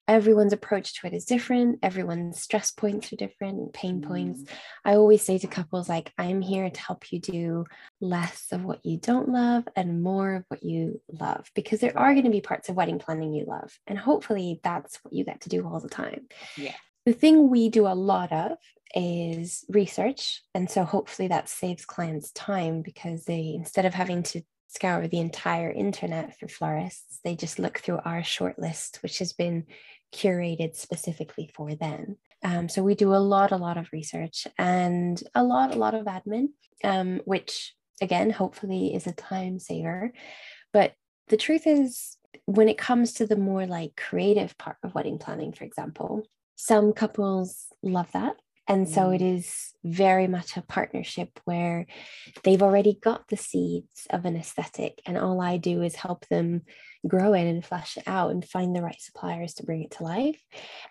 everyone's 0.07 0.53
approach 0.53 0.93
to 0.93 1.07
it 1.07 1.13
is 1.13 1.25
different 1.25 1.79
everyone's 1.83 2.41
stress 2.41 2.71
points 2.71 3.11
are 3.11 3.17
different 3.17 3.73
pain 3.73 4.01
points. 4.01 4.41
Mm. 4.41 4.49
i 4.85 4.93
always 4.95 5.21
say 5.21 5.37
to 5.37 5.47
couples 5.47 5.89
like 5.89 6.11
i'm 6.17 6.41
here 6.41 6.69
to 6.69 6.81
help 6.81 7.11
you 7.11 7.19
do 7.19 7.65
less 7.99 8.47
of 8.51 8.63
what 8.63 8.85
you 8.85 8.97
don't 8.97 9.29
love 9.29 9.67
and 9.75 10.01
more 10.01 10.35
of 10.35 10.43
what 10.47 10.63
you 10.63 11.01
love 11.11 11.49
because 11.55 11.79
there 11.79 11.97
are 11.97 12.13
going 12.13 12.25
to 12.25 12.31
be 12.31 12.41
parts 12.41 12.69
of 12.69 12.75
wedding 12.75 12.99
planning 12.99 13.33
you 13.33 13.45
love 13.45 13.77
and 13.87 13.97
hopefully 13.97 14.59
that's 14.63 14.97
what 15.03 15.13
you 15.13 15.23
get 15.23 15.41
to 15.41 15.49
do 15.49 15.67
all 15.67 15.79
the 15.79 15.89
time. 15.89 16.27
Yeah. 16.55 16.73
The 17.05 17.13
thing 17.13 17.49
we 17.49 17.69
do 17.69 17.87
a 17.87 17.95
lot 17.95 18.31
of 18.31 18.57
is 18.95 19.65
research 19.69 20.41
and 20.53 20.69
so 20.69 20.83
hopefully 20.83 21.27
that 21.27 21.49
saves 21.49 21.85
clients 21.85 22.31
time 22.31 22.81
because 22.81 23.25
they 23.25 23.53
instead 23.55 23.85
of 23.85 23.93
having 23.93 24.23
to 24.23 24.41
scour 24.67 25.07
the 25.07 25.19
entire 25.19 25.69
internet 25.69 26.37
for 26.39 26.47
florists 26.47 27.19
they 27.23 27.35
just 27.35 27.59
look 27.59 27.79
through 27.79 27.99
our 28.05 28.21
shortlist 28.21 29.01
which 29.03 29.19
has 29.19 29.33
been 29.33 29.65
curated 30.13 30.75
specifically 30.75 31.49
for 31.53 31.75
them. 31.75 32.17
Um, 32.43 32.69
so 32.69 32.83
we 32.83 32.95
do 32.95 33.13
a 33.13 33.17
lot, 33.17 33.51
a 33.51 33.57
lot 33.57 33.77
of 33.77 33.89
research 33.91 34.47
and 34.57 35.21
a 35.33 35.43
lot, 35.43 35.73
a 35.73 35.77
lot 35.77 35.95
of 35.95 36.05
admin, 36.05 36.49
um, 36.83 37.21
which 37.25 37.73
again, 38.01 38.29
hopefully 38.29 38.93
is 38.93 39.07
a 39.07 39.11
time 39.11 39.59
saver. 39.59 40.13
But 40.71 40.93
the 41.29 41.37
truth 41.37 41.65
is, 41.65 42.17
when 42.45 42.69
it 42.69 42.77
comes 42.77 43.13
to 43.13 43.25
the 43.25 43.35
more 43.35 43.65
like 43.65 43.95
creative 43.95 44.57
part 44.57 44.77
of 44.83 44.93
wedding 44.93 45.17
planning, 45.17 45.51
for 45.51 45.63
example, 45.63 46.23
some 46.55 46.93
couples 46.93 47.65
love 47.81 48.11
that 48.13 48.35
and 48.67 48.89
so 48.89 49.11
it 49.11 49.21
mm. 49.21 49.71
very 49.85 50.27
much 50.27 50.57
a 50.57 50.61
partnership 50.61 51.39
where 51.45 51.87
they've 52.43 52.61
already 52.61 52.99
got 53.01 53.27
the 53.29 53.37
seeds 53.37 54.07
of 54.09 54.25
an 54.25 54.35
aesthetic, 54.35 55.01
and 55.05 55.17
all 55.17 55.39
I 55.39 55.57
do 55.57 55.81
is 55.81 55.95
help 55.95 56.27
them 56.27 56.63
grow 57.07 57.33
it 57.33 57.47
and 57.47 57.65
flesh 57.65 57.97
it 57.97 58.03
out 58.07 58.31
and 58.31 58.47
find 58.47 58.75
the 58.75 58.81
right 58.81 59.01
suppliers 59.01 59.55
to 59.55 59.63
bring 59.63 59.83
it 59.83 59.91
to 59.91 60.03
life. 60.03 60.41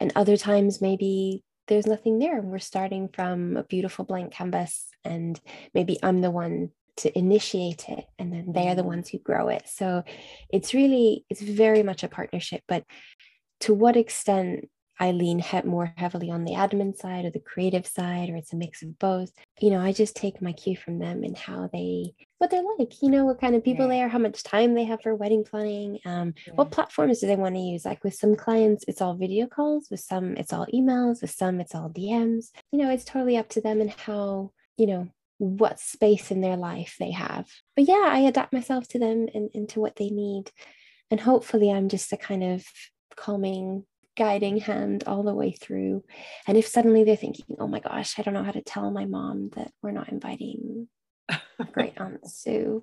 And 0.00 0.12
other 0.14 0.36
times, 0.36 0.80
maybe 0.80 1.42
there's 1.68 1.86
nothing 1.86 2.18
there. 2.18 2.40
We're 2.40 2.58
starting 2.58 3.08
from 3.12 3.56
a 3.56 3.64
beautiful 3.64 4.04
blank 4.04 4.32
canvas, 4.32 4.88
and 5.04 5.40
maybe 5.74 5.98
I'm 6.02 6.20
the 6.20 6.30
one 6.30 6.70
to 6.98 7.18
initiate 7.18 7.88
it 7.88 8.06
and 8.18 8.32
then 8.32 8.52
they're 8.52 8.74
the 8.74 8.82
mm. 8.82 8.86
ones 8.86 9.08
who 9.08 9.18
grow 9.18 9.48
it 9.48 9.62
so 9.66 10.02
it's 10.50 10.72
really 10.72 11.24
it's 11.28 11.42
very 11.42 11.82
much 11.82 12.02
a 12.02 12.08
partnership 12.08 12.62
but 12.66 12.84
to 13.60 13.74
what 13.74 13.96
extent 13.96 14.68
I 14.98 15.12
lean 15.12 15.38
he- 15.38 15.62
more 15.62 15.92
heavily 15.96 16.30
on 16.30 16.44
the 16.44 16.52
admin 16.52 16.96
side 16.96 17.24
or 17.24 17.30
the 17.30 17.40
creative 17.40 17.86
side, 17.86 18.30
or 18.30 18.36
it's 18.36 18.52
a 18.52 18.56
mix 18.56 18.82
of 18.82 18.98
both. 18.98 19.30
You 19.60 19.70
know, 19.70 19.80
I 19.80 19.92
just 19.92 20.16
take 20.16 20.40
my 20.40 20.52
cue 20.52 20.76
from 20.76 20.98
them 20.98 21.22
and 21.22 21.36
how 21.36 21.68
they, 21.72 22.14
what 22.38 22.50
they're 22.50 22.62
like, 22.78 23.02
you 23.02 23.10
know, 23.10 23.24
what 23.24 23.40
kind 23.40 23.54
of 23.54 23.64
people 23.64 23.86
yeah. 23.86 23.90
they 23.90 24.02
are, 24.02 24.08
how 24.08 24.18
much 24.18 24.42
time 24.42 24.74
they 24.74 24.84
have 24.84 25.02
for 25.02 25.14
wedding 25.14 25.44
planning, 25.44 25.98
um, 26.04 26.34
yeah. 26.46 26.54
what 26.54 26.70
platforms 26.70 27.18
do 27.20 27.26
they 27.26 27.36
want 27.36 27.54
to 27.54 27.60
use. 27.60 27.84
Like 27.84 28.02
with 28.04 28.14
some 28.14 28.36
clients, 28.36 28.84
it's 28.88 29.02
all 29.02 29.14
video 29.14 29.46
calls, 29.46 29.88
with 29.90 30.00
some, 30.00 30.36
it's 30.36 30.52
all 30.52 30.66
emails, 30.72 31.20
with 31.20 31.30
some, 31.30 31.60
it's 31.60 31.74
all 31.74 31.90
DMs. 31.90 32.46
You 32.72 32.78
know, 32.80 32.90
it's 32.90 33.04
totally 33.04 33.36
up 33.36 33.48
to 33.50 33.60
them 33.60 33.80
and 33.80 33.90
how, 33.90 34.52
you 34.76 34.86
know, 34.86 35.08
what 35.38 35.78
space 35.78 36.30
in 36.30 36.40
their 36.40 36.56
life 36.56 36.96
they 36.98 37.10
have. 37.10 37.46
But 37.74 37.86
yeah, 37.88 38.04
I 38.06 38.20
adapt 38.20 38.52
myself 38.52 38.88
to 38.88 38.98
them 38.98 39.28
and, 39.34 39.50
and 39.54 39.68
to 39.70 39.80
what 39.80 39.96
they 39.96 40.08
need. 40.08 40.50
And 41.10 41.20
hopefully, 41.20 41.70
I'm 41.70 41.88
just 41.88 42.12
a 42.12 42.16
kind 42.16 42.42
of 42.42 42.64
calming 43.14 43.84
guiding 44.16 44.58
hand 44.58 45.04
all 45.06 45.22
the 45.22 45.34
way 45.34 45.52
through. 45.52 46.04
And 46.46 46.56
if 46.56 46.66
suddenly 46.66 47.04
they're 47.04 47.16
thinking, 47.16 47.56
oh 47.58 47.68
my 47.68 47.80
gosh, 47.80 48.18
I 48.18 48.22
don't 48.22 48.34
know 48.34 48.42
how 48.42 48.52
to 48.52 48.62
tell 48.62 48.90
my 48.90 49.04
mom 49.04 49.50
that 49.56 49.72
we're 49.82 49.92
not 49.92 50.08
inviting 50.08 50.88
great 51.72 51.98
aunt 52.00 52.28
Sue. 52.28 52.82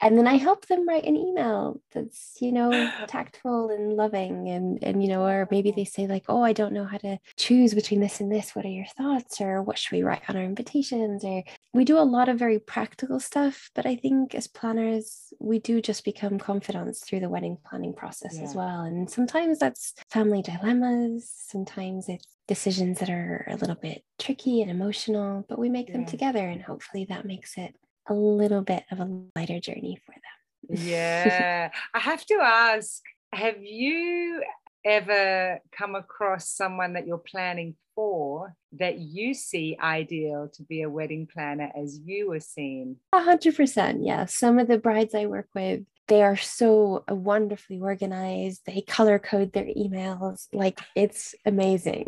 And 0.00 0.16
then 0.16 0.26
I 0.26 0.34
help 0.34 0.66
them 0.66 0.86
write 0.86 1.04
an 1.04 1.16
email 1.16 1.80
that's, 1.92 2.36
you 2.40 2.52
know, 2.52 2.70
tactful 3.06 3.70
and 3.70 3.94
loving. 3.94 4.48
And, 4.48 4.82
and, 4.82 5.02
you 5.02 5.08
know, 5.08 5.24
or 5.24 5.48
maybe 5.50 5.70
they 5.70 5.84
say, 5.84 6.06
like, 6.06 6.24
oh, 6.28 6.42
I 6.42 6.52
don't 6.52 6.72
know 6.72 6.84
how 6.84 6.98
to 6.98 7.18
choose 7.36 7.74
between 7.74 8.00
this 8.00 8.20
and 8.20 8.30
this. 8.30 8.54
What 8.54 8.64
are 8.64 8.68
your 8.68 8.86
thoughts? 8.96 9.40
Or 9.40 9.62
what 9.62 9.78
should 9.78 9.92
we 9.92 10.02
write 10.02 10.22
on 10.28 10.36
our 10.36 10.42
invitations? 10.42 11.24
Or 11.24 11.42
we 11.72 11.84
do 11.84 11.98
a 11.98 12.00
lot 12.00 12.28
of 12.28 12.38
very 12.38 12.58
practical 12.58 13.20
stuff. 13.20 13.70
But 13.74 13.86
I 13.86 13.96
think 13.96 14.34
as 14.34 14.46
planners, 14.46 15.32
we 15.38 15.58
do 15.58 15.80
just 15.80 16.04
become 16.04 16.38
confidants 16.38 17.00
through 17.00 17.20
the 17.20 17.28
wedding 17.28 17.58
planning 17.68 17.94
process 17.94 18.36
yeah. 18.36 18.44
as 18.44 18.54
well. 18.54 18.82
And 18.82 19.10
sometimes 19.10 19.58
that's 19.58 19.94
family 20.10 20.42
dilemmas. 20.42 21.30
Sometimes 21.34 22.08
it's 22.08 22.26
decisions 22.48 22.98
that 22.98 23.10
are 23.10 23.46
a 23.48 23.56
little 23.56 23.76
bit 23.76 24.02
tricky 24.18 24.62
and 24.62 24.70
emotional, 24.70 25.44
but 25.48 25.58
we 25.58 25.68
make 25.68 25.88
yeah. 25.88 25.98
them 25.98 26.06
together 26.06 26.48
and 26.48 26.62
hopefully 26.62 27.06
that 27.08 27.24
makes 27.24 27.56
it 27.56 27.76
a 28.08 28.14
little 28.14 28.62
bit 28.62 28.84
of 28.90 28.98
a 28.98 29.22
lighter 29.36 29.60
journey 29.60 30.00
for 30.04 30.12
them. 30.12 30.82
yeah. 30.88 31.70
I 31.94 31.98
have 31.98 32.24
to 32.26 32.40
ask 32.42 33.02
have 33.32 33.62
you 33.62 34.42
ever 34.84 35.60
come 35.70 35.94
across 35.94 36.48
someone 36.48 36.94
that 36.94 37.06
you're 37.06 37.18
planning 37.18 37.76
for 37.94 38.54
that 38.72 38.98
you 38.98 39.34
see 39.34 39.76
ideal 39.82 40.48
to 40.54 40.62
be 40.62 40.82
a 40.82 40.88
wedding 40.90 41.28
planner 41.30 41.70
as 41.76 42.00
you 42.02 42.28
were 42.28 42.40
seen? 42.40 42.96
A 43.12 43.20
hundred 43.20 43.54
percent. 43.56 44.02
Yeah. 44.02 44.24
Some 44.24 44.58
of 44.58 44.68
the 44.68 44.78
brides 44.78 45.14
I 45.14 45.26
work 45.26 45.48
with, 45.54 45.82
they 46.08 46.22
are 46.22 46.36
so 46.36 47.04
uh, 47.10 47.14
wonderfully 47.14 47.78
organized. 47.78 48.62
They 48.66 48.80
color 48.80 49.18
code 49.18 49.52
their 49.52 49.66
emails. 49.66 50.48
Like 50.52 50.80
it's 50.96 51.34
amazing. 51.46 52.06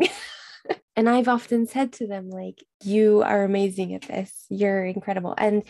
and 0.95 1.09
I've 1.09 1.27
often 1.27 1.67
said 1.67 1.93
to 1.93 2.07
them, 2.07 2.29
like, 2.29 2.63
you 2.83 3.21
are 3.23 3.43
amazing 3.43 3.93
at 3.93 4.03
this. 4.03 4.45
You're 4.49 4.85
incredible. 4.85 5.35
And 5.37 5.63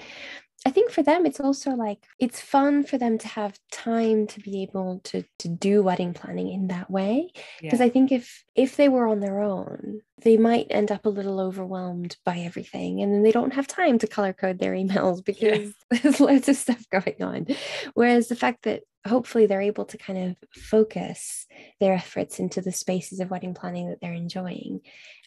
I 0.65 0.69
think 0.69 0.91
for 0.91 1.01
them, 1.01 1.25
it's 1.25 1.39
also 1.39 1.71
like 1.71 2.05
it's 2.19 2.39
fun 2.39 2.83
for 2.83 2.97
them 2.97 3.17
to 3.17 3.27
have 3.27 3.57
time 3.71 4.27
to 4.27 4.39
be 4.39 4.61
able 4.61 5.01
to 5.05 5.23
to 5.39 5.47
do 5.47 5.81
wedding 5.81 6.13
planning 6.13 6.51
in 6.51 6.67
that 6.67 6.89
way. 6.89 7.31
Because 7.61 7.79
yeah. 7.79 7.87
I 7.87 7.89
think 7.89 8.11
if 8.11 8.43
if 8.55 8.75
they 8.75 8.87
were 8.87 9.07
on 9.07 9.21
their 9.21 9.41
own, 9.41 10.01
they 10.23 10.37
might 10.37 10.67
end 10.69 10.91
up 10.91 11.05
a 11.05 11.09
little 11.09 11.39
overwhelmed 11.39 12.17
by 12.25 12.39
everything, 12.39 13.01
and 13.01 13.13
then 13.13 13.23
they 13.23 13.31
don't 13.31 13.53
have 13.53 13.67
time 13.67 13.97
to 13.99 14.07
color 14.07 14.33
code 14.33 14.59
their 14.59 14.73
emails 14.73 15.23
because 15.25 15.73
yeah. 15.91 15.99
there's 16.01 16.19
loads 16.19 16.49
of 16.49 16.55
stuff 16.55 16.83
going 16.91 17.21
on. 17.21 17.47
Whereas 17.93 18.27
the 18.27 18.35
fact 18.35 18.63
that 18.63 18.83
hopefully 19.07 19.47
they're 19.47 19.61
able 19.61 19.85
to 19.85 19.97
kind 19.97 20.19
of 20.19 20.35
focus 20.53 21.47
their 21.79 21.93
efforts 21.93 22.39
into 22.39 22.61
the 22.61 22.71
spaces 22.71 23.19
of 23.19 23.31
wedding 23.31 23.53
planning 23.53 23.89
that 23.89 23.99
they're 23.99 24.13
enjoying. 24.13 24.81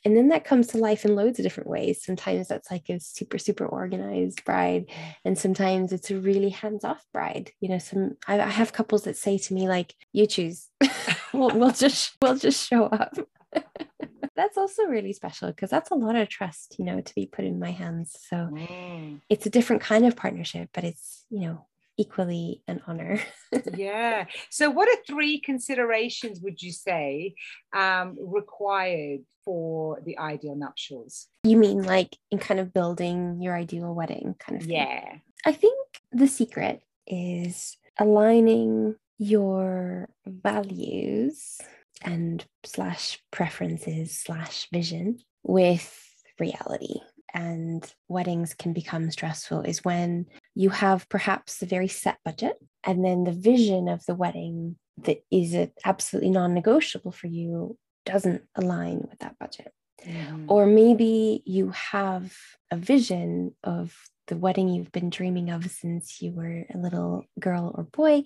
And 0.04 0.16
then 0.16 0.28
that 0.28 0.44
comes 0.44 0.68
to 0.68 0.78
life 0.78 1.04
in 1.04 1.16
loads 1.16 1.38
of 1.38 1.44
different 1.44 1.70
ways. 1.70 2.04
Sometimes 2.04 2.46
that's 2.46 2.70
like 2.70 2.88
a 2.88 3.00
super 3.00 3.38
super 3.38 3.66
organized 3.66 4.44
bride 4.44 4.90
and 5.24 5.36
sometimes 5.36 5.92
it's 5.92 6.10
a 6.10 6.20
really 6.20 6.50
hands-off 6.50 7.04
bride. 7.12 7.50
You 7.60 7.70
know 7.70 7.78
some 7.78 8.16
i, 8.28 8.38
I 8.40 8.48
have 8.48 8.72
couples 8.72 9.04
that 9.04 9.16
say 9.16 9.38
to 9.38 9.54
me 9.54 9.68
like 9.68 9.94
you 10.12 10.26
choose. 10.26 10.68
We'll, 11.32 11.50
we'll 11.50 11.72
just 11.72 12.16
we'll 12.22 12.36
just 12.36 12.68
show 12.68 12.84
up 12.84 13.18
that's 14.36 14.58
also 14.58 14.84
really 14.84 15.12
special 15.12 15.48
because 15.48 15.70
that's 15.70 15.90
a 15.90 15.94
lot 15.94 16.16
of 16.16 16.28
trust 16.28 16.76
you 16.78 16.84
know 16.84 17.00
to 17.00 17.14
be 17.14 17.26
put 17.26 17.44
in 17.44 17.58
my 17.58 17.70
hands 17.70 18.16
so 18.28 18.36
mm. 18.36 19.20
it's 19.28 19.46
a 19.46 19.50
different 19.50 19.82
kind 19.82 20.04
of 20.04 20.16
partnership 20.16 20.68
but 20.72 20.84
it's 20.84 21.24
you 21.30 21.40
know 21.40 21.66
equally 21.96 22.62
an 22.66 22.80
honor. 22.86 23.20
yeah. 23.74 24.26
So, 24.50 24.70
what 24.70 24.88
are 24.88 25.02
three 25.06 25.40
considerations 25.40 26.40
would 26.40 26.62
you 26.62 26.72
say 26.72 27.34
um, 27.74 28.16
required 28.20 29.20
for 29.44 30.00
the 30.04 30.18
ideal 30.18 30.56
nuptials? 30.56 31.28
You 31.44 31.56
mean 31.56 31.82
like 31.82 32.16
in 32.30 32.38
kind 32.38 32.60
of 32.60 32.72
building 32.72 33.40
your 33.40 33.54
ideal 33.54 33.94
wedding 33.94 34.34
kind 34.38 34.60
of 34.60 34.66
thing? 34.66 34.76
Yeah. 34.76 35.16
I 35.44 35.52
think 35.52 35.78
the 36.12 36.26
secret 36.26 36.82
is 37.06 37.76
aligning 37.98 38.96
your 39.18 40.08
values 40.26 41.60
and 42.04 42.44
slash 42.64 43.18
preferences 43.30 44.16
slash 44.16 44.68
vision 44.72 45.18
with 45.42 46.00
reality 46.38 47.00
and 47.34 47.92
weddings 48.08 48.54
can 48.54 48.72
become 48.72 49.10
stressful 49.10 49.62
is 49.62 49.84
when 49.84 50.26
you 50.54 50.70
have 50.70 51.08
perhaps 51.08 51.60
a 51.60 51.66
very 51.66 51.88
set 51.88 52.18
budget 52.24 52.56
and 52.84 53.04
then 53.04 53.24
the 53.24 53.32
vision 53.32 53.88
of 53.88 54.04
the 54.06 54.14
wedding 54.14 54.76
that 55.02 55.24
is 55.30 55.56
absolutely 55.84 56.30
non-negotiable 56.30 57.10
for 57.10 57.26
you 57.26 57.76
doesn't 58.06 58.42
align 58.54 58.98
with 59.10 59.18
that 59.18 59.36
budget 59.40 59.72
mm. 60.06 60.44
or 60.48 60.66
maybe 60.66 61.42
you 61.44 61.70
have 61.70 62.36
a 62.70 62.76
vision 62.76 63.52
of 63.64 63.96
the 64.28 64.36
wedding 64.36 64.68
you've 64.68 64.92
been 64.92 65.10
dreaming 65.10 65.50
of 65.50 65.68
since 65.70 66.22
you 66.22 66.32
were 66.32 66.64
a 66.72 66.78
little 66.78 67.24
girl 67.40 67.74
or 67.74 67.82
boy 67.82 68.22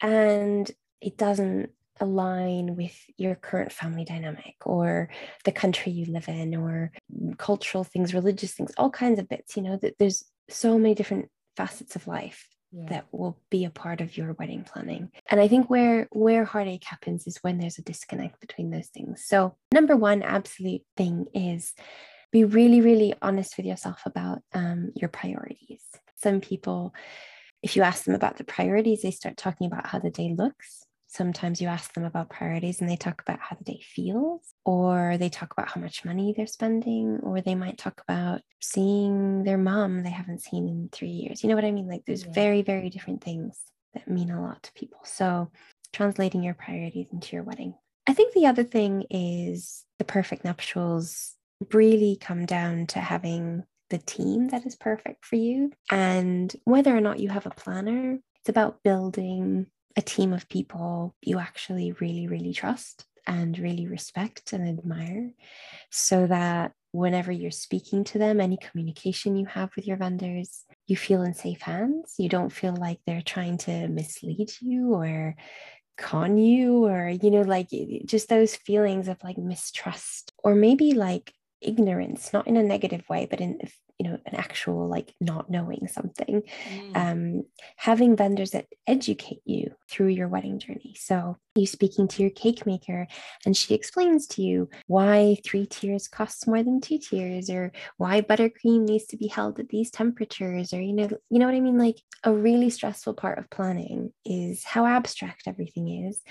and 0.00 0.70
it 1.00 1.16
doesn't 1.16 1.70
align 2.00 2.76
with 2.76 2.96
your 3.16 3.34
current 3.34 3.72
family 3.72 4.04
dynamic 4.04 4.56
or 4.64 5.08
the 5.44 5.52
country 5.52 5.92
you 5.92 6.06
live 6.06 6.28
in 6.28 6.56
or 6.56 6.92
cultural 7.36 7.84
things 7.84 8.14
religious 8.14 8.54
things 8.54 8.72
all 8.76 8.90
kinds 8.90 9.18
of 9.18 9.28
bits 9.28 9.56
you 9.56 9.62
know 9.62 9.78
that 9.82 9.96
there's 9.98 10.24
so 10.48 10.78
many 10.78 10.94
different 10.94 11.28
facets 11.56 11.94
of 11.94 12.06
life 12.06 12.48
yeah. 12.72 12.86
that 12.88 13.06
will 13.12 13.38
be 13.50 13.64
a 13.64 13.70
part 13.70 14.00
of 14.00 14.16
your 14.16 14.32
wedding 14.34 14.64
planning. 14.64 15.10
And 15.28 15.40
i 15.40 15.48
think 15.48 15.68
where 15.68 16.08
where 16.10 16.44
heartache 16.44 16.84
happens 16.84 17.26
is 17.26 17.38
when 17.42 17.58
there's 17.58 17.78
a 17.78 17.82
disconnect 17.82 18.40
between 18.40 18.70
those 18.70 18.88
things. 18.88 19.24
So 19.24 19.56
number 19.72 19.96
one 19.96 20.22
absolute 20.22 20.82
thing 20.96 21.26
is 21.34 21.74
be 22.32 22.44
really 22.44 22.80
really 22.80 23.14
honest 23.20 23.56
with 23.56 23.66
yourself 23.66 24.02
about 24.06 24.40
um, 24.54 24.92
your 24.94 25.08
priorities. 25.08 25.82
Some 26.16 26.40
people 26.40 26.94
if 27.62 27.76
you 27.76 27.82
ask 27.82 28.04
them 28.04 28.14
about 28.14 28.36
the 28.36 28.44
priorities 28.44 29.02
they 29.02 29.10
start 29.10 29.36
talking 29.36 29.66
about 29.66 29.86
how 29.86 29.98
the 29.98 30.10
day 30.10 30.34
looks 30.36 30.86
sometimes 31.10 31.60
you 31.60 31.66
ask 31.66 31.92
them 31.92 32.04
about 32.04 32.30
priorities 32.30 32.80
and 32.80 32.88
they 32.88 32.96
talk 32.96 33.20
about 33.20 33.40
how 33.40 33.56
the 33.56 33.64
day 33.64 33.80
feels, 33.82 34.54
or 34.64 35.16
they 35.18 35.28
talk 35.28 35.52
about 35.52 35.68
how 35.68 35.80
much 35.80 36.04
money 36.04 36.32
they're 36.34 36.46
spending, 36.46 37.18
or 37.22 37.40
they 37.40 37.56
might 37.56 37.78
talk 37.78 38.00
about 38.08 38.42
seeing 38.60 39.42
their 39.42 39.58
mom 39.58 40.02
they 40.02 40.10
haven't 40.10 40.40
seen 40.40 40.68
in 40.68 40.88
three 40.92 41.08
years. 41.08 41.42
You 41.42 41.48
know 41.48 41.56
what 41.56 41.64
I 41.64 41.72
mean? 41.72 41.88
Like 41.88 42.04
there's 42.06 42.24
yeah. 42.24 42.32
very, 42.32 42.62
very 42.62 42.90
different 42.90 43.24
things 43.24 43.58
that 43.94 44.08
mean 44.08 44.30
a 44.30 44.40
lot 44.40 44.62
to 44.62 44.72
people. 44.72 45.00
So 45.04 45.50
translating 45.92 46.44
your 46.44 46.54
priorities 46.54 47.08
into 47.12 47.34
your 47.34 47.42
wedding. 47.42 47.74
I 48.06 48.14
think 48.14 48.32
the 48.32 48.46
other 48.46 48.62
thing 48.62 49.04
is 49.10 49.84
the 49.98 50.04
perfect 50.04 50.44
nuptials 50.44 51.34
really 51.72 52.16
come 52.20 52.46
down 52.46 52.86
to 52.88 53.00
having 53.00 53.64
the 53.90 53.98
team 53.98 54.48
that 54.48 54.64
is 54.64 54.76
perfect 54.76 55.24
for 55.24 55.34
you. 55.34 55.72
And 55.90 56.54
whether 56.64 56.96
or 56.96 57.00
not 57.00 57.18
you 57.18 57.28
have 57.30 57.46
a 57.46 57.50
planner, 57.50 58.20
it's 58.36 58.48
about 58.48 58.84
building 58.84 59.66
a 59.96 60.02
team 60.02 60.32
of 60.32 60.48
people 60.48 61.14
you 61.22 61.38
actually 61.38 61.92
really, 61.92 62.26
really 62.26 62.52
trust 62.52 63.06
and 63.26 63.58
really 63.58 63.86
respect 63.86 64.52
and 64.52 64.68
admire 64.68 65.30
so 65.90 66.26
that 66.26 66.72
whenever 66.92 67.30
you're 67.30 67.50
speaking 67.50 68.04
to 68.04 68.18
them, 68.18 68.40
any 68.40 68.56
communication 68.56 69.36
you 69.36 69.46
have 69.46 69.70
with 69.76 69.86
your 69.86 69.96
vendors, 69.96 70.64
you 70.86 70.96
feel 70.96 71.22
in 71.22 71.34
safe 71.34 71.60
hands. 71.60 72.14
You 72.18 72.28
don't 72.28 72.52
feel 72.52 72.74
like 72.74 72.98
they're 73.06 73.22
trying 73.22 73.58
to 73.58 73.88
mislead 73.88 74.50
you 74.60 74.94
or 74.94 75.36
con 75.96 76.38
you 76.38 76.86
or, 76.86 77.08
you 77.08 77.30
know, 77.30 77.42
like 77.42 77.68
just 78.06 78.28
those 78.28 78.56
feelings 78.56 79.06
of 79.06 79.22
like 79.22 79.38
mistrust 79.38 80.32
or 80.42 80.54
maybe 80.54 80.92
like 80.92 81.32
ignorance, 81.60 82.32
not 82.32 82.48
in 82.48 82.56
a 82.56 82.62
negative 82.62 83.08
way, 83.08 83.26
but 83.30 83.40
in 83.40 83.60
you 84.00 84.08
know 84.08 84.18
an 84.24 84.34
actual 84.34 84.88
like 84.88 85.14
not 85.20 85.50
knowing 85.50 85.86
something. 85.86 86.42
Mm. 86.66 86.96
um, 86.96 87.44
having 87.76 88.16
vendors 88.16 88.52
that 88.52 88.66
educate 88.86 89.42
you 89.44 89.72
through 89.90 90.08
your 90.08 90.26
wedding 90.26 90.58
journey. 90.58 90.94
So 90.98 91.36
you 91.54 91.66
speaking 91.66 92.08
to 92.08 92.22
your 92.22 92.30
cake 92.30 92.64
maker 92.64 93.06
and 93.44 93.54
she 93.54 93.74
explains 93.74 94.26
to 94.28 94.42
you 94.42 94.70
why 94.86 95.36
three 95.44 95.66
tiers 95.66 96.08
costs 96.08 96.46
more 96.46 96.62
than 96.62 96.80
two 96.80 96.98
tiers 96.98 97.50
or 97.50 97.72
why 97.98 98.22
buttercream 98.22 98.88
needs 98.88 99.04
to 99.08 99.18
be 99.18 99.26
held 99.26 99.58
at 99.58 99.68
these 99.68 99.90
temperatures 99.90 100.72
or 100.72 100.80
you 100.80 100.94
know 100.94 101.10
you 101.28 101.38
know 101.38 101.46
what 101.46 101.54
i 101.54 101.60
mean? 101.60 101.76
Like 101.76 101.98
a 102.24 102.32
really 102.32 102.70
stressful 102.70 103.14
part 103.14 103.38
of 103.38 103.50
planning 103.50 104.12
is 104.24 104.64
how 104.64 104.86
abstract 104.86 105.42
everything 105.46 106.06
is 106.06 106.22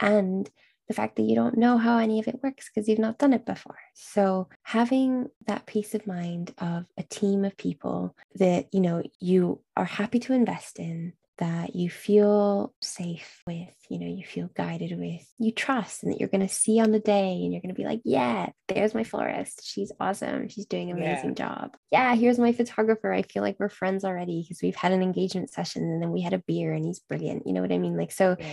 and 0.00 0.48
the 0.88 0.94
fact 0.94 1.16
that 1.16 1.22
you 1.22 1.34
don't 1.34 1.58
know 1.58 1.76
how 1.76 1.98
any 1.98 2.18
of 2.18 2.26
it 2.28 2.42
works 2.42 2.68
because 2.68 2.88
you've 2.88 2.98
not 2.98 3.18
done 3.18 3.32
it 3.32 3.44
before. 3.44 3.78
So 3.94 4.48
having 4.62 5.28
that 5.46 5.66
peace 5.66 5.94
of 5.94 6.06
mind 6.06 6.54
of 6.58 6.86
a 6.96 7.02
team 7.02 7.44
of 7.44 7.56
people 7.56 8.16
that 8.36 8.68
you 8.72 8.80
know 8.80 9.02
you 9.20 9.60
are 9.76 9.84
happy 9.84 10.18
to 10.20 10.32
invest 10.32 10.78
in 10.78 11.12
that 11.38 11.74
you 11.74 11.88
feel 11.88 12.74
safe 12.80 13.42
with, 13.46 13.74
you 13.88 13.98
know, 13.98 14.06
you 14.06 14.24
feel 14.24 14.50
guided 14.54 14.98
with, 14.98 15.24
you 15.38 15.52
trust, 15.52 16.02
and 16.02 16.12
that 16.12 16.20
you're 16.20 16.28
going 16.28 16.46
to 16.46 16.52
see 16.52 16.80
on 16.80 16.90
the 16.90 16.98
day 16.98 17.32
and 17.32 17.52
you're 17.52 17.62
going 17.62 17.74
to 17.74 17.80
be 17.80 17.86
like, 17.86 18.00
yeah, 18.04 18.50
there's 18.66 18.94
my 18.94 19.04
florist. 19.04 19.62
She's 19.64 19.92
awesome. 20.00 20.48
She's 20.48 20.66
doing 20.66 20.90
an 20.90 20.98
amazing 20.98 21.30
yeah. 21.30 21.46
job. 21.46 21.76
Yeah, 21.90 22.14
here's 22.14 22.38
my 22.38 22.52
photographer. 22.52 23.12
I 23.12 23.22
feel 23.22 23.42
like 23.42 23.56
we're 23.58 23.68
friends 23.68 24.04
already 24.04 24.42
because 24.42 24.62
we've 24.62 24.76
had 24.76 24.92
an 24.92 25.02
engagement 25.02 25.50
session 25.50 25.82
and 25.82 26.02
then 26.02 26.10
we 26.10 26.22
had 26.22 26.32
a 26.32 26.42
beer 26.46 26.72
and 26.72 26.84
he's 26.84 27.00
brilliant. 27.00 27.46
You 27.46 27.52
know 27.52 27.62
what 27.62 27.72
I 27.72 27.78
mean? 27.78 27.96
Like, 27.96 28.12
so 28.12 28.36
yeah 28.38 28.46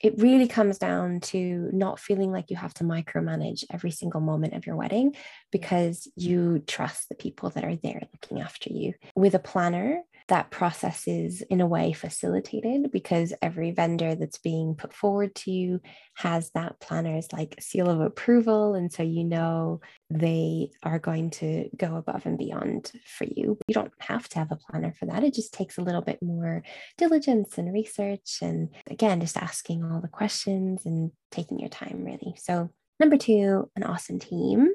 it 0.00 0.14
really 0.16 0.48
comes 0.48 0.78
down 0.78 1.20
to 1.20 1.68
not 1.72 2.00
feeling 2.00 2.32
like 2.32 2.50
you 2.50 2.56
have 2.56 2.72
to 2.72 2.84
micromanage 2.84 3.64
every 3.70 3.90
single 3.90 4.20
moment 4.20 4.54
of 4.54 4.66
your 4.66 4.76
wedding 4.76 5.14
because 5.52 6.10
you 6.16 6.60
trust 6.66 7.08
the 7.08 7.14
people 7.14 7.50
that 7.50 7.64
are 7.64 7.76
there 7.76 8.00
looking 8.12 8.40
after 8.40 8.72
you. 8.72 8.94
With 9.14 9.34
a 9.34 9.38
planner, 9.38 10.00
that 10.30 10.50
process 10.50 11.08
is 11.08 11.42
in 11.42 11.60
a 11.60 11.66
way 11.66 11.92
facilitated 11.92 12.90
because 12.92 13.34
every 13.42 13.72
vendor 13.72 14.14
that's 14.14 14.38
being 14.38 14.76
put 14.76 14.94
forward 14.94 15.34
to 15.34 15.50
you 15.50 15.80
has 16.14 16.50
that 16.52 16.78
planner's 16.78 17.32
like 17.32 17.56
seal 17.60 17.90
of 17.90 18.00
approval 18.00 18.74
and 18.74 18.92
so 18.92 19.02
you 19.02 19.24
know 19.24 19.80
they 20.08 20.70
are 20.84 21.00
going 21.00 21.30
to 21.30 21.68
go 21.76 21.96
above 21.96 22.26
and 22.26 22.38
beyond 22.38 22.92
for 23.04 23.24
you. 23.24 23.58
You 23.66 23.74
don't 23.74 23.92
have 23.98 24.28
to 24.30 24.38
have 24.38 24.52
a 24.52 24.56
planner 24.56 24.94
for 24.98 25.06
that. 25.06 25.24
It 25.24 25.34
just 25.34 25.52
takes 25.52 25.78
a 25.78 25.82
little 25.82 26.00
bit 26.00 26.22
more 26.22 26.62
diligence 26.96 27.58
and 27.58 27.72
research 27.72 28.38
and 28.40 28.68
again 28.88 29.20
just 29.20 29.36
asking 29.36 29.84
all 29.84 30.00
the 30.00 30.08
questions 30.08 30.86
and 30.86 31.10
taking 31.32 31.58
your 31.58 31.70
time 31.70 32.04
really. 32.04 32.34
So 32.38 32.70
number 33.00 33.16
two 33.16 33.68
an 33.74 33.82
awesome 33.82 34.20
team. 34.20 34.68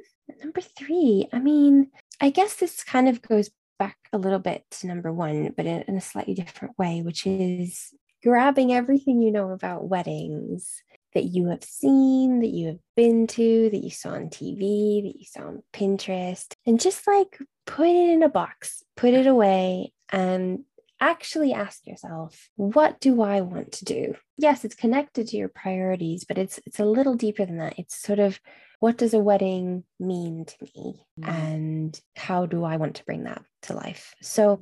Number 0.44 0.60
three 0.62 1.30
i 1.32 1.40
mean 1.40 1.92
I 2.20 2.30
guess 2.30 2.56
this 2.56 2.84
kind 2.84 3.08
of 3.08 3.22
goes 3.22 3.50
back 3.78 3.98
a 4.14 4.18
little 4.18 4.40
bit 4.40 4.64
to 4.72 4.88
number 4.88 5.12
one, 5.12 5.54
but 5.56 5.66
in, 5.66 5.84
in 5.88 5.98
a 5.98 6.02
slightly 6.02 6.34
different 6.34 6.78
way, 6.78 7.02
which 7.02 7.26
is 7.26 7.94
grabbing 8.24 8.74
everything 8.74 9.22
you 9.22 9.32
know 9.32 9.52
about 9.52 9.88
weddings 9.88 10.82
that 11.14 11.26
you 11.26 11.48
have 11.48 11.64
seen, 11.64 12.40
that 12.40 12.50
you 12.50 12.68
have 12.68 12.80
been 12.96 13.28
to, 13.28 13.70
that 13.70 13.84
you 13.84 13.90
saw 13.90 14.10
on 14.10 14.30
TV, 14.30 15.04
that 15.04 15.18
you 15.18 15.26
saw 15.26 15.48
on 15.48 15.64
Pinterest, 15.74 16.54
and 16.66 16.80
just 16.80 17.08
like 17.08 17.40
put 17.66 17.88
it 17.88 18.10
in 18.10 18.24
a 18.24 18.30
box, 18.30 18.84
put 18.98 19.14
it 19.14 19.28
away, 19.28 19.94
and 20.12 20.64
actually 21.10 21.54
ask 21.54 21.86
yourself, 21.86 22.50
what 22.56 23.00
do 23.00 23.22
I 23.22 23.42
want 23.42 23.74
to 23.74 23.86
do? 23.86 24.16
Yes, 24.38 24.66
it's 24.66 24.76
connected 24.76 25.28
to 25.28 25.38
your 25.38 25.50
priorities, 25.50 26.26
but 26.26 26.38
it's 26.38 26.60
it's 26.66 26.80
a 26.80 26.86
little 26.86 27.16
deeper 27.16 27.46
than 27.46 27.58
that. 27.58 27.78
It's 27.78 27.96
sort 27.96 28.20
of 28.20 28.40
what 28.80 28.98
does 28.98 29.14
a 29.14 29.20
wedding 29.20 29.84
mean 30.00 30.46
to 30.46 30.56
me 30.62 31.06
mm. 31.20 31.28
and 31.28 32.00
how 32.16 32.46
do 32.46 32.64
I 32.64 32.78
want 32.78 32.96
to 32.98 33.06
bring 33.06 33.24
that 33.24 33.44
to 33.64 33.74
life? 33.74 34.14
So 34.22 34.62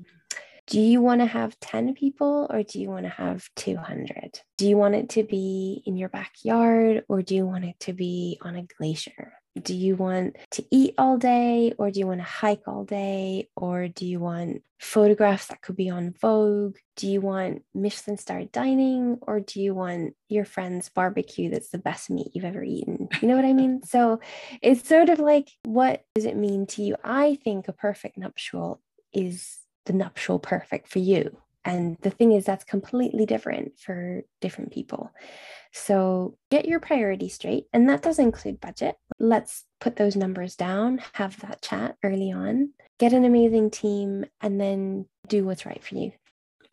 do 0.67 0.79
you 0.79 1.01
want 1.01 1.21
to 1.21 1.25
have 1.25 1.59
10 1.59 1.93
people 1.93 2.47
or 2.49 2.63
do 2.63 2.79
you 2.79 2.89
want 2.89 3.05
to 3.05 3.09
have 3.09 3.47
200? 3.57 4.39
Do 4.57 4.67
you 4.67 4.77
want 4.77 4.95
it 4.95 5.09
to 5.09 5.23
be 5.23 5.83
in 5.85 5.97
your 5.97 6.09
backyard 6.09 7.03
or 7.09 7.21
do 7.21 7.35
you 7.35 7.45
want 7.45 7.65
it 7.65 7.79
to 7.81 7.93
be 7.93 8.39
on 8.41 8.55
a 8.55 8.67
glacier? 8.77 9.33
Do 9.61 9.75
you 9.75 9.95
want 9.95 10.37
to 10.51 10.65
eat 10.71 10.95
all 10.97 11.17
day 11.17 11.73
or 11.77 11.91
do 11.91 11.99
you 11.99 12.07
want 12.07 12.21
to 12.21 12.25
hike 12.25 12.67
all 12.67 12.85
day 12.85 13.49
or 13.55 13.87
do 13.87 14.05
you 14.05 14.19
want 14.19 14.63
photographs 14.79 15.47
that 15.47 15.61
could 15.61 15.75
be 15.75 15.89
on 15.89 16.15
Vogue? 16.19 16.77
Do 16.95 17.07
you 17.07 17.21
want 17.21 17.63
Michelin 17.75 18.17
star 18.17 18.45
dining 18.45 19.19
or 19.21 19.41
do 19.41 19.61
you 19.61 19.75
want 19.75 20.15
your 20.27 20.45
friend's 20.45 20.89
barbecue 20.89 21.51
that's 21.51 21.69
the 21.69 21.77
best 21.77 22.09
meat 22.09 22.31
you've 22.33 22.45
ever 22.45 22.63
eaten? 22.63 23.09
You 23.21 23.27
know 23.27 23.35
what 23.35 23.45
I 23.45 23.53
mean? 23.53 23.83
So 23.83 24.21
it's 24.61 24.87
sort 24.87 25.09
of 25.09 25.19
like, 25.19 25.49
what 25.63 26.03
does 26.15 26.25
it 26.25 26.35
mean 26.35 26.65
to 26.67 26.81
you? 26.81 26.95
I 27.03 27.37
think 27.43 27.67
a 27.67 27.73
perfect 27.73 28.17
nuptial 28.17 28.81
is 29.13 29.62
the 29.85 29.93
nuptial 29.93 30.39
perfect 30.39 30.87
for 30.87 30.99
you. 30.99 31.37
And 31.65 31.97
the 32.01 32.09
thing 32.09 32.33
is, 32.33 32.45
that's 32.45 32.65
completely 32.65 33.25
different 33.25 33.79
for 33.79 34.23
different 34.41 34.71
people. 34.71 35.11
So 35.71 36.37
get 36.51 36.65
your 36.67 36.79
priorities 36.79 37.35
straight. 37.35 37.65
And 37.71 37.89
that 37.89 38.01
does 38.01 38.19
include 38.19 38.59
budget. 38.59 38.95
Let's 39.17 39.63
put 39.79 39.95
those 39.95 40.15
numbers 40.15 40.55
down, 40.55 41.01
have 41.13 41.39
that 41.39 41.61
chat 41.61 41.95
early 42.03 42.31
on, 42.31 42.73
get 42.99 43.13
an 43.13 43.23
amazing 43.23 43.71
team, 43.71 44.25
and 44.41 44.59
then 44.59 45.05
do 45.27 45.45
what's 45.45 45.65
right 45.65 45.83
for 45.83 45.95
you. 45.95 46.11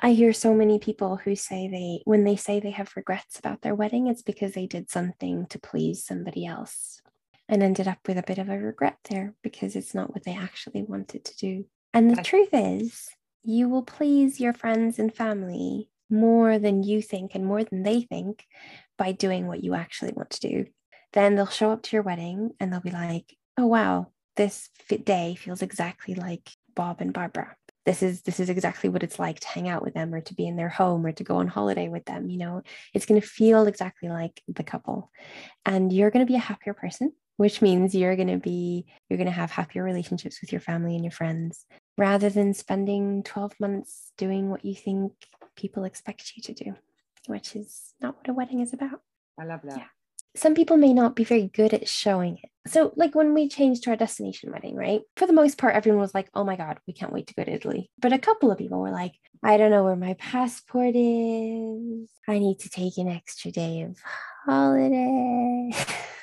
I 0.00 0.12
hear 0.12 0.32
so 0.32 0.54
many 0.54 0.78
people 0.78 1.16
who 1.16 1.36
say 1.36 1.68
they, 1.68 2.02
when 2.04 2.24
they 2.24 2.36
say 2.36 2.58
they 2.58 2.70
have 2.70 2.96
regrets 2.96 3.38
about 3.38 3.62
their 3.62 3.74
wedding, 3.74 4.06
it's 4.06 4.22
because 4.22 4.52
they 4.54 4.66
did 4.66 4.90
something 4.90 5.46
to 5.48 5.58
please 5.58 6.04
somebody 6.04 6.46
else 6.46 7.00
and 7.48 7.62
ended 7.62 7.86
up 7.86 7.98
with 8.06 8.16
a 8.16 8.22
bit 8.22 8.38
of 8.38 8.48
a 8.48 8.58
regret 8.58 8.96
there 9.10 9.34
because 9.42 9.76
it's 9.76 9.94
not 9.94 10.12
what 10.12 10.24
they 10.24 10.34
actually 10.34 10.82
wanted 10.82 11.24
to 11.24 11.36
do. 11.36 11.64
And 11.92 12.10
the 12.10 12.22
truth 12.22 12.50
is, 12.52 13.08
you 13.42 13.68
will 13.68 13.82
please 13.82 14.40
your 14.40 14.52
friends 14.52 14.98
and 14.98 15.14
family 15.14 15.88
more 16.08 16.58
than 16.58 16.82
you 16.82 17.00
think 17.00 17.34
and 17.34 17.44
more 17.44 17.64
than 17.64 17.82
they 17.82 18.02
think 18.02 18.44
by 18.98 19.12
doing 19.12 19.46
what 19.46 19.64
you 19.64 19.74
actually 19.74 20.12
want 20.12 20.30
to 20.30 20.48
do. 20.48 20.66
Then 21.12 21.34
they'll 21.34 21.46
show 21.46 21.70
up 21.70 21.82
to 21.84 21.96
your 21.96 22.02
wedding 22.02 22.50
and 22.60 22.72
they'll 22.72 22.80
be 22.80 22.90
like, 22.90 23.36
oh, 23.56 23.66
wow, 23.66 24.08
this 24.36 24.68
day 25.04 25.34
feels 25.34 25.62
exactly 25.62 26.14
like 26.14 26.50
Bob 26.74 27.00
and 27.00 27.12
Barbara. 27.12 27.56
This 27.86 28.02
is 28.02 28.22
this 28.22 28.38
is 28.38 28.50
exactly 28.50 28.90
what 28.90 29.02
it's 29.02 29.18
like 29.18 29.40
to 29.40 29.48
hang 29.48 29.68
out 29.68 29.82
with 29.82 29.94
them 29.94 30.14
or 30.14 30.20
to 30.20 30.34
be 30.34 30.46
in 30.46 30.56
their 30.56 30.68
home 30.68 31.04
or 31.04 31.12
to 31.12 31.24
go 31.24 31.36
on 31.36 31.48
holiday 31.48 31.88
with 31.88 32.04
them 32.04 32.28
you 32.28 32.38
know? 32.38 32.62
It's 32.92 33.06
going 33.06 33.20
to 33.20 33.26
feel 33.26 33.66
exactly 33.66 34.08
like 34.08 34.42
the 34.46 34.62
couple. 34.62 35.10
And 35.64 35.92
you're 35.92 36.10
going 36.10 36.24
to 36.24 36.30
be 36.30 36.36
a 36.36 36.40
happier 36.40 36.74
person 36.74 37.12
which 37.40 37.62
means 37.62 37.94
you're 37.94 38.16
going 38.16 38.28
to 38.28 38.36
be 38.36 38.84
you're 39.08 39.16
going 39.16 39.26
to 39.26 39.32
have 39.32 39.50
happier 39.50 39.82
relationships 39.82 40.42
with 40.42 40.52
your 40.52 40.60
family 40.60 40.94
and 40.94 41.02
your 41.02 41.10
friends 41.10 41.64
rather 42.00 42.30
than 42.30 42.54
spending 42.54 43.22
12 43.22 43.60
months 43.60 44.12
doing 44.16 44.48
what 44.48 44.64
you 44.64 44.74
think 44.74 45.12
people 45.54 45.84
expect 45.84 46.32
you 46.34 46.42
to 46.42 46.64
do 46.64 46.74
which 47.26 47.54
is 47.54 47.92
not 48.00 48.16
what 48.16 48.28
a 48.28 48.32
wedding 48.32 48.60
is 48.60 48.72
about 48.72 49.02
i 49.38 49.44
love 49.44 49.60
that 49.62 49.78
yeah 49.78 49.86
some 50.36 50.54
people 50.54 50.76
may 50.76 50.92
not 50.92 51.16
be 51.16 51.24
very 51.24 51.48
good 51.48 51.74
at 51.74 51.88
showing 51.88 52.38
it. 52.42 52.50
So, 52.70 52.92
like 52.94 53.14
when 53.14 53.34
we 53.34 53.48
changed 53.48 53.82
to 53.84 53.90
our 53.90 53.96
destination 53.96 54.52
wedding, 54.52 54.76
right? 54.76 55.00
For 55.16 55.26
the 55.26 55.32
most 55.32 55.58
part, 55.58 55.74
everyone 55.74 56.00
was 56.00 56.14
like, 56.14 56.28
oh 56.34 56.44
my 56.44 56.56
God, 56.56 56.78
we 56.86 56.92
can't 56.92 57.12
wait 57.12 57.26
to 57.28 57.34
go 57.34 57.42
to 57.42 57.52
Italy. 57.52 57.90
But 57.98 58.12
a 58.12 58.18
couple 58.18 58.50
of 58.50 58.58
people 58.58 58.80
were 58.80 58.92
like, 58.92 59.14
I 59.42 59.56
don't 59.56 59.70
know 59.70 59.82
where 59.82 59.96
my 59.96 60.14
passport 60.14 60.94
is. 60.94 62.08
I 62.28 62.38
need 62.38 62.60
to 62.60 62.70
take 62.70 62.98
an 62.98 63.08
extra 63.08 63.50
day 63.50 63.82
of 63.82 63.96
holiday. 64.46 65.72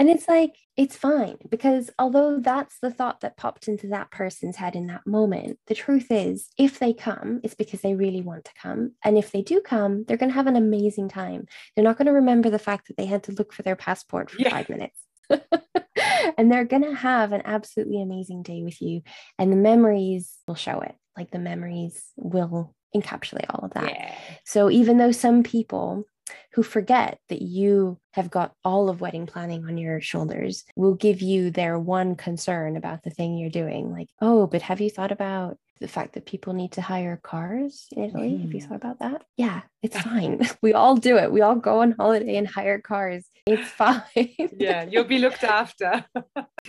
And 0.00 0.08
it's 0.08 0.26
like, 0.26 0.56
it's 0.78 0.96
fine 0.96 1.36
because 1.50 1.90
although 1.98 2.40
that's 2.40 2.78
the 2.80 2.90
thought 2.90 3.20
that 3.20 3.36
popped 3.36 3.68
into 3.68 3.88
that 3.88 4.10
person's 4.10 4.56
head 4.56 4.74
in 4.74 4.86
that 4.86 5.06
moment, 5.06 5.58
the 5.66 5.74
truth 5.74 6.06
is, 6.10 6.48
if 6.56 6.78
they 6.78 6.94
come, 6.94 7.38
it's 7.44 7.54
because 7.54 7.82
they 7.82 7.94
really 7.94 8.22
want 8.22 8.46
to 8.46 8.52
come. 8.60 8.92
And 9.04 9.18
if 9.18 9.30
they 9.30 9.42
do 9.42 9.60
come, 9.60 10.04
they're 10.04 10.16
going 10.16 10.30
to 10.30 10.34
have 10.34 10.46
an 10.46 10.56
amazing 10.56 11.10
time. 11.10 11.44
They're 11.76 11.84
not 11.84 11.98
going 11.98 12.06
to 12.06 12.12
remember 12.12 12.48
the 12.48 12.58
fact 12.58 12.88
that 12.88 12.96
they 12.96 13.04
had 13.04 13.24
to 13.24 13.32
look 13.32 13.52
for 13.52 13.62
their 13.62 13.76
passport 13.76 14.30
for 14.30 14.40
yeah. 14.40 14.48
five 14.48 14.70
minutes. 14.70 14.98
and 16.38 16.50
they're 16.50 16.64
going 16.64 16.84
to 16.84 16.94
have 16.94 17.32
an 17.32 17.42
absolutely 17.44 18.00
amazing 18.00 18.42
day 18.42 18.62
with 18.62 18.80
you. 18.80 19.02
And 19.38 19.52
the 19.52 19.56
memories 19.56 20.32
will 20.48 20.54
show 20.54 20.80
it. 20.80 20.94
Like 21.14 21.30
the 21.30 21.38
memories 21.38 22.02
will 22.16 22.74
encapsulate 22.96 23.50
all 23.50 23.66
of 23.66 23.74
that. 23.74 23.90
Yeah. 23.90 24.14
So 24.46 24.70
even 24.70 24.96
though 24.96 25.12
some 25.12 25.42
people 25.42 26.06
who 26.52 26.62
forget 26.62 27.18
that 27.28 27.42
you 27.42 27.98
have 28.12 28.30
got 28.30 28.52
all 28.64 28.88
of 28.88 29.00
wedding 29.00 29.26
planning 29.26 29.64
on 29.64 29.78
your 29.78 30.00
shoulders 30.00 30.64
will 30.76 30.94
give 30.94 31.20
you 31.22 31.50
their 31.50 31.78
one 31.78 32.16
concern 32.16 32.76
about 32.76 33.02
the 33.02 33.10
thing 33.10 33.36
you're 33.36 33.50
doing. 33.50 33.92
Like, 33.92 34.08
oh, 34.20 34.46
but 34.46 34.62
have 34.62 34.80
you 34.80 34.90
thought 34.90 35.12
about 35.12 35.56
the 35.80 35.88
fact 35.88 36.12
that 36.12 36.26
people 36.26 36.52
need 36.52 36.72
to 36.72 36.82
hire 36.82 37.18
cars 37.22 37.86
in 37.92 38.04
Italy. 38.04 38.32
Mm. 38.32 38.42
Have 38.42 38.54
you 38.54 38.60
mm. 38.60 38.68
thought 38.68 38.76
about 38.76 38.98
that? 39.00 39.22
Yeah, 39.36 39.62
it's 39.82 39.98
fine. 40.02 40.46
we 40.62 40.74
all 40.74 40.96
do 40.96 41.16
it. 41.16 41.32
We 41.32 41.40
all 41.40 41.56
go 41.56 41.80
on 41.80 41.92
holiday 41.92 42.36
and 42.36 42.46
hire 42.46 42.80
cars. 42.80 43.26
It's 43.46 43.68
fine. 43.70 44.02
yeah, 44.14 44.84
you'll 44.84 45.04
be 45.04 45.18
looked 45.18 45.42
after. 45.42 46.04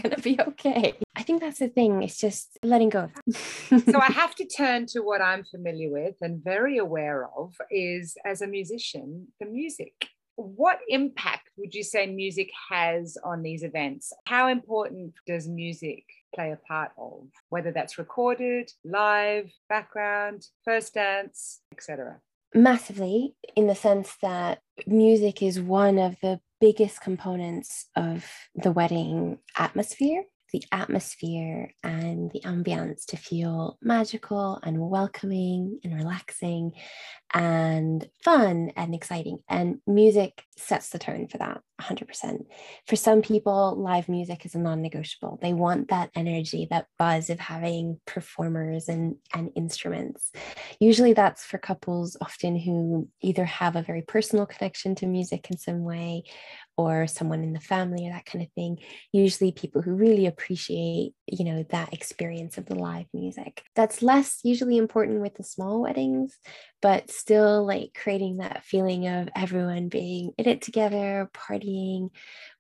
gonna 0.02 0.18
be 0.24 0.40
okay. 0.40 0.94
I 1.22 1.24
think 1.24 1.40
that's 1.40 1.60
the 1.60 1.68
thing. 1.68 2.02
It's 2.02 2.18
just 2.18 2.58
letting 2.64 2.90
go. 2.90 3.12
so 3.32 4.00
I 4.00 4.12
have 4.12 4.34
to 4.34 4.46
turn 4.48 4.88
to 4.88 5.02
what 5.02 5.22
I'm 5.22 5.44
familiar 5.44 5.92
with 5.92 6.16
and 6.20 6.44
very 6.44 6.80
aware 6.80 7.30
of 7.38 7.54
is 7.70 8.16
as 8.26 8.42
a 8.42 8.48
musician, 8.48 9.28
the 9.40 9.46
music. 9.46 9.94
What 10.36 10.80
impact 10.90 11.52
would 11.58 11.76
you 11.76 11.84
say 11.84 12.08
music 12.08 12.50
has 12.72 13.20
on 13.24 13.44
these 13.44 13.62
events? 13.62 14.12
How 14.26 14.48
important 14.48 15.14
does 15.28 15.48
music 15.48 16.06
play 16.34 16.54
a 16.54 16.68
part 16.68 16.90
of, 16.98 17.28
whether 17.50 17.72
that's 17.72 18.00
recorded, 18.00 18.72
live, 18.84 19.52
background, 19.70 20.48
first 20.66 20.96
dance, 20.96 21.62
etc. 21.72 22.20
Massively, 22.56 23.36
in 23.56 23.68
the 23.68 23.76
sense 23.76 24.16
that 24.24 24.62
music 24.88 25.44
is 25.44 25.62
one 25.62 26.00
of 26.00 26.16
the 26.24 26.40
biggest 26.60 27.00
components 27.00 27.86
of 27.96 28.26
the 28.56 28.72
wedding 28.72 29.38
atmosphere 29.56 30.24
the 30.52 30.64
atmosphere 30.72 31.72
and 31.84 32.32
the 32.32 32.42
ambience 32.42 33.06
to 33.06 33.18
feel 33.18 33.78
magical 33.82 34.60
and 34.64 34.80
welcoming 34.80 35.80
and 35.84 35.96
relaxing 35.96 36.74
and 37.34 38.10
fun 38.24 38.72
and 38.76 38.94
exciting. 38.94 39.40
And 39.48 39.80
music 39.88 40.44
sets 40.58 40.90
the 40.90 41.00
tone 41.00 41.28
for 41.28 41.38
that 41.38 41.62
100%. 41.82 42.46
For 42.88 42.96
some 42.96 43.22
people, 43.22 43.76
live 43.78 44.10
music 44.10 44.46
is 44.46 44.56
a 44.56 44.60
non 44.60 44.82
negotiable. 44.82 45.40
They 45.42 45.54
want 45.54 45.90
that 45.90 46.12
energy, 46.16 46.68
that 46.70 46.88
buzz 47.00 47.30
of 47.30 47.40
having 47.40 48.00
performers 48.06 48.90
and, 48.90 49.16
and 49.34 49.52
instruments. 49.56 50.32
Usually, 50.80 51.14
that's 51.14 51.44
for 51.44 51.58
couples 51.58 52.18
often 52.22 52.58
who 52.58 53.08
either 53.22 53.46
have 53.46 53.76
a 53.76 53.84
very 53.84 54.02
personal 54.02 54.46
connection 54.46 54.96
to 54.96 55.08
music 55.08 55.50
in 55.50 55.58
some 55.58 55.84
way 55.84 56.24
or 56.78 57.06
someone 57.06 57.44
in 57.44 57.54
the 57.54 57.60
family 57.60 58.08
or 58.08 58.12
that 58.12 58.26
kind 58.26 58.44
of 58.44 58.52
thing 58.54 58.78
usually 59.12 59.52
people 59.52 59.82
who 59.82 59.92
really 59.92 60.26
appreciate 60.26 61.14
you 61.28 61.46
know 61.46 61.64
that 61.70 61.94
experience 61.94 62.58
of 62.58 62.66
the 62.66 62.76
live 62.76 63.06
music 63.14 63.64
that's 63.76 64.02
less 64.02 64.40
usually 64.44 64.78
important 64.78 65.22
with 65.22 65.36
the 65.36 65.44
small 65.44 65.82
weddings 65.82 66.38
but 66.82 67.10
still 67.12 67.66
like 67.66 67.98
creating 68.02 68.38
that 68.38 68.64
feeling 68.64 69.08
of 69.08 69.30
everyone 69.36 69.90
being 69.90 70.32
in 70.38 70.48
it 70.48 70.62
together 70.62 71.30
partying 71.34 72.10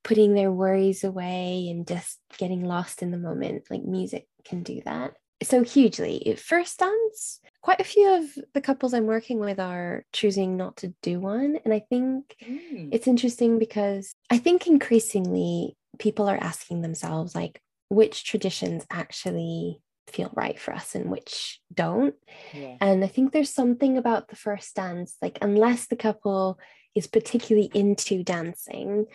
putting 0.03 0.33
their 0.33 0.51
worries 0.51 1.03
away 1.03 1.67
and 1.69 1.87
just 1.87 2.19
getting 2.37 2.63
lost 2.63 3.01
in 3.01 3.11
the 3.11 3.17
moment 3.17 3.63
like 3.69 3.83
music 3.83 4.27
can 4.45 4.63
do 4.63 4.81
that 4.85 5.13
so 5.43 5.63
hugely 5.63 6.35
first 6.37 6.79
dance 6.79 7.41
quite 7.61 7.79
a 7.79 7.85
few 7.85 8.09
of 8.09 8.25
the 8.53 8.61
couples 8.61 8.93
I'm 8.93 9.05
working 9.05 9.39
with 9.39 9.59
are 9.59 10.03
choosing 10.11 10.57
not 10.57 10.77
to 10.77 10.93
do 11.01 11.19
one. 11.19 11.59
And 11.63 11.73
I 11.73 11.79
think 11.79 12.35
mm. 12.43 12.89
it's 12.91 13.07
interesting 13.07 13.59
because 13.59 14.13
I 14.29 14.37
think 14.39 14.67
increasingly 14.67 15.77
people 15.99 16.27
are 16.27 16.37
asking 16.37 16.81
themselves, 16.81 17.35
like, 17.35 17.61
which 17.89 18.23
traditions 18.23 18.85
actually 18.89 19.79
feel 20.11 20.31
right 20.33 20.59
for 20.59 20.73
us 20.73 20.95
and 20.95 21.09
which 21.09 21.59
don't. 21.73 22.15
Yeah. 22.53 22.77
And 22.81 23.03
I 23.03 23.07
think 23.07 23.31
there's 23.31 23.53
something 23.53 23.97
about 23.97 24.27
the 24.27 24.35
first 24.35 24.75
dance, 24.75 25.15
like, 25.21 25.37
unless 25.41 25.87
the 25.87 25.95
couple 25.95 26.59
is 26.95 27.07
particularly 27.07 27.71
into 27.73 28.23
dancing, 28.23 29.05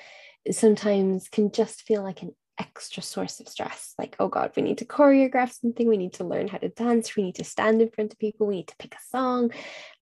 sometimes 0.51 1.28
can 1.28 1.51
just 1.53 1.82
feel 1.82 2.03
like 2.03 2.22
an 2.22 2.34
extra 2.59 3.03
source 3.03 3.40
of 3.40 3.49
stress. 3.49 3.94
Like, 3.99 4.16
oh 4.18 4.28
God, 4.28 4.53
we 4.57 4.62
need 4.62 4.78
to 4.78 4.84
choreograph 4.84 5.53
something, 5.53 5.86
we 5.86 5.97
need 5.99 6.14
to 6.14 6.24
learn 6.24 6.49
how 6.49 6.59
to 6.59 6.68
dance, 6.68 7.14
we 7.14 7.24
need 7.24 7.34
to 7.36 7.44
stand 7.44 7.82
in 7.82 7.90
front 7.90 8.12
of 8.12 8.18
people, 8.18 8.47
we 8.47 8.57
need 8.57 8.68
to 8.68 8.76
pick 8.78 8.94
a 8.94 9.09
song. 9.11 9.51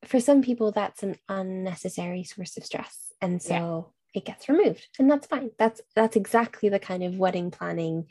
For 0.06 0.20
some 0.20 0.42
people, 0.42 0.72
that's 0.72 1.04
an 1.04 1.18
unnecessary 1.28 2.24
source 2.24 2.58
of 2.58 2.66
stress. 2.66 3.14
And 3.22 3.42
so 3.42 3.94
it 4.14 4.26
gets 4.26 4.50
removed 4.50 4.88
and 4.98 5.10
that's 5.10 5.28
fine. 5.28 5.52
That's 5.58 5.82
that's 5.96 6.16
exactly 6.16 6.70
the 6.70 6.80
kind 6.80 7.04
of 7.04 7.18
wedding 7.18 7.52
planning 7.52 8.08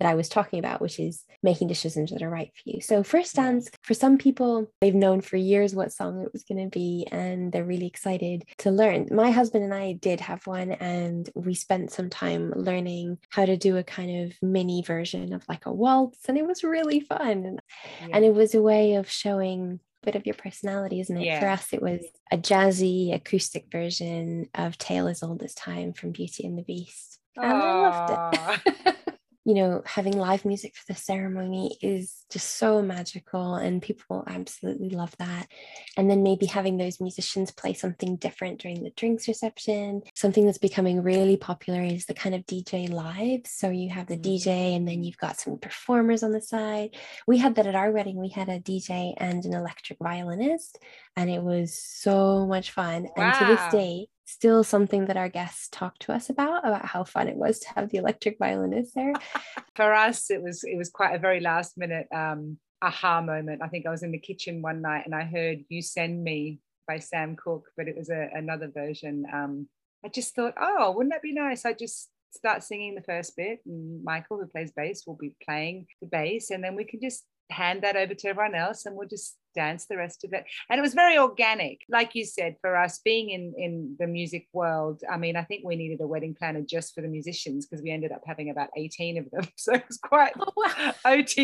that 0.00 0.08
i 0.08 0.14
was 0.14 0.28
talking 0.28 0.58
about 0.58 0.80
which 0.80 0.98
is 0.98 1.24
making 1.42 1.68
decisions 1.68 2.10
that 2.10 2.22
are 2.22 2.30
right 2.30 2.52
for 2.54 2.70
you. 2.70 2.80
So 2.80 3.02
first 3.02 3.34
dance 3.34 3.68
for 3.82 3.94
some 3.94 4.16
people 4.18 4.70
they've 4.80 4.94
known 4.94 5.20
for 5.20 5.36
years 5.36 5.74
what 5.74 5.92
song 5.92 6.22
it 6.22 6.32
was 6.32 6.44
going 6.44 6.62
to 6.62 6.70
be 6.70 7.06
and 7.10 7.52
they're 7.52 7.64
really 7.64 7.86
excited 7.86 8.44
to 8.58 8.70
learn. 8.70 9.08
My 9.10 9.30
husband 9.30 9.64
and 9.64 9.74
i 9.74 9.92
did 9.92 10.20
have 10.20 10.46
one 10.46 10.72
and 10.72 11.28
we 11.34 11.54
spent 11.54 11.90
some 11.90 12.10
time 12.10 12.52
learning 12.56 13.18
how 13.30 13.44
to 13.44 13.56
do 13.56 13.76
a 13.76 13.84
kind 13.84 14.24
of 14.24 14.36
mini 14.42 14.82
version 14.82 15.32
of 15.32 15.44
like 15.48 15.66
a 15.66 15.72
waltz 15.72 16.28
and 16.28 16.38
it 16.38 16.46
was 16.46 16.64
really 16.64 17.00
fun. 17.00 17.58
Yeah. 18.00 18.08
and 18.12 18.24
it 18.24 18.34
was 18.34 18.54
a 18.54 18.62
way 18.62 18.94
of 18.94 19.10
showing 19.10 19.80
bit 20.02 20.16
of 20.16 20.26
your 20.26 20.34
personality, 20.34 21.00
isn't 21.00 21.16
it? 21.16 21.24
Yeah. 21.24 21.40
For 21.40 21.48
us, 21.48 21.72
it 21.72 21.82
was 21.82 22.00
a 22.30 22.36
jazzy 22.36 23.14
acoustic 23.14 23.66
version 23.70 24.48
of 24.54 24.78
Tale 24.78 25.08
as 25.08 25.22
Old 25.22 25.42
as 25.42 25.54
Time 25.54 25.92
from 25.92 26.12
Beauty 26.12 26.46
and 26.46 26.58
the 26.58 26.62
Beast. 26.62 27.18
And 27.36 27.52
Aww. 27.52 27.60
I 27.62 28.40
loved 28.40 28.62
it. 28.66 28.96
you 29.44 29.54
know, 29.54 29.82
having 29.84 30.16
live 30.16 30.44
music 30.44 30.76
for 30.76 30.92
the 30.92 30.98
ceremony 30.98 31.76
is 31.82 32.24
just 32.30 32.56
so 32.56 32.80
magical, 32.80 33.56
and 33.56 33.82
people 33.82 34.22
absolutely 34.28 34.90
love 34.90 35.16
that. 35.18 35.48
And 35.96 36.08
then 36.08 36.22
maybe 36.22 36.46
having 36.46 36.76
those 36.76 37.00
musicians 37.00 37.50
play 37.50 37.74
something 37.74 38.16
different 38.16 38.60
during 38.60 38.84
the 38.84 38.90
drinks 38.90 39.26
reception. 39.26 40.02
Something 40.14 40.46
that's 40.46 40.58
becoming 40.58 41.02
really 41.02 41.36
popular 41.36 41.82
is 41.82 42.06
the 42.06 42.14
kind 42.14 42.34
of 42.36 42.46
DJ 42.46 42.88
live. 42.88 43.40
So 43.46 43.68
you 43.68 43.90
have 43.90 44.06
the 44.06 44.16
DJ, 44.16 44.46
mm-hmm. 44.46 44.76
and 44.76 44.88
then 44.88 45.02
you've 45.02 45.18
got 45.18 45.40
some 45.40 45.58
performers 45.58 46.22
on 46.22 46.30
the 46.30 46.40
side. 46.40 46.96
We 47.26 47.38
had 47.38 47.56
that 47.56 47.66
at 47.66 47.74
our 47.74 47.90
wedding. 47.90 48.20
We 48.20 48.28
had 48.28 48.48
a 48.48 48.60
DJ 48.60 49.14
and 49.16 49.44
an 49.44 49.54
electric 49.54 49.98
violinist, 49.98 50.78
and 51.16 51.28
it 51.28 51.42
was 51.42 51.76
so 51.76 52.46
much 52.46 52.70
fun. 52.70 53.08
Wow. 53.16 53.24
And 53.24 53.34
to 53.34 53.44
this 53.46 53.72
day, 53.72 54.06
still 54.24 54.62
something 54.64 55.06
that 55.06 55.16
our 55.16 55.28
guests 55.28 55.68
talk 55.70 55.98
to 55.98 56.12
us 56.12 56.30
about 56.30 56.66
about 56.66 56.86
how 56.86 57.04
fun 57.04 57.28
it 57.28 57.36
was 57.36 57.58
to 57.58 57.68
have 57.74 57.90
the 57.90 57.98
electric 57.98 58.38
violinist 58.38 58.94
there 58.94 59.12
for 59.76 59.92
us 59.92 60.30
it 60.30 60.42
was 60.42 60.64
it 60.64 60.76
was 60.76 60.90
quite 60.90 61.14
a 61.14 61.18
very 61.18 61.40
last 61.40 61.76
minute 61.76 62.06
um 62.14 62.56
aha 62.82 63.22
moment. 63.22 63.62
I 63.62 63.68
think 63.68 63.86
I 63.86 63.90
was 63.90 64.02
in 64.02 64.12
the 64.12 64.18
kitchen 64.18 64.60
one 64.60 64.82
night 64.82 65.06
and 65.06 65.14
I 65.14 65.22
heard 65.22 65.64
You 65.68 65.80
Send 65.80 66.22
Me 66.22 66.58
by 66.86 66.98
Sam 66.98 67.36
Cooke, 67.36 67.70
but 67.76 67.88
it 67.88 67.96
was 67.96 68.10
a, 68.10 68.28
another 68.34 68.68
version. 68.68 69.24
Um, 69.32 69.68
I 70.04 70.08
just 70.08 70.34
thought, 70.34 70.54
oh, 70.60 70.90
wouldn't 70.90 71.14
that 71.14 71.22
be 71.22 71.32
nice? 71.32 71.64
I 71.64 71.72
just 71.72 72.10
start 72.32 72.64
singing 72.64 72.94
the 72.94 73.02
first 73.02 73.36
bit 73.36 73.60
and 73.64 74.02
Michael, 74.02 74.38
who 74.38 74.46
plays 74.46 74.72
bass, 74.72 75.04
will 75.06 75.16
be 75.16 75.34
playing 75.44 75.86
the 76.00 76.08
bass 76.08 76.50
and 76.50 76.62
then 76.62 76.74
we 76.74 76.84
can 76.84 77.00
just 77.00 77.24
hand 77.50 77.82
that 77.82 77.96
over 77.96 78.14
to 78.14 78.28
everyone 78.28 78.54
else 78.54 78.84
and 78.84 78.96
we'll 78.96 79.08
just 79.08 79.36
dance 79.54 79.86
the 79.86 79.96
rest 79.96 80.24
of 80.24 80.32
it. 80.32 80.44
And 80.68 80.78
it 80.78 80.82
was 80.82 80.94
very 80.94 81.18
organic. 81.18 81.82
Like 81.88 82.14
you 82.14 82.24
said 82.24 82.56
for 82.60 82.76
us 82.76 83.00
being 83.04 83.30
in 83.30 83.54
in 83.56 83.96
the 83.98 84.06
music 84.06 84.46
world 84.52 85.02
i 85.10 85.16
mean 85.16 85.36
i 85.36 85.42
think 85.42 85.62
we 85.64 85.76
needed 85.76 86.00
a 86.00 86.06
wedding 86.06 86.34
planner 86.34 86.62
just 86.62 86.94
for 86.94 87.00
the 87.00 87.08
musicians 87.08 87.66
because 87.66 87.82
we 87.82 87.90
ended 87.90 88.12
up 88.12 88.22
having 88.26 88.50
about 88.50 88.70
18 88.76 89.18
of 89.18 89.30
them. 89.30 89.48
So 89.56 89.74
it 89.74 89.84
was 89.86 89.98
quite 89.98 90.32
oh, 90.40 90.52
wow. 90.56 90.92
ott 91.04 91.34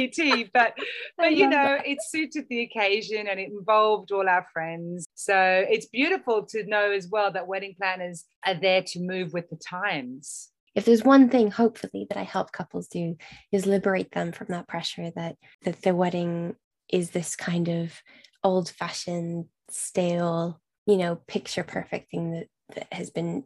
but 0.52 0.76
but 1.18 1.34
you 1.36 1.48
know 1.48 1.76
that. 1.76 1.86
it 1.86 1.98
suited 2.02 2.46
the 2.48 2.62
occasion 2.62 3.28
and 3.28 3.38
it 3.38 3.50
involved 3.50 4.10
all 4.10 4.28
our 4.28 4.46
friends. 4.52 5.06
So 5.14 5.36
it's 5.68 5.86
beautiful 5.86 6.46
to 6.46 6.64
know 6.64 6.90
as 6.90 7.08
well 7.08 7.30
that 7.32 7.46
wedding 7.46 7.74
planners 7.78 8.24
are 8.44 8.54
there 8.54 8.82
to 8.82 9.00
move 9.00 9.32
with 9.32 9.48
the 9.50 9.56
times. 9.56 10.50
If 10.74 10.84
there's 10.84 11.04
one 11.04 11.28
thing 11.28 11.50
hopefully 11.50 12.06
that 12.08 12.18
i 12.18 12.22
help 12.22 12.52
couples 12.52 12.88
do 12.88 13.16
is 13.52 13.66
liberate 13.66 14.12
them 14.12 14.32
from 14.32 14.48
that 14.50 14.68
pressure 14.68 15.10
that 15.16 15.36
that 15.64 15.82
the 15.82 15.94
wedding 15.94 16.54
is 16.92 17.10
this 17.10 17.36
kind 17.36 17.68
of 17.68 18.02
old 18.44 18.68
fashioned 18.68 19.46
stale 19.70 20.60
you 20.86 20.96
know 20.96 21.16
picture 21.26 21.64
perfect 21.64 22.10
thing 22.10 22.32
that, 22.32 22.46
that 22.74 22.92
has 22.92 23.10
been 23.10 23.44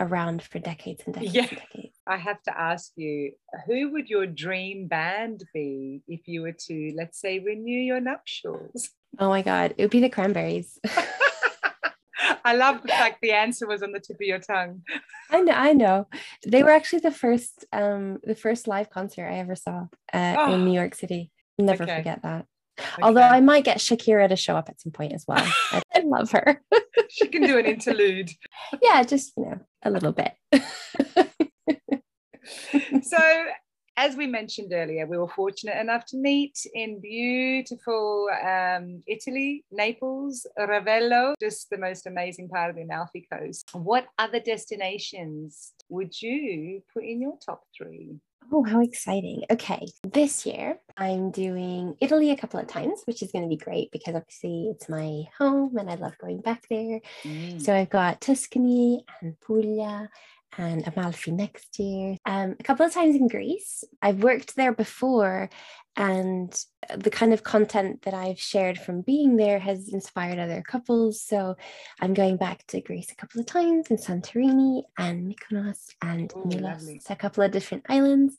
around 0.00 0.42
for 0.42 0.58
decades 0.58 1.02
and 1.06 1.14
decades, 1.14 1.34
yeah. 1.34 1.46
and 1.48 1.58
decades. 1.58 1.96
I 2.06 2.16
have 2.16 2.42
to 2.44 2.58
ask 2.58 2.92
you, 2.96 3.32
who 3.66 3.92
would 3.92 4.08
your 4.08 4.26
dream 4.26 4.88
band 4.88 5.44
be 5.54 6.02
if 6.08 6.26
you 6.26 6.42
were 6.42 6.56
to, 6.66 6.92
let's 6.96 7.20
say, 7.20 7.38
renew 7.38 7.78
your 7.78 8.00
nuptials? 8.00 8.90
Oh 9.18 9.28
my 9.28 9.42
God, 9.42 9.74
it 9.76 9.82
would 9.82 9.90
be 9.90 10.00
the 10.00 10.08
Cranberries. 10.08 10.78
I 12.44 12.54
love 12.54 12.82
the 12.82 12.88
fact 12.88 13.18
the 13.20 13.32
answer 13.32 13.66
was 13.66 13.82
on 13.82 13.92
the 13.92 14.00
tip 14.00 14.16
of 14.16 14.26
your 14.26 14.38
tongue. 14.38 14.82
I 15.30 15.40
know, 15.40 15.52
I 15.52 15.72
know. 15.72 16.08
They 16.46 16.62
were 16.62 16.70
actually 16.70 17.00
the 17.00 17.10
first, 17.10 17.64
um, 17.72 18.18
the 18.22 18.34
first 18.34 18.68
live 18.68 18.90
concert 18.90 19.28
I 19.28 19.38
ever 19.38 19.56
saw 19.56 19.86
uh, 20.12 20.36
oh. 20.38 20.54
in 20.54 20.64
New 20.64 20.72
York 20.72 20.94
City. 20.94 21.30
Never 21.58 21.84
okay. 21.84 21.96
forget 21.96 22.22
that. 22.22 22.46
Okay. 22.78 23.02
Although 23.02 23.22
I 23.22 23.40
might 23.40 23.64
get 23.64 23.78
Shakira 23.78 24.28
to 24.28 24.36
show 24.36 24.56
up 24.56 24.68
at 24.68 24.80
some 24.80 24.92
point 24.92 25.12
as 25.12 25.24
well. 25.26 25.44
I, 25.72 25.82
I 25.94 26.00
love 26.00 26.30
her. 26.32 26.62
she 27.08 27.28
can 27.28 27.42
do 27.42 27.58
an 27.58 27.66
interlude. 27.66 28.30
Yeah, 28.82 29.04
just 29.04 29.32
you 29.36 29.44
know, 29.44 29.60
a 29.84 29.90
little 29.90 30.12
bit. 30.12 30.32
so 33.02 33.44
as 33.96 34.16
we 34.16 34.26
mentioned 34.26 34.72
earlier, 34.74 35.06
we 35.06 35.16
were 35.16 35.28
fortunate 35.28 35.78
enough 35.78 36.04
to 36.06 36.16
meet 36.16 36.58
in 36.74 37.00
beautiful 37.00 38.28
um, 38.44 39.02
Italy, 39.06 39.64
Naples, 39.70 40.46
Ravello, 40.58 41.34
just 41.40 41.70
the 41.70 41.78
most 41.78 42.06
amazing 42.06 42.48
part 42.48 42.70
of 42.70 42.76
the 42.76 42.82
Amalfi 42.82 43.26
Coast. 43.32 43.70
What 43.72 44.06
other 44.18 44.40
destinations 44.40 45.72
would 45.88 46.20
you 46.20 46.82
put 46.92 47.04
in 47.04 47.22
your 47.22 47.38
top 47.44 47.62
three? 47.76 48.16
Oh, 48.52 48.62
how 48.64 48.80
exciting. 48.80 49.42
Okay. 49.50 49.86
This 50.04 50.46
year, 50.46 50.78
I'm 50.96 51.30
doing 51.30 51.96
Italy 52.00 52.30
a 52.30 52.36
couple 52.36 52.60
of 52.60 52.66
times, 52.66 53.02
which 53.04 53.22
is 53.22 53.32
going 53.32 53.42
to 53.42 53.48
be 53.48 53.56
great 53.56 53.90
because 53.90 54.14
obviously 54.14 54.68
it's 54.70 54.88
my 54.88 55.24
home 55.36 55.76
and 55.76 55.90
I 55.90 55.96
love 55.96 56.16
going 56.18 56.40
back 56.40 56.64
there. 56.70 57.00
Mm. 57.24 57.60
So 57.60 57.74
I've 57.74 57.90
got 57.90 58.20
Tuscany 58.20 59.04
and 59.20 59.38
Puglia 59.40 60.08
and 60.58 60.86
Amalfi 60.86 61.32
next 61.32 61.78
year. 61.78 62.16
Um, 62.24 62.56
a 62.58 62.62
couple 62.62 62.86
of 62.86 62.92
times 62.92 63.16
in 63.16 63.28
Greece. 63.28 63.84
I've 64.00 64.22
worked 64.22 64.56
there 64.56 64.72
before, 64.72 65.50
and 65.96 66.54
the 66.94 67.10
kind 67.10 67.32
of 67.32 67.42
content 67.42 68.02
that 68.02 68.14
I've 68.14 68.38
shared 68.38 68.78
from 68.78 69.00
being 69.00 69.36
there 69.36 69.58
has 69.58 69.88
inspired 69.88 70.38
other 70.38 70.62
couples. 70.62 71.22
So 71.22 71.56
I'm 72.00 72.14
going 72.14 72.36
back 72.36 72.66
to 72.68 72.80
Greece 72.80 73.10
a 73.10 73.16
couple 73.16 73.40
of 73.40 73.46
times 73.46 73.86
in 73.88 73.96
Santorini 73.96 74.82
and 74.98 75.32
Mykonos 75.32 75.88
and 76.02 76.32
Ooh, 76.36 76.44
Milos, 76.44 76.88
a 77.08 77.16
couple 77.16 77.42
of 77.42 77.50
different 77.50 77.86
islands. 77.88 78.36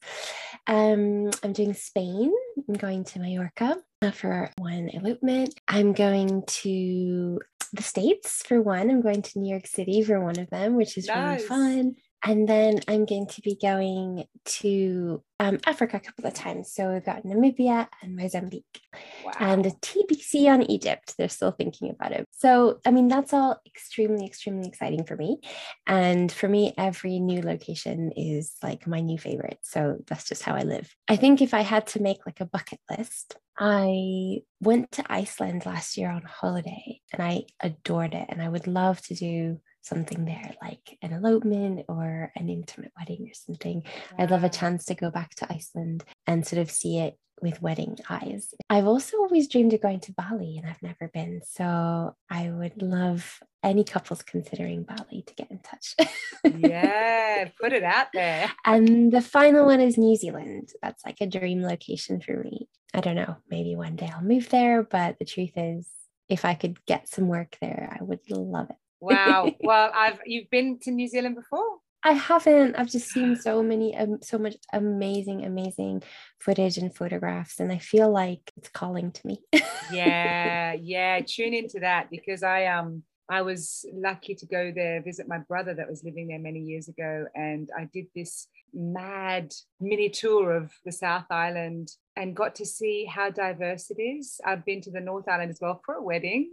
Um, 0.68 1.32
I'm 1.44 1.54
doing 1.54 1.74
Spain. 1.74 2.32
I'm 2.68 2.76
going 2.76 3.04
to 3.06 3.20
Mallorca 3.20 3.78
for 4.14 4.52
one 4.58 4.90
elopement. 4.90 5.60
I'm 5.68 5.94
going 5.94 6.44
to 6.48 7.40
the 7.74 7.84
States 7.84 8.44
for 8.44 8.62
one. 8.62 8.90
I'm 8.90 9.02
going 9.02 9.22
to 9.22 9.40
New 9.40 9.50
York 9.50 9.68
City 9.68 10.04
for 10.04 10.20
one 10.20 10.40
of 10.40 10.50
them, 10.50 10.76
which 10.76 10.98
is 10.98 11.08
nice. 11.08 11.40
really 11.40 11.48
fun. 11.48 11.96
And 12.24 12.48
then 12.48 12.80
I'm 12.88 13.06
going 13.06 13.28
to 13.28 13.42
be 13.42 13.58
going 13.62 14.26
to 14.46 15.24
um, 15.40 15.60
Africa 15.66 15.98
a 15.98 16.00
couple 16.00 16.26
of 16.26 16.34
times. 16.34 16.72
So 16.74 16.92
we've 16.92 17.06
got 17.06 17.24
Namibia 17.24 17.88
and 18.02 18.16
Mozambique 18.16 18.82
wow. 19.24 19.32
and 19.40 19.66
a 19.66 19.72
TBC 19.72 20.48
on 20.48 20.64
Egypt. 20.64 21.14
They're 21.18 21.30
still 21.30 21.52
thinking 21.52 21.92
about 21.92 22.12
it. 22.12 22.26
So, 22.32 22.80
I 22.86 22.92
mean, 22.92 23.08
that's 23.08 23.34
all 23.34 23.62
extremely, 23.66 24.26
extremely 24.26 24.68
exciting 24.68 25.04
for 25.04 25.16
me. 25.16 25.40
And 25.86 26.32
for 26.32 26.48
me, 26.48 26.74
every 26.78 27.20
new 27.20 27.42
location 27.42 28.12
is 28.16 28.56
like 28.64 28.88
my 28.88 29.00
new 29.00 29.20
favorite. 29.20 29.60
So 29.62 29.98
that's 30.08 30.28
just 30.28 30.44
how 30.44 30.56
I 30.56 30.62
live. 30.62 30.94
I 31.08 31.18
think 31.18 31.42
if 31.42 31.54
I 31.54 31.62
had 31.62 31.88
to 31.88 32.02
make 32.02 32.26
like 32.26 32.42
a 32.42 32.46
bucket 32.46 32.80
list, 32.90 33.36
I 33.60 34.42
went 34.60 34.92
to 34.94 35.04
Iceland 35.08 35.66
last 35.66 35.98
year 35.98 36.12
on 36.12 36.24
holiday 36.24 37.02
and 37.14 37.22
I 37.22 37.46
adored 37.62 38.14
it. 38.14 38.26
And 38.30 38.42
I 38.42 38.50
would 38.50 38.68
love 38.68 39.02
to 39.04 39.16
do 39.16 39.60
something 39.88 40.26
there, 40.26 40.54
like 40.62 40.98
an 41.02 41.14
elopement 41.14 41.86
or 41.88 42.32
an 42.36 42.50
intimate 42.50 42.92
wedding 42.98 43.28
or 43.30 43.34
something. 43.34 43.84
I'd 44.18 44.32
love 44.32 44.44
a 44.44 44.50
chance 44.50 44.86
to 44.86 44.96
go 44.96 45.10
back 45.10 45.36
to 45.36 45.52
Iceland 45.52 46.04
and 46.26 46.46
sort 46.46 46.62
of 46.62 46.72
see 46.72 47.00
it 47.00 47.18
with 47.42 47.62
wedding 47.62 47.98
eyes. 48.10 48.54
I've 48.70 48.88
also 48.88 49.18
always 49.18 49.48
dreamed 49.48 49.74
of 49.74 49.82
going 49.82 50.00
to 50.02 50.14
Bali 50.14 50.58
and 50.58 50.70
I've 50.70 50.82
never 50.82 51.10
been. 51.14 51.42
So 51.46 52.16
I 52.30 52.50
would 52.50 52.82
love 52.82 53.40
any 53.64 53.84
couples 53.84 54.24
considering 54.24 54.84
Bali 54.84 55.24
to 55.26 55.34
get 55.36 55.52
in 55.52 55.60
touch. 55.60 55.96
yeah, 56.58 57.50
put 57.62 57.74
it 57.74 57.84
out 57.84 58.08
there. 58.14 58.52
And 58.66 59.12
the 59.12 59.22
final 59.22 59.66
one 59.66 59.82
is 59.82 59.98
New 59.98 60.16
Zealand. 60.16 60.70
That's 60.82 61.06
like 61.06 61.18
a 61.22 61.28
dream 61.28 61.62
location 61.62 62.22
for 62.22 62.42
me. 62.44 62.68
I 62.94 63.02
don't 63.02 63.16
know, 63.16 63.38
maybe 63.50 63.76
one 63.76 63.96
day 63.96 64.12
I'll 64.14 64.24
move 64.24 64.50
there, 64.50 64.82
but 64.82 65.20
the 65.20 65.26
truth 65.26 65.52
is, 65.56 65.88
if 66.30 66.46
I 66.46 66.56
could 66.56 66.84
get 66.86 67.08
some 67.08 67.28
work 67.28 67.58
there, 67.62 67.96
I 68.00 68.04
would 68.04 68.20
love 68.30 68.70
it. 68.70 68.76
Wow. 69.00 69.52
well, 69.60 69.92
I've 69.94 70.20
you've 70.26 70.50
been 70.50 70.80
to 70.82 70.92
New 70.92 71.08
Zealand 71.08 71.36
before? 71.36 71.78
I 72.04 72.12
haven't. 72.12 72.76
I've 72.76 72.90
just 72.90 73.10
seen 73.10 73.36
so 73.42 73.64
many, 73.64 73.96
um, 73.96 74.20
so 74.22 74.38
much 74.38 74.56
amazing, 74.72 75.46
amazing 75.46 76.04
footage 76.40 76.78
and 76.78 76.96
photographs, 76.96 77.60
and 77.60 77.72
I 77.72 77.80
feel 77.80 78.12
like 78.12 78.52
it's 78.56 78.70
calling 78.70 79.12
to 79.12 79.28
me. 79.28 79.40
yeah, 79.92 80.74
yeah. 80.74 81.20
Tune 81.26 81.54
into 81.54 81.80
that 81.80 82.10
because 82.10 82.44
I 82.44 82.66
um 82.68 83.04
I 83.30 83.42
was 83.42 83.86
lucky 83.94 84.36
to 84.36 84.46
go 84.46 84.72
there 84.74 85.02
visit 85.02 85.28
my 85.28 85.40
brother 85.40 85.74
that 85.74 85.90
was 85.90 86.04
living 86.04 86.28
there 86.30 86.40
many 86.40 86.60
years 86.60 86.88
ago, 86.88 87.26
and 87.36 87.70
I 87.78 87.90
did 87.94 88.08
this 88.16 88.48
mad 88.74 89.54
mini 89.80 90.10
tour 90.10 90.56
of 90.56 90.72
the 90.86 90.92
South 90.92 91.26
Island 91.30 91.92
and 92.18 92.36
got 92.36 92.56
to 92.56 92.66
see 92.66 93.06
how 93.06 93.30
diverse 93.30 93.90
it 93.92 94.02
is. 94.02 94.42
I've 94.44 94.66
been 94.66 94.82
to 94.82 94.92
the 94.92 95.00
North 95.00 95.30
Island 95.30 95.52
as 95.52 95.60
well 95.62 95.82
for 95.86 95.96
a 95.96 96.04
wedding, 96.04 96.50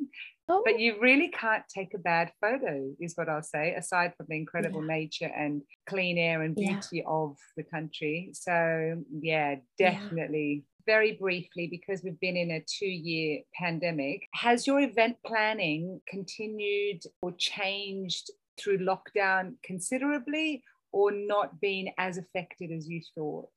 Oh. 0.49 0.63
But 0.65 0.79
you 0.79 0.97
really 1.01 1.29
can't 1.29 1.65
take 1.69 1.95
a 1.95 1.99
bad 1.99 2.31
photo, 2.41 2.91
is 3.01 3.17
what 3.17 3.29
I'll 3.29 3.43
say, 3.43 3.75
aside 3.75 4.13
from 4.17 4.27
the 4.29 4.37
incredible 4.37 4.83
yeah. 4.83 4.95
nature 4.95 5.33
and 5.35 5.63
clean 5.89 6.19
air 6.19 6.43
and 6.43 6.55
beauty 6.55 6.99
yeah. 6.99 7.03
of 7.07 7.37
the 7.57 7.63
country. 7.63 8.31
So, 8.35 9.03
yeah, 9.21 9.57
definitely. 9.79 10.65
Yeah. 10.65 10.71
Very 10.87 11.13
briefly, 11.13 11.67
because 11.67 12.03
we've 12.03 12.21
been 12.21 12.37
in 12.37 12.51
a 12.51 12.63
two 12.67 12.85
year 12.85 13.41
pandemic, 13.55 14.29
has 14.35 14.67
your 14.67 14.81
event 14.81 15.17
planning 15.25 16.03
continued 16.07 17.01
or 17.23 17.33
changed 17.39 18.31
through 18.61 18.79
lockdown 18.79 19.55
considerably 19.65 20.63
or 20.93 21.11
not 21.11 21.59
been 21.59 21.89
as 21.97 22.19
affected 22.19 22.71
as 22.71 22.87
you 22.87 23.01
thought? 23.15 23.49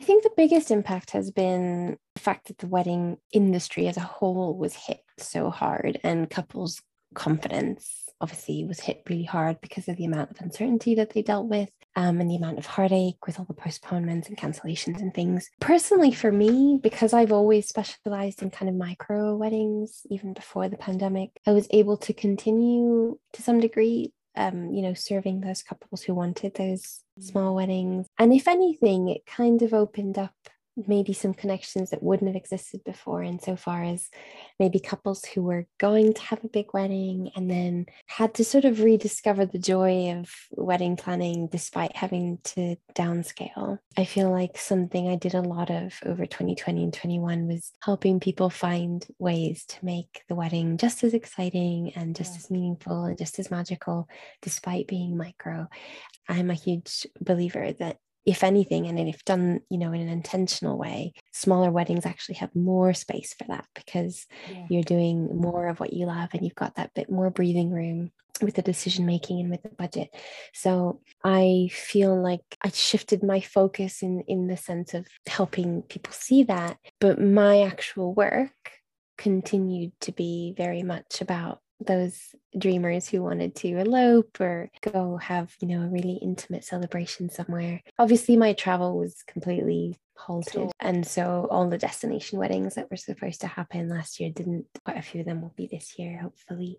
I 0.00 0.04
think 0.04 0.22
the 0.22 0.30
biggest 0.36 0.70
impact 0.70 1.12
has 1.12 1.30
been 1.30 1.96
the 2.14 2.20
fact 2.20 2.48
that 2.48 2.58
the 2.58 2.66
wedding 2.66 3.16
industry 3.32 3.88
as 3.88 3.96
a 3.96 4.00
whole 4.00 4.56
was 4.56 4.74
hit 4.74 5.02
so 5.18 5.50
hard 5.50 5.98
and 6.04 6.28
couples' 6.28 6.82
confidence 7.14 8.04
obviously 8.20 8.64
was 8.64 8.80
hit 8.80 9.02
really 9.08 9.24
hard 9.24 9.60
because 9.60 9.88
of 9.88 9.96
the 9.96 10.04
amount 10.04 10.30
of 10.30 10.40
uncertainty 10.40 10.94
that 10.94 11.10
they 11.10 11.22
dealt 11.22 11.46
with 11.46 11.70
um, 11.96 12.20
and 12.20 12.30
the 12.30 12.36
amount 12.36 12.58
of 12.58 12.66
heartache 12.66 13.26
with 13.26 13.38
all 13.38 13.44
the 13.46 13.54
postponements 13.54 14.28
and 14.28 14.36
cancellations 14.36 15.00
and 15.00 15.14
things. 15.14 15.50
Personally, 15.60 16.12
for 16.12 16.32
me, 16.32 16.78
because 16.82 17.12
I've 17.12 17.32
always 17.32 17.68
specialized 17.68 18.42
in 18.42 18.50
kind 18.50 18.68
of 18.68 18.74
micro 18.74 19.36
weddings, 19.36 20.02
even 20.10 20.32
before 20.32 20.68
the 20.68 20.76
pandemic, 20.76 21.30
I 21.46 21.52
was 21.52 21.68
able 21.70 21.96
to 21.98 22.12
continue 22.12 23.18
to 23.32 23.42
some 23.42 23.60
degree 23.60 24.12
um, 24.36 24.70
you 24.70 24.82
know, 24.82 24.94
serving 24.94 25.40
those 25.40 25.62
couples 25.62 26.02
who 26.02 26.14
wanted 26.14 26.54
those 26.54 27.00
small 27.20 27.54
weddings. 27.54 28.06
And 28.18 28.32
if 28.32 28.48
anything, 28.48 29.08
it 29.08 29.26
kind 29.26 29.62
of 29.62 29.72
opened 29.74 30.18
up 30.18 30.34
maybe 30.86 31.12
some 31.12 31.32
connections 31.32 31.90
that 31.90 32.02
wouldn't 32.02 32.28
have 32.28 32.36
existed 32.36 32.82
before 32.84 33.22
insofar 33.22 33.82
as 33.82 34.10
maybe 34.60 34.78
couples 34.78 35.24
who 35.24 35.42
were 35.42 35.66
going 35.78 36.12
to 36.12 36.22
have 36.22 36.44
a 36.44 36.48
big 36.48 36.66
wedding 36.74 37.30
and 37.34 37.50
then 37.50 37.86
had 38.06 38.34
to 38.34 38.44
sort 38.44 38.64
of 38.64 38.82
rediscover 38.82 39.46
the 39.46 39.58
joy 39.58 40.12
of 40.12 40.30
wedding 40.50 40.96
planning 40.96 41.48
despite 41.48 41.96
having 41.96 42.38
to 42.44 42.76
downscale. 42.94 43.78
I 43.96 44.04
feel 44.04 44.30
like 44.30 44.58
something 44.58 45.08
I 45.08 45.16
did 45.16 45.34
a 45.34 45.40
lot 45.40 45.70
of 45.70 45.94
over 46.04 46.26
2020 46.26 46.84
and 46.84 46.92
21 46.92 47.46
was 47.46 47.72
helping 47.80 48.20
people 48.20 48.50
find 48.50 49.06
ways 49.18 49.64
to 49.68 49.84
make 49.84 50.22
the 50.28 50.34
wedding 50.34 50.76
just 50.76 51.04
as 51.04 51.14
exciting 51.14 51.92
and 51.96 52.14
just 52.14 52.32
yeah. 52.32 52.38
as 52.38 52.50
meaningful 52.50 53.04
and 53.04 53.16
just 53.16 53.38
as 53.38 53.50
magical 53.50 54.08
despite 54.42 54.88
being 54.88 55.16
micro. 55.16 55.68
I'm 56.28 56.50
a 56.50 56.54
huge 56.54 57.06
believer 57.20 57.72
that 57.74 57.98
if 58.26 58.42
anything, 58.42 58.86
and 58.86 58.98
if 58.98 59.24
done, 59.24 59.60
you 59.70 59.78
know, 59.78 59.92
in 59.92 60.00
an 60.00 60.08
intentional 60.08 60.76
way, 60.76 61.12
smaller 61.32 61.70
weddings 61.70 62.04
actually 62.04 62.34
have 62.34 62.54
more 62.54 62.92
space 62.92 63.34
for 63.38 63.44
that 63.48 63.64
because 63.74 64.26
yeah. 64.50 64.66
you're 64.68 64.82
doing 64.82 65.28
more 65.40 65.68
of 65.68 65.78
what 65.78 65.92
you 65.92 66.06
love 66.06 66.30
and 66.32 66.42
you've 66.42 66.56
got 66.56 66.74
that 66.74 66.92
bit 66.94 67.08
more 67.08 67.30
breathing 67.30 67.70
room 67.70 68.10
with 68.42 68.54
the 68.54 68.62
decision 68.62 69.06
making 69.06 69.40
and 69.40 69.50
with 69.50 69.62
the 69.62 69.70
budget. 69.70 70.10
So 70.52 71.00
I 71.24 71.70
feel 71.72 72.20
like 72.20 72.42
I 72.62 72.68
shifted 72.70 73.22
my 73.22 73.40
focus 73.40 74.02
in 74.02 74.22
in 74.26 74.48
the 74.48 74.56
sense 74.56 74.92
of 74.92 75.06
helping 75.26 75.82
people 75.82 76.12
see 76.12 76.42
that, 76.44 76.78
but 77.00 77.20
my 77.20 77.62
actual 77.62 78.12
work 78.12 78.50
continued 79.16 79.92
to 80.00 80.12
be 80.12 80.52
very 80.56 80.82
much 80.82 81.20
about 81.20 81.60
those 81.84 82.18
dreamers 82.56 83.08
who 83.08 83.22
wanted 83.22 83.54
to 83.56 83.78
elope 83.78 84.40
or 84.40 84.70
go 84.80 85.16
have, 85.18 85.54
you 85.60 85.68
know, 85.68 85.82
a 85.82 85.88
really 85.88 86.18
intimate 86.22 86.64
celebration 86.64 87.28
somewhere. 87.28 87.82
Obviously, 87.98 88.36
my 88.36 88.52
travel 88.52 88.98
was 88.98 89.22
completely 89.26 89.98
halted. 90.16 90.52
Sure. 90.52 90.70
And 90.80 91.06
so 91.06 91.46
all 91.50 91.68
the 91.68 91.78
destination 91.78 92.38
weddings 92.38 92.74
that 92.74 92.90
were 92.90 92.96
supposed 92.96 93.42
to 93.42 93.46
happen 93.46 93.88
last 93.88 94.20
year 94.20 94.30
didn't. 94.30 94.66
Quite 94.84 94.98
a 94.98 95.02
few 95.02 95.20
of 95.20 95.26
them 95.26 95.42
will 95.42 95.54
be 95.56 95.66
this 95.66 95.98
year, 95.98 96.18
hopefully. 96.18 96.78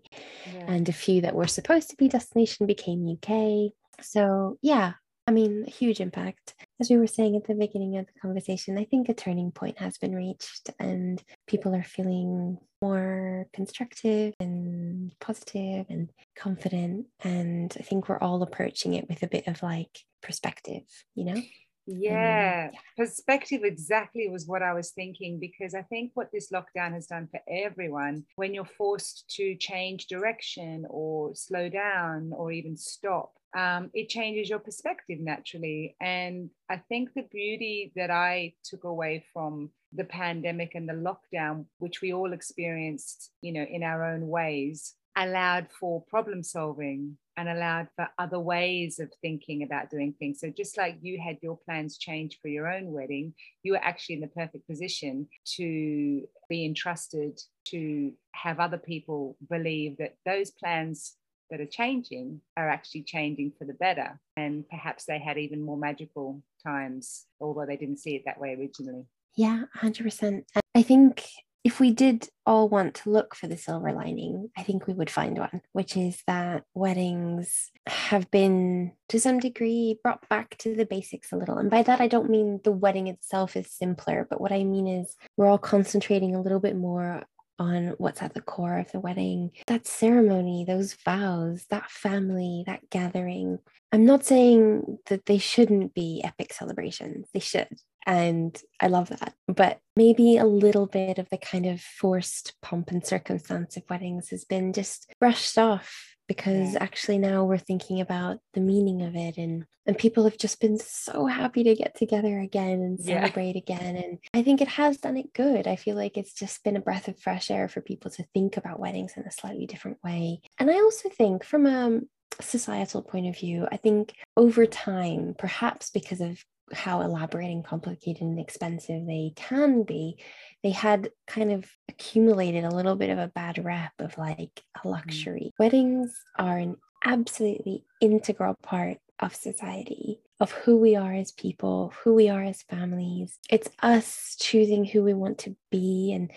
Yeah. 0.52 0.64
And 0.66 0.88
a 0.88 0.92
few 0.92 1.20
that 1.22 1.34
were 1.34 1.46
supposed 1.46 1.90
to 1.90 1.96
be 1.96 2.08
destination 2.08 2.66
became 2.66 3.08
UK. 3.08 3.72
So, 4.00 4.58
yeah, 4.62 4.94
I 5.28 5.30
mean, 5.30 5.66
huge 5.66 6.00
impact. 6.00 6.54
As 6.80 6.88
we 6.88 6.96
were 6.96 7.06
saying 7.06 7.36
at 7.36 7.46
the 7.46 7.54
beginning 7.54 7.98
of 7.98 8.06
the 8.06 8.18
conversation, 8.18 8.78
I 8.78 8.84
think 8.84 9.10
a 9.10 9.14
turning 9.14 9.52
point 9.52 9.78
has 9.78 9.98
been 9.98 10.14
reached 10.14 10.70
and 10.80 11.22
people 11.46 11.74
are 11.74 11.82
feeling 11.82 12.56
more 12.80 13.46
constructive 13.52 14.32
and 14.40 15.12
positive 15.20 15.84
and 15.90 16.08
confident. 16.34 17.08
And 17.22 17.76
I 17.78 17.82
think 17.82 18.08
we're 18.08 18.16
all 18.20 18.42
approaching 18.42 18.94
it 18.94 19.06
with 19.06 19.22
a 19.22 19.26
bit 19.26 19.46
of 19.48 19.62
like 19.62 19.98
perspective, 20.22 20.84
you 21.14 21.26
know? 21.26 21.32
Um, 21.32 21.44
yeah, 21.86 22.70
yeah, 22.70 22.70
perspective 22.96 23.60
exactly 23.64 24.30
was 24.30 24.46
what 24.46 24.62
I 24.62 24.72
was 24.72 24.92
thinking 24.92 25.38
because 25.38 25.74
I 25.74 25.82
think 25.82 26.12
what 26.14 26.30
this 26.32 26.50
lockdown 26.50 26.94
has 26.94 27.06
done 27.06 27.28
for 27.30 27.40
everyone, 27.46 28.24
when 28.36 28.54
you're 28.54 28.64
forced 28.64 29.28
to 29.36 29.56
change 29.56 30.06
direction 30.06 30.86
or 30.88 31.34
slow 31.34 31.68
down 31.68 32.32
or 32.34 32.50
even 32.50 32.78
stop, 32.78 33.32
um, 33.56 33.90
it 33.94 34.08
changes 34.08 34.48
your 34.48 34.58
perspective 34.58 35.18
naturally. 35.20 35.96
And 36.00 36.50
I 36.68 36.76
think 36.88 37.10
the 37.14 37.26
beauty 37.30 37.92
that 37.96 38.10
I 38.10 38.54
took 38.64 38.84
away 38.84 39.24
from 39.32 39.70
the 39.92 40.04
pandemic 40.04 40.74
and 40.74 40.88
the 40.88 40.92
lockdown, 40.92 41.64
which 41.78 42.02
we 42.02 42.12
all 42.12 42.32
experienced, 42.32 43.30
you 43.40 43.52
know, 43.52 43.62
in 43.62 43.82
our 43.82 44.04
own 44.04 44.28
ways, 44.28 44.94
allowed 45.16 45.68
for 45.72 46.04
problem 46.08 46.42
solving 46.42 47.16
and 47.36 47.48
allowed 47.48 47.88
for 47.96 48.08
other 48.18 48.38
ways 48.38 48.98
of 48.98 49.12
thinking 49.22 49.62
about 49.62 49.90
doing 49.90 50.12
things. 50.18 50.40
So, 50.40 50.50
just 50.50 50.76
like 50.76 50.98
you 51.00 51.20
had 51.24 51.38
your 51.40 51.56
plans 51.56 51.96
change 51.96 52.38
for 52.42 52.48
your 52.48 52.68
own 52.68 52.92
wedding, 52.92 53.32
you 53.62 53.72
were 53.72 53.82
actually 53.82 54.16
in 54.16 54.20
the 54.20 54.28
perfect 54.28 54.66
position 54.68 55.28
to 55.56 56.22
be 56.48 56.64
entrusted 56.64 57.40
to 57.68 58.12
have 58.32 58.60
other 58.60 58.78
people 58.78 59.36
believe 59.48 59.96
that 59.98 60.16
those 60.26 60.50
plans 60.50 61.16
that 61.50 61.60
are 61.60 61.66
changing 61.66 62.40
are 62.56 62.68
actually 62.68 63.02
changing 63.02 63.52
for 63.58 63.64
the 63.64 63.74
better. 63.74 64.20
And 64.36 64.68
perhaps 64.68 65.04
they 65.04 65.18
had 65.18 65.38
even 65.38 65.62
more 65.62 65.76
magical 65.76 66.42
times, 66.64 67.26
although 67.40 67.66
they 67.66 67.76
didn't 67.76 67.98
see 67.98 68.16
it 68.16 68.22
that 68.26 68.40
way 68.40 68.54
originally. 68.54 69.04
Yeah, 69.36 69.64
100%. 69.76 70.42
I 70.74 70.82
think 70.82 71.24
if 71.64 71.80
we 71.80 71.90
did 71.90 72.28
all 72.46 72.68
want 72.68 72.94
to 72.94 73.10
look 73.10 73.34
for 73.34 73.46
the 73.46 73.56
silver 73.56 73.92
lining, 73.92 74.48
I 74.56 74.62
think 74.62 74.86
we 74.86 74.94
would 74.94 75.10
find 75.10 75.38
one, 75.38 75.60
which 75.72 75.96
is 75.96 76.22
that 76.26 76.64
weddings 76.74 77.70
have 77.86 78.30
been 78.30 78.92
to 79.08 79.20
some 79.20 79.38
degree 79.38 79.98
brought 80.02 80.28
back 80.28 80.56
to 80.58 80.74
the 80.74 80.86
basics 80.86 81.32
a 81.32 81.36
little. 81.36 81.58
And 81.58 81.70
by 81.70 81.82
that, 81.82 82.00
I 82.00 82.08
don't 82.08 82.30
mean 82.30 82.60
the 82.64 82.72
wedding 82.72 83.08
itself 83.08 83.56
is 83.56 83.70
simpler, 83.70 84.26
but 84.30 84.40
what 84.40 84.52
I 84.52 84.64
mean 84.64 84.86
is 84.86 85.16
we're 85.36 85.48
all 85.48 85.58
concentrating 85.58 86.34
a 86.34 86.40
little 86.40 86.60
bit 86.60 86.76
more 86.76 87.24
on 87.58 87.94
what's 87.98 88.22
at 88.22 88.34
the 88.34 88.40
core 88.40 88.78
of 88.78 88.90
the 88.92 89.00
wedding 89.00 89.50
that 89.66 89.86
ceremony, 89.86 90.64
those 90.66 90.94
vows, 91.04 91.66
that 91.70 91.90
family, 91.90 92.64
that 92.66 92.88
gathering. 92.90 93.58
I'm 93.92 94.04
not 94.04 94.24
saying 94.24 94.98
that 95.06 95.26
they 95.26 95.38
shouldn't 95.38 95.94
be 95.94 96.22
epic 96.24 96.52
celebrations, 96.52 97.28
they 97.32 97.40
should. 97.40 97.68
And 98.06 98.60
I 98.80 98.88
love 98.88 99.08
that. 99.08 99.34
But 99.46 99.80
maybe 99.96 100.38
a 100.38 100.46
little 100.46 100.86
bit 100.86 101.18
of 101.18 101.28
the 101.30 101.38
kind 101.38 101.66
of 101.66 101.80
forced 101.80 102.54
pomp 102.62 102.90
and 102.90 103.04
circumstance 103.04 103.76
of 103.76 103.82
weddings 103.90 104.30
has 104.30 104.44
been 104.44 104.72
just 104.72 105.12
brushed 105.20 105.58
off 105.58 106.16
because 106.28 106.76
actually 106.76 107.18
now 107.18 107.44
we're 107.44 107.58
thinking 107.58 108.00
about 108.00 108.38
the 108.52 108.60
meaning 108.60 109.02
of 109.02 109.16
it 109.16 109.36
and 109.36 109.64
and 109.86 109.96
people 109.96 110.24
have 110.24 110.36
just 110.36 110.60
been 110.60 110.78
so 110.78 111.24
happy 111.24 111.64
to 111.64 111.74
get 111.74 111.96
together 111.96 112.40
again 112.40 112.82
and 112.82 113.00
celebrate 113.00 113.56
yeah. 113.56 113.62
again 113.74 113.96
and 113.96 114.18
i 114.34 114.42
think 114.42 114.60
it 114.60 114.68
has 114.68 114.98
done 114.98 115.16
it 115.16 115.32
good. 115.32 115.66
I 115.66 115.76
feel 115.76 115.96
like 115.96 116.16
it's 116.16 116.34
just 116.34 116.62
been 116.62 116.76
a 116.76 116.80
breath 116.80 117.08
of 117.08 117.18
fresh 117.18 117.50
air 117.50 117.68
for 117.68 117.80
people 117.80 118.10
to 118.12 118.24
think 118.34 118.56
about 118.56 118.78
weddings 118.78 119.14
in 119.16 119.24
a 119.24 119.32
slightly 119.32 119.66
different 119.66 119.98
way. 120.04 120.40
And 120.58 120.70
i 120.70 120.74
also 120.74 121.08
think 121.08 121.42
from 121.42 121.66
a 121.66 122.00
societal 122.40 123.02
point 123.02 123.26
of 123.26 123.36
view 123.36 123.66
i 123.72 123.76
think 123.76 124.12
over 124.36 124.66
time 124.66 125.34
perhaps 125.38 125.90
because 125.90 126.20
of 126.20 126.44
how 126.72 127.00
elaborate 127.00 127.50
and 127.50 127.64
complicated 127.64 128.22
and 128.22 128.38
expensive 128.38 129.06
they 129.06 129.32
can 129.36 129.82
be 129.82 130.16
they 130.62 130.70
had 130.70 131.10
kind 131.26 131.52
of 131.52 131.70
accumulated 131.88 132.64
a 132.64 132.74
little 132.74 132.96
bit 132.96 133.10
of 133.10 133.18
a 133.18 133.28
bad 133.28 133.64
rep 133.64 133.92
of 133.98 134.16
like 134.18 134.62
a 134.76 134.86
mm. 134.86 134.90
luxury. 134.90 135.52
Mm. 135.52 135.58
Weddings 135.58 136.14
are 136.38 136.58
an 136.58 136.76
absolutely 137.04 137.84
integral 138.00 138.56
part 138.62 138.98
of 139.20 139.34
society, 139.34 140.20
of 140.40 140.50
who 140.52 140.76
we 140.76 140.96
are 140.96 141.14
as 141.14 141.32
people, 141.32 141.92
who 142.02 142.14
we 142.14 142.28
are 142.28 142.42
as 142.42 142.62
families. 142.62 143.38
It's 143.50 143.68
us 143.82 144.36
choosing 144.40 144.84
who 144.84 145.02
we 145.02 145.14
want 145.14 145.38
to 145.38 145.56
be. 145.70 146.12
And, 146.12 146.30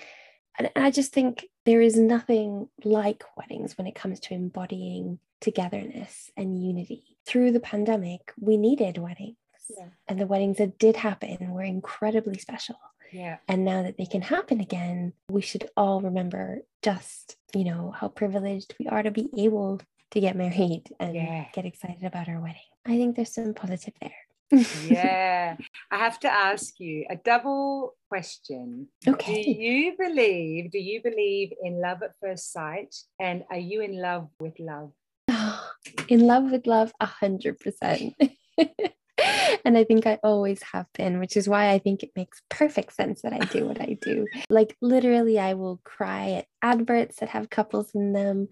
and 0.58 0.72
I 0.76 0.92
just 0.92 1.14
think 1.14 1.48
there 1.66 1.82
is 1.82 1.98
nothing 1.98 2.68
like 2.84 3.24
weddings 3.38 3.78
when 3.78 3.88
it 3.88 3.96
comes 3.96 4.20
to 4.22 4.34
embodying 4.34 5.20
togetherness 5.42 6.30
and 6.38 6.64
unity. 6.64 7.18
Through 7.26 7.52
the 7.52 7.60
pandemic, 7.60 8.34
we 8.40 8.58
needed 8.58 8.98
weddings. 8.98 9.38
Yeah. 9.70 9.88
And 10.08 10.20
the 10.20 10.28
weddings 10.28 10.58
that 10.58 10.80
did 10.80 10.98
happen 10.98 11.52
were 11.52 11.64
incredibly 11.64 12.38
special. 12.38 12.76
Yeah. 13.12 13.38
And 13.48 13.66
now 13.66 13.84
that 13.84 13.98
they 13.98 14.06
can 14.06 14.22
happen 14.22 14.60
again, 14.62 15.14
we 15.30 15.42
should 15.42 15.70
all 15.76 16.02
remember 16.02 16.62
just, 16.82 17.36
you 17.54 17.66
know, 17.66 17.94
how 17.96 18.08
privileged 18.08 18.76
we 18.80 18.88
are 18.88 19.04
to 19.04 19.12
be 19.12 19.30
able 19.38 19.82
to 20.12 20.20
get 20.20 20.36
married 20.36 20.84
and 21.00 21.16
yeah. 21.16 21.46
get 21.54 21.66
excited 21.66 22.04
about 22.04 22.30
our 22.30 22.40
wedding. 22.40 22.62
I 22.86 22.98
think 22.98 23.16
there's 23.16 23.34
some 23.34 23.54
positive 23.54 23.94
there. 24.02 24.62
yeah. 24.88 25.56
I 25.92 25.98
have 25.98 26.20
to 26.22 26.32
ask 26.32 26.80
you 26.80 27.06
a 27.10 27.16
double 27.16 27.96
question. 28.10 28.88
Okay. 29.08 29.44
Do 29.44 29.52
you 29.52 29.96
believe, 29.98 30.72
do 30.72 30.80
you 30.80 31.02
believe 31.02 31.52
in 31.64 31.82
love 31.82 32.04
at 32.04 32.16
first 32.22 32.52
sight? 32.52 32.96
And 33.20 33.44
are 33.50 33.58
you 33.58 33.82
in 33.82 34.02
love 34.02 34.30
with 34.40 34.60
love? 34.60 34.92
in 36.08 36.22
love 36.22 36.52
with 36.52 36.68
love, 36.68 36.92
a 37.00 37.06
hundred 37.06 37.60
percent. 37.60 38.14
and 39.66 39.78
I 39.78 39.84
think 39.84 40.06
I 40.06 40.20
always 40.24 40.62
have 40.74 40.88
been, 40.94 41.20
which 41.20 41.38
is 41.38 41.48
why 41.48 41.72
I 41.72 41.80
think 41.80 42.04
it 42.04 42.12
makes 42.16 42.42
perfect 42.50 42.94
sense 42.94 43.22
that 43.22 43.34
I 43.34 43.40
do 43.40 43.66
what 43.66 43.82
I 43.82 43.98
do. 44.02 44.28
Like, 44.50 44.76
literally, 44.82 45.40
I 45.40 45.54
will 45.54 45.80
cry 45.84 46.32
at 46.32 46.46
adverts 46.62 47.20
that 47.20 47.30
have 47.30 47.50
couples 47.50 47.92
in 47.96 48.12
them. 48.14 48.48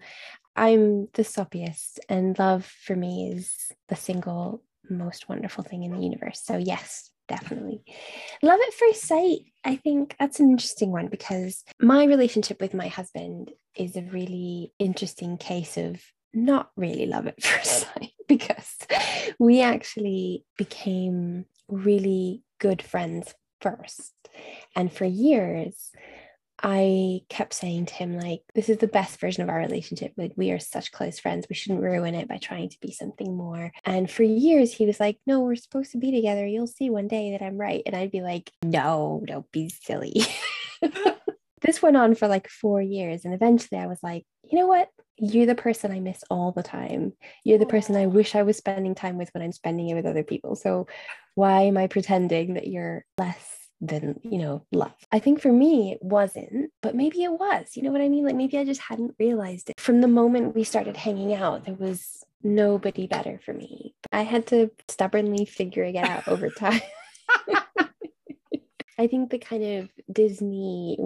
I'm 0.56 1.08
the 1.12 1.22
soppiest, 1.22 1.98
and 2.08 2.38
love 2.38 2.64
for 2.64 2.96
me 2.96 3.32
is 3.32 3.52
the 3.88 3.96
single 3.96 4.62
most 4.88 5.28
wonderful 5.28 5.62
thing 5.62 5.84
in 5.84 5.92
the 5.92 6.02
universe. 6.02 6.40
So, 6.42 6.56
yes, 6.56 7.10
definitely. 7.28 7.82
Love 8.42 8.60
at 8.66 8.74
first 8.74 9.06
sight, 9.06 9.40
I 9.64 9.76
think 9.76 10.16
that's 10.18 10.40
an 10.40 10.50
interesting 10.50 10.90
one 10.90 11.08
because 11.08 11.64
my 11.80 12.04
relationship 12.04 12.60
with 12.60 12.74
my 12.74 12.88
husband 12.88 13.52
is 13.76 13.96
a 13.96 14.02
really 14.02 14.72
interesting 14.78 15.38
case 15.38 15.76
of 15.76 16.02
not 16.32 16.70
really 16.76 17.06
love 17.06 17.26
at 17.26 17.42
first 17.42 17.86
sight 17.86 18.12
because 18.28 18.76
we 19.38 19.60
actually 19.60 20.44
became 20.56 21.46
really 21.68 22.42
good 22.58 22.82
friends 22.82 23.34
first. 23.60 24.12
And 24.76 24.92
for 24.92 25.04
years, 25.04 25.90
I 26.62 27.22
kept 27.30 27.54
saying 27.54 27.86
to 27.86 27.94
him, 27.94 28.18
like, 28.18 28.42
this 28.54 28.68
is 28.68 28.78
the 28.78 28.86
best 28.86 29.18
version 29.18 29.42
of 29.42 29.48
our 29.48 29.58
relationship. 29.58 30.12
Like, 30.16 30.32
we 30.36 30.50
are 30.50 30.58
such 30.58 30.92
close 30.92 31.18
friends. 31.18 31.46
We 31.48 31.54
shouldn't 31.54 31.82
ruin 31.82 32.14
it 32.14 32.28
by 32.28 32.36
trying 32.36 32.68
to 32.68 32.80
be 32.80 32.92
something 32.92 33.34
more. 33.34 33.72
And 33.84 34.10
for 34.10 34.24
years, 34.24 34.72
he 34.72 34.84
was 34.84 35.00
like, 35.00 35.18
no, 35.26 35.40
we're 35.40 35.56
supposed 35.56 35.92
to 35.92 35.98
be 35.98 36.12
together. 36.12 36.46
You'll 36.46 36.66
see 36.66 36.90
one 36.90 37.08
day 37.08 37.32
that 37.32 37.42
I'm 37.42 37.56
right. 37.56 37.82
And 37.86 37.96
I'd 37.96 38.10
be 38.10 38.20
like, 38.20 38.52
no, 38.62 39.22
don't 39.26 39.50
be 39.52 39.70
silly. 39.70 40.22
this 41.62 41.82
went 41.82 41.96
on 41.96 42.14
for 42.14 42.28
like 42.28 42.48
four 42.48 42.80
years. 42.80 43.24
And 43.24 43.34
eventually 43.34 43.80
I 43.80 43.86
was 43.86 44.02
like, 44.02 44.24
you 44.42 44.58
know 44.58 44.66
what? 44.66 44.88
You're 45.20 45.46
the 45.46 45.54
person 45.54 45.92
I 45.92 46.00
miss 46.00 46.24
all 46.30 46.52
the 46.52 46.62
time. 46.62 47.12
You're 47.44 47.58
the 47.58 47.66
person 47.66 47.94
I 47.94 48.06
wish 48.06 48.34
I 48.34 48.42
was 48.42 48.56
spending 48.56 48.94
time 48.94 49.18
with 49.18 49.30
when 49.34 49.42
I'm 49.42 49.52
spending 49.52 49.88
it 49.88 49.94
with 49.94 50.06
other 50.06 50.22
people. 50.24 50.56
So 50.56 50.86
why 51.34 51.62
am 51.62 51.76
I 51.76 51.86
pretending 51.86 52.54
that 52.54 52.66
you're 52.66 53.04
less 53.18 53.56
than 53.82 54.18
you 54.22 54.38
know 54.38 54.64
love? 54.72 54.94
I 55.12 55.18
think 55.18 55.40
for 55.40 55.52
me 55.52 55.92
it 55.92 56.02
wasn't 56.02 56.70
but 56.82 56.94
maybe 56.94 57.22
it 57.22 57.32
was. 57.32 57.76
You 57.76 57.82
know 57.82 57.92
what 57.92 58.00
i 58.00 58.08
mean? 58.08 58.24
Like 58.24 58.36
maybe 58.36 58.58
i 58.58 58.64
just 58.64 58.80
hadn't 58.80 59.14
realized 59.18 59.70
it. 59.70 59.78
From 59.78 60.00
the 60.00 60.08
moment 60.08 60.54
we 60.54 60.64
started 60.64 60.96
hanging 60.96 61.34
out 61.34 61.64
there 61.64 61.74
was 61.74 62.24
nobody 62.42 63.06
better 63.06 63.40
for 63.44 63.52
me. 63.52 63.94
I 64.12 64.22
had 64.22 64.46
to 64.48 64.70
stubbornly 64.88 65.44
figure 65.44 65.84
it 65.84 65.96
out 65.96 66.26
over 66.28 66.48
time. 66.48 66.80
I 68.98 69.06
think 69.06 69.30
the 69.30 69.38
kind 69.38 69.64
of 69.64 69.90
disney 70.12 70.98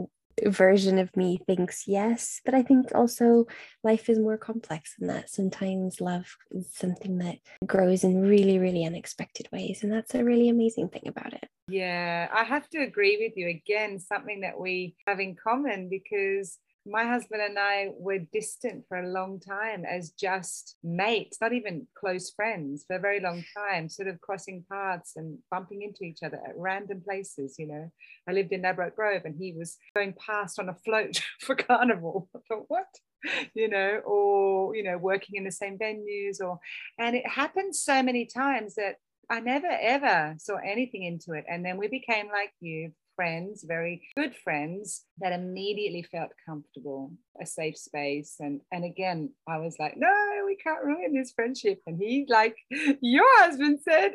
version 0.47 0.99
of 0.99 1.17
me 1.17 1.41
thinks 1.47 1.87
yes 1.87 2.41
but 2.45 2.55
i 2.55 2.63
think 2.63 2.95
also 2.95 3.47
life 3.83 4.09
is 4.09 4.19
more 4.19 4.39
complex 4.39 4.95
than 4.99 5.09
that. 5.09 5.31
Sometimes 5.31 6.01
love 6.01 6.37
is 6.51 6.69
something 6.73 7.19
that 7.19 7.39
grows 7.67 8.05
in 8.05 8.23
really 8.23 8.59
really 8.59 8.85
unexpected 8.85 9.49
ways 9.53 9.83
and 9.83 9.93
that's 9.93 10.15
a 10.15 10.25
really 10.25 10.49
amazing 10.49 10.89
thing 10.89 11.05
about 11.07 11.33
it. 11.35 11.49
Yeah 11.69 12.29
i 12.33 12.45
have 12.45 12.69
to 12.71 12.79
agree 12.79 13.19
with 13.21 13.37
you 13.37 13.49
again 13.49 13.99
something 13.99 14.41
that 14.41 14.59
we 14.59 14.97
have 15.07 15.21
in 15.21 15.37
common 15.37 15.89
because 15.89 16.59
my 16.87 17.05
husband 17.05 17.41
and 17.41 17.59
I 17.59 17.91
were 17.99 18.19
distant 18.33 18.85
for 18.89 18.99
a 18.99 19.09
long 19.09 19.41
time 19.41 19.85
as 19.85 20.11
just 20.11 20.77
mates, 20.83 21.39
not 21.41 21.53
even 21.53 21.87
close 21.99 22.31
friends 22.31 22.85
for 22.87 22.97
a 22.97 23.01
very 23.01 23.21
long 23.21 23.43
time, 23.57 23.89
sort 23.89 24.09
of 24.09 24.21
crossing 24.21 24.65
paths 24.71 25.13
and 25.17 25.39
bumping 25.51 25.83
into 25.83 26.05
each 26.05 26.23
other 26.23 26.41
at 26.47 26.57
random 26.57 27.01
places. 27.03 27.57
You 27.59 27.69
know, 27.69 27.91
I 28.29 28.33
lived 28.33 28.53
in 28.53 28.63
Ladbroke 28.63 28.97
Grove 28.97 29.23
and 29.25 29.35
he 29.39 29.55
was 29.57 29.79
going 29.95 30.15
past 30.15 30.59
on 30.59 30.69
a 30.69 30.75
float 30.75 31.23
for 31.41 31.55
carnival. 31.55 32.29
I 32.37 32.41
thought, 32.49 32.65
what? 32.69 32.87
You 33.55 33.71
know, 33.71 34.03
or, 34.05 34.77
you 34.77 34.83
know, 34.83 34.99
working 34.99 35.37
in 35.37 35.45
the 35.45 35.51
same 35.51 35.79
venues 35.79 36.43
or, 36.45 36.59
and 36.99 37.17
it 37.17 37.27
happened 37.27 37.75
so 37.75 38.03
many 38.03 38.27
times 38.27 38.75
that 38.75 38.97
I 39.31 39.41
never 39.41 39.69
ever 39.71 40.35
saw 40.39 40.57
anything 40.57 41.05
into 41.05 41.33
it. 41.33 41.47
And 41.49 41.65
then 41.65 41.79
we 41.79 41.89
became 41.89 42.29
like 42.29 42.53
you, 42.61 42.93
friends, 43.17 43.65
very 43.67 44.03
good 44.17 44.35
friends 44.35 45.05
that 45.19 45.33
immediately 45.33 46.03
felt 46.03 46.31
comfortable, 46.47 47.13
a 47.41 47.47
safe 47.47 47.77
space. 47.77 48.37
And 48.41 48.61
and 48.73 48.85
again, 48.85 49.31
I 49.49 49.59
was 49.59 49.77
like, 49.79 49.95
no, 49.97 50.43
we 50.47 50.57
can't 50.57 50.85
ruin 50.85 51.15
this 51.15 51.33
friendship. 51.33 51.81
And 51.87 51.99
he, 51.99 52.27
like 52.29 52.57
your 53.01 53.27
husband 53.41 53.81
said, 53.83 54.13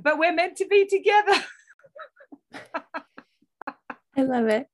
but 0.00 0.18
we're 0.18 0.34
meant 0.34 0.56
to 0.58 0.66
be 0.66 0.86
together. 0.86 1.44
I 4.16 4.22
love 4.22 4.46
it. 4.46 4.68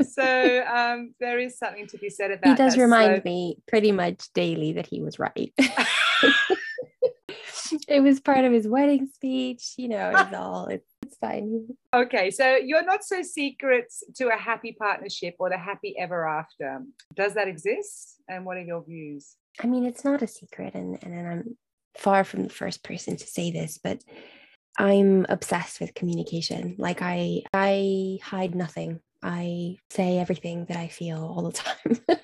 so 0.08 0.64
um, 0.66 1.14
there 1.20 1.38
is 1.38 1.58
something 1.58 1.86
to 1.88 1.98
be 1.98 2.08
said 2.08 2.30
about. 2.30 2.50
He 2.50 2.54
does 2.56 2.78
remind 2.78 3.22
me 3.24 3.58
pretty 3.68 3.92
much 3.92 4.32
daily 4.32 4.72
that 4.72 4.86
he 4.86 5.02
was 5.02 5.18
right. 5.18 5.52
it 7.88 8.00
was 8.00 8.20
part 8.20 8.44
of 8.44 8.52
his 8.52 8.66
wedding 8.66 9.08
speech. 9.12 9.74
You 9.76 9.88
know, 9.88 10.10
it's 10.14 10.34
all 10.34 10.66
it's, 10.66 10.90
Okay, 11.94 12.30
so 12.30 12.56
you're 12.56 12.84
not 12.84 13.04
so 13.04 13.22
secrets 13.22 14.02
to 14.16 14.28
a 14.28 14.36
happy 14.36 14.72
partnership 14.78 15.36
or 15.38 15.50
the 15.50 15.58
happy 15.58 15.94
ever 15.98 16.26
after. 16.26 16.82
Does 17.14 17.34
that 17.34 17.48
exist? 17.48 18.20
And 18.28 18.44
what 18.44 18.56
are 18.56 18.62
your 18.62 18.84
views? 18.84 19.36
I 19.60 19.66
mean, 19.66 19.84
it's 19.84 20.04
not 20.04 20.22
a 20.22 20.26
secret, 20.26 20.74
and 20.74 20.98
and 21.02 21.28
I'm 21.28 21.56
far 21.96 22.24
from 22.24 22.42
the 22.44 22.50
first 22.50 22.82
person 22.82 23.16
to 23.16 23.26
say 23.26 23.50
this, 23.50 23.78
but 23.82 24.02
I'm 24.78 25.24
obsessed 25.28 25.80
with 25.80 25.94
communication. 25.94 26.76
Like 26.78 27.00
I 27.00 27.42
I 27.52 28.18
hide 28.22 28.54
nothing. 28.54 29.00
I 29.22 29.76
say 29.90 30.18
everything 30.18 30.66
that 30.66 30.76
I 30.76 30.88
feel 30.88 31.18
all 31.18 31.42
the 31.42 31.52
time. 31.52 32.18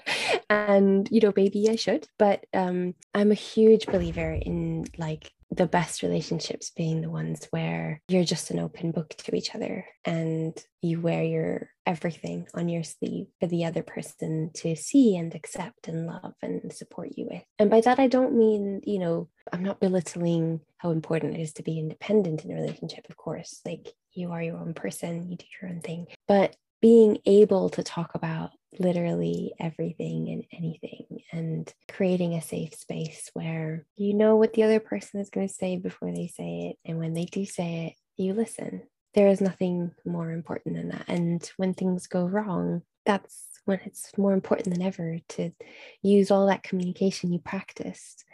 and 0.50 1.08
you 1.10 1.20
know, 1.20 1.32
maybe 1.34 1.68
I 1.68 1.76
should, 1.76 2.06
but 2.18 2.44
um 2.54 2.94
I'm 3.14 3.30
a 3.30 3.34
huge 3.34 3.86
believer 3.86 4.32
in 4.32 4.86
like 4.98 5.30
the 5.54 5.66
best 5.66 6.02
relationships 6.02 6.70
being 6.74 7.02
the 7.02 7.10
ones 7.10 7.46
where 7.50 8.00
you're 8.08 8.24
just 8.24 8.50
an 8.50 8.58
open 8.58 8.90
book 8.90 9.10
to 9.10 9.36
each 9.36 9.54
other 9.54 9.84
and 10.04 10.56
you 10.80 10.98
wear 10.98 11.22
your 11.22 11.68
everything 11.84 12.46
on 12.54 12.70
your 12.70 12.82
sleeve 12.82 13.26
for 13.38 13.46
the 13.46 13.66
other 13.66 13.82
person 13.82 14.50
to 14.54 14.74
see 14.74 15.14
and 15.16 15.34
accept 15.34 15.88
and 15.88 16.06
love 16.06 16.32
and 16.40 16.72
support 16.72 17.10
you 17.16 17.28
with. 17.30 17.42
And 17.58 17.68
by 17.68 17.82
that, 17.82 17.98
I 17.98 18.06
don't 18.06 18.34
mean, 18.34 18.80
you 18.84 18.98
know, 18.98 19.28
I'm 19.52 19.62
not 19.62 19.80
belittling 19.80 20.60
how 20.78 20.90
important 20.90 21.34
it 21.34 21.40
is 21.40 21.52
to 21.54 21.62
be 21.62 21.78
independent 21.78 22.44
in 22.44 22.52
a 22.52 22.54
relationship, 22.54 23.06
of 23.10 23.16
course. 23.18 23.60
Like 23.66 23.92
you 24.14 24.32
are 24.32 24.42
your 24.42 24.56
own 24.56 24.72
person, 24.72 25.28
you 25.28 25.36
do 25.36 25.44
your 25.60 25.70
own 25.70 25.80
thing. 25.80 26.06
But 26.26 26.56
being 26.82 27.18
able 27.24 27.70
to 27.70 27.82
talk 27.82 28.14
about 28.14 28.50
literally 28.78 29.54
everything 29.60 30.28
and 30.30 30.44
anything 30.52 31.20
and 31.30 31.72
creating 31.90 32.34
a 32.34 32.42
safe 32.42 32.74
space 32.74 33.30
where 33.34 33.86
you 33.96 34.14
know 34.14 34.36
what 34.36 34.52
the 34.52 34.64
other 34.64 34.80
person 34.80 35.20
is 35.20 35.30
going 35.30 35.46
to 35.46 35.54
say 35.54 35.76
before 35.76 36.12
they 36.12 36.26
say 36.26 36.70
it. 36.70 36.76
And 36.84 36.98
when 36.98 37.14
they 37.14 37.24
do 37.24 37.46
say 37.46 37.86
it, 37.86 38.22
you 38.22 38.34
listen. 38.34 38.82
There 39.14 39.28
is 39.28 39.40
nothing 39.40 39.92
more 40.04 40.30
important 40.32 40.76
than 40.76 40.88
that. 40.88 41.04
And 41.06 41.48
when 41.56 41.74
things 41.74 42.06
go 42.06 42.24
wrong, 42.24 42.82
that's 43.04 43.46
when 43.64 43.80
it's 43.84 44.16
more 44.18 44.32
important 44.32 44.72
than 44.72 44.82
ever 44.82 45.18
to 45.30 45.52
use 46.02 46.30
all 46.30 46.46
that 46.46 46.62
communication 46.62 47.32
you 47.32 47.38
practiced 47.38 48.24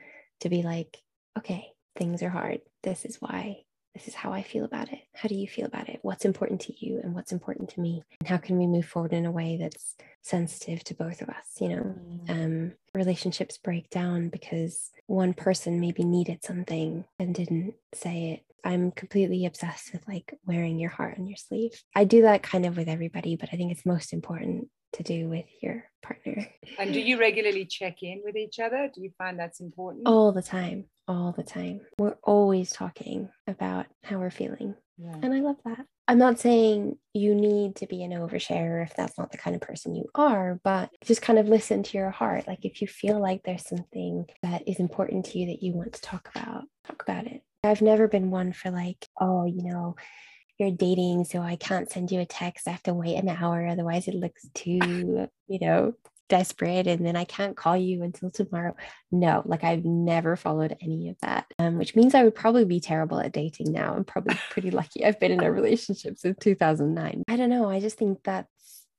to 0.40 0.48
be 0.48 0.62
like, 0.62 0.96
okay, 1.36 1.68
things 1.96 2.22
are 2.22 2.30
hard. 2.30 2.60
This 2.82 3.04
is 3.04 3.16
why 3.20 3.64
this 3.94 4.08
is 4.08 4.14
how 4.14 4.32
I 4.32 4.42
feel 4.42 4.64
about 4.64 4.92
it. 4.92 5.00
How 5.14 5.28
do 5.28 5.34
you 5.34 5.48
feel 5.48 5.66
about 5.66 5.88
it? 5.88 5.98
What's 6.02 6.24
important 6.24 6.60
to 6.62 6.84
you 6.84 7.00
and 7.02 7.14
what's 7.14 7.32
important 7.32 7.70
to 7.70 7.80
me? 7.80 8.02
And 8.20 8.28
how 8.28 8.36
can 8.36 8.58
we 8.58 8.66
move 8.66 8.86
forward 8.86 9.12
in 9.12 9.26
a 9.26 9.32
way 9.32 9.56
that's 9.60 9.96
sensitive 10.22 10.84
to 10.84 10.94
both 10.94 11.20
of 11.20 11.28
us? 11.28 11.56
You 11.60 11.68
know, 11.68 11.94
mm. 12.26 12.30
um, 12.30 12.72
relationships 12.94 13.58
break 13.58 13.90
down 13.90 14.28
because 14.28 14.90
one 15.06 15.34
person 15.34 15.80
maybe 15.80 16.04
needed 16.04 16.44
something 16.44 17.04
and 17.18 17.34
didn't 17.34 17.74
say 17.94 18.32
it. 18.32 18.44
I'm 18.64 18.90
completely 18.90 19.46
obsessed 19.46 19.92
with 19.92 20.06
like 20.06 20.34
wearing 20.44 20.78
your 20.78 20.90
heart 20.90 21.16
on 21.18 21.26
your 21.26 21.36
sleeve. 21.36 21.72
I 21.94 22.04
do 22.04 22.22
that 22.22 22.42
kind 22.42 22.66
of 22.66 22.76
with 22.76 22.88
everybody, 22.88 23.36
but 23.36 23.48
I 23.52 23.56
think 23.56 23.72
it's 23.72 23.86
most 23.86 24.12
important 24.12 24.68
to 24.94 25.02
do 25.02 25.28
with 25.28 25.46
your 25.60 25.84
partner. 26.02 26.46
And 26.78 26.92
do 26.92 27.00
you 27.00 27.18
regularly 27.18 27.66
check 27.66 28.02
in 28.02 28.22
with 28.24 28.36
each 28.36 28.58
other? 28.58 28.90
Do 28.92 29.02
you 29.02 29.10
find 29.18 29.38
that's 29.38 29.60
important? 29.60 30.06
All 30.06 30.32
the 30.32 30.42
time. 30.42 30.86
All 31.06 31.32
the 31.36 31.42
time. 31.42 31.80
We're 31.98 32.16
always 32.22 32.70
talking 32.70 33.28
about 33.46 33.86
how 34.02 34.18
we're 34.18 34.30
feeling. 34.30 34.74
Yeah. 34.98 35.16
And 35.22 35.32
I 35.32 35.40
love 35.40 35.56
that. 35.64 35.86
I'm 36.08 36.18
not 36.18 36.38
saying 36.38 36.96
you 37.12 37.34
need 37.34 37.76
to 37.76 37.86
be 37.86 38.02
an 38.02 38.12
oversharer 38.12 38.82
if 38.82 38.96
that's 38.96 39.18
not 39.18 39.30
the 39.30 39.38
kind 39.38 39.54
of 39.54 39.60
person 39.60 39.94
you 39.94 40.06
are, 40.14 40.58
but 40.64 40.90
just 41.04 41.20
kind 41.20 41.38
of 41.38 41.48
listen 41.48 41.82
to 41.82 41.98
your 41.98 42.10
heart. 42.10 42.48
Like 42.48 42.64
if 42.64 42.80
you 42.80 42.88
feel 42.88 43.20
like 43.20 43.42
there's 43.44 43.68
something 43.68 44.26
that 44.42 44.66
is 44.66 44.80
important 44.80 45.26
to 45.26 45.38
you 45.38 45.46
that 45.48 45.62
you 45.62 45.74
want 45.74 45.92
to 45.92 46.00
talk 46.00 46.30
about, 46.34 46.64
talk 46.86 47.02
about 47.02 47.26
it. 47.26 47.42
I've 47.62 47.82
never 47.82 48.08
been 48.08 48.30
one 48.30 48.52
for 48.52 48.70
like, 48.70 49.06
oh, 49.20 49.44
you 49.44 49.62
know, 49.64 49.96
you're 50.58 50.70
dating, 50.70 51.24
so 51.24 51.40
I 51.40 51.56
can't 51.56 51.90
send 51.90 52.10
you 52.10 52.20
a 52.20 52.26
text. 52.26 52.66
I 52.66 52.72
have 52.72 52.82
to 52.84 52.94
wait 52.94 53.16
an 53.16 53.28
hour, 53.28 53.66
otherwise 53.66 54.08
it 54.08 54.14
looks 54.14 54.48
too, 54.54 55.28
you 55.46 55.58
know, 55.60 55.94
desperate 56.28 56.86
and 56.86 57.04
then 57.04 57.16
I 57.16 57.24
can't 57.24 57.56
call 57.56 57.76
you 57.76 58.02
until 58.02 58.30
tomorrow. 58.30 58.76
No, 59.10 59.42
like 59.44 59.64
I've 59.64 59.84
never 59.84 60.36
followed 60.36 60.76
any 60.80 61.08
of 61.08 61.16
that, 61.22 61.46
um, 61.58 61.78
which 61.78 61.96
means 61.96 62.14
I 62.14 62.24
would 62.24 62.34
probably 62.34 62.64
be 62.64 62.80
terrible 62.80 63.18
at 63.18 63.32
dating 63.32 63.72
now. 63.72 63.94
I'm 63.94 64.04
probably 64.04 64.38
pretty 64.50 64.70
lucky 64.70 65.04
I've 65.04 65.18
been 65.18 65.32
in 65.32 65.42
a 65.42 65.50
relationship 65.50 66.18
since 66.18 66.36
2009. 66.40 67.22
I 67.28 67.36
don't 67.36 67.50
know. 67.50 67.68
I 67.68 67.80
just 67.80 67.98
think 67.98 68.18
that's 68.24 68.48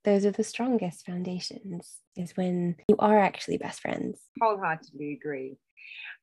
those 0.05 0.25
are 0.25 0.31
the 0.31 0.43
strongest 0.43 1.05
foundations 1.05 1.97
is 2.15 2.35
when 2.35 2.75
you 2.87 2.95
are 2.99 3.19
actually 3.19 3.57
best 3.57 3.81
friends. 3.81 4.19
Wholeheartedly 4.41 5.13
agree. 5.13 5.57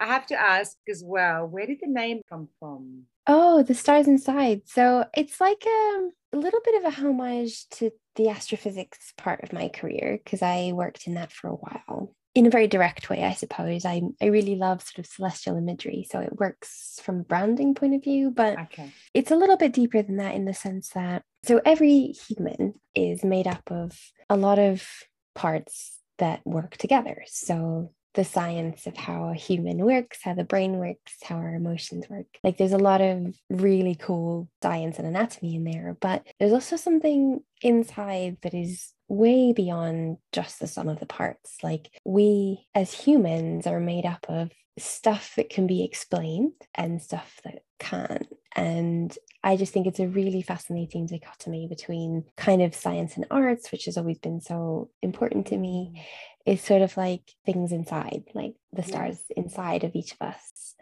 I 0.01 0.07
have 0.07 0.27
to 0.27 0.41
ask 0.41 0.77
as 0.89 1.03
well, 1.05 1.47
where 1.47 1.67
did 1.67 1.79
the 1.81 1.89
name 1.89 2.21
come 2.29 2.49
from? 2.59 3.05
Oh, 3.27 3.63
the 3.63 3.75
stars 3.75 4.07
inside. 4.07 4.63
So 4.67 5.05
it's 5.15 5.41
like 5.41 5.65
um, 5.67 6.11
a 6.33 6.37
little 6.37 6.61
bit 6.65 6.85
of 6.85 6.93
a 6.93 6.97
homage 6.97 7.69
to 7.71 7.91
the 8.15 8.29
astrophysics 8.29 9.13
part 9.17 9.43
of 9.43 9.53
my 9.53 9.69
career 9.69 10.19
because 10.23 10.43
I 10.43 10.73
worked 10.73 11.07
in 11.07 11.15
that 11.15 11.33
for 11.33 11.49
a 11.49 11.55
while. 11.55 12.15
In 12.35 12.47
a 12.47 12.51
very 12.51 12.67
direct 12.67 13.09
way, 13.09 13.25
I 13.25 13.33
suppose. 13.33 13.87
I, 13.87 14.03
I 14.21 14.27
really 14.27 14.57
love 14.57 14.83
sort 14.83 14.99
of 14.99 15.07
celestial 15.07 15.57
imagery. 15.57 16.07
So 16.09 16.21
it 16.21 16.39
works 16.39 17.01
from 17.03 17.21
a 17.21 17.25
branding 17.25 17.75
point 17.75 17.95
of 17.95 18.05
view, 18.05 18.31
but 18.31 18.59
okay. 18.59 18.93
it's 19.15 19.31
a 19.31 19.37
little 19.37 19.57
bit 19.57 19.73
deeper 19.73 20.03
than 20.03 20.19
that 20.19 20.35
in 20.35 20.45
the 20.45 20.55
sense 20.55 20.91
that 20.91 21.23
so 21.45 21.61
every 21.65 22.15
human 22.29 22.75
is 22.95 23.25
made 23.25 23.47
up 23.47 23.71
of 23.71 23.99
a 24.29 24.37
lot 24.37 24.59
of 24.59 24.87
parts 25.35 25.99
that 26.19 26.41
work 26.45 26.77
together. 26.77 27.23
So 27.27 27.93
the 28.17 28.25
science 28.25 28.87
of 28.87 28.97
how 28.97 29.29
a 29.29 29.35
human 29.35 29.79
works, 29.79 30.19
how 30.23 30.35
the 30.35 30.43
brain 30.43 30.79
works, 30.79 31.15
how 31.23 31.37
our 31.37 31.55
emotions 31.55 32.09
work. 32.09 32.27
Like 32.43 32.57
there's 32.57 32.73
a 32.73 32.79
lot 32.79 33.01
of 33.01 33.37
really 33.49 33.95
cool 33.95 34.49
science 34.63 34.99
and 34.99 35.07
anatomy 35.07 35.55
in 35.55 35.65
there, 35.65 35.97
but 36.01 36.27
there's 36.41 36.53
also 36.53 36.77
something 36.77 37.41
inside 37.63 38.39
that 38.43 38.55
is 38.55 38.93
way 39.09 39.53
beyond 39.53 40.17
just 40.33 40.59
the 40.59 40.67
sum 40.67 40.89
of 40.89 40.99
the 40.99 41.07
parts. 41.07 41.59
Like 41.63 41.91
we 42.05 42.67
as 42.75 42.93
humans 42.93 43.67
are 43.67 43.81
made 43.81 44.07
up 44.07 44.27
of 44.29 44.51
stuff 44.79 45.35
that 45.37 45.51
can 45.51 45.67
be 45.67 45.85
explained 45.85 46.53
and 46.75 47.01
stuff 47.01 47.41
that 47.45 47.63
can't. 47.79 48.27
And 48.55 49.17
I 49.45 49.57
just 49.57 49.73
think 49.73 49.87
it's 49.87 50.01
a 50.01 50.09
really 50.09 50.43
fascinating 50.43 51.07
dichotomy 51.07 51.69
between 51.69 52.25
kind 52.37 52.63
of 52.63 52.75
science 52.75 53.17
and 53.17 53.27
arts, 53.31 53.71
which 53.71 53.85
has 53.85 53.97
always 53.97 54.19
been 54.19 54.41
so 54.41 54.91
important 55.03 55.47
to 55.49 55.57
me. 55.57 56.03
Is 56.47 56.63
sort 56.63 56.83
of 56.83 56.97
like 56.97 57.23
things 57.45 57.73
inside, 57.73 58.23
like 58.35 58.55
the 58.73 58.83
stars 58.83 59.21
inside 59.37 59.85
of 59.85 59.95
each 59.95 60.13
of 60.13 60.23
us 60.23 60.75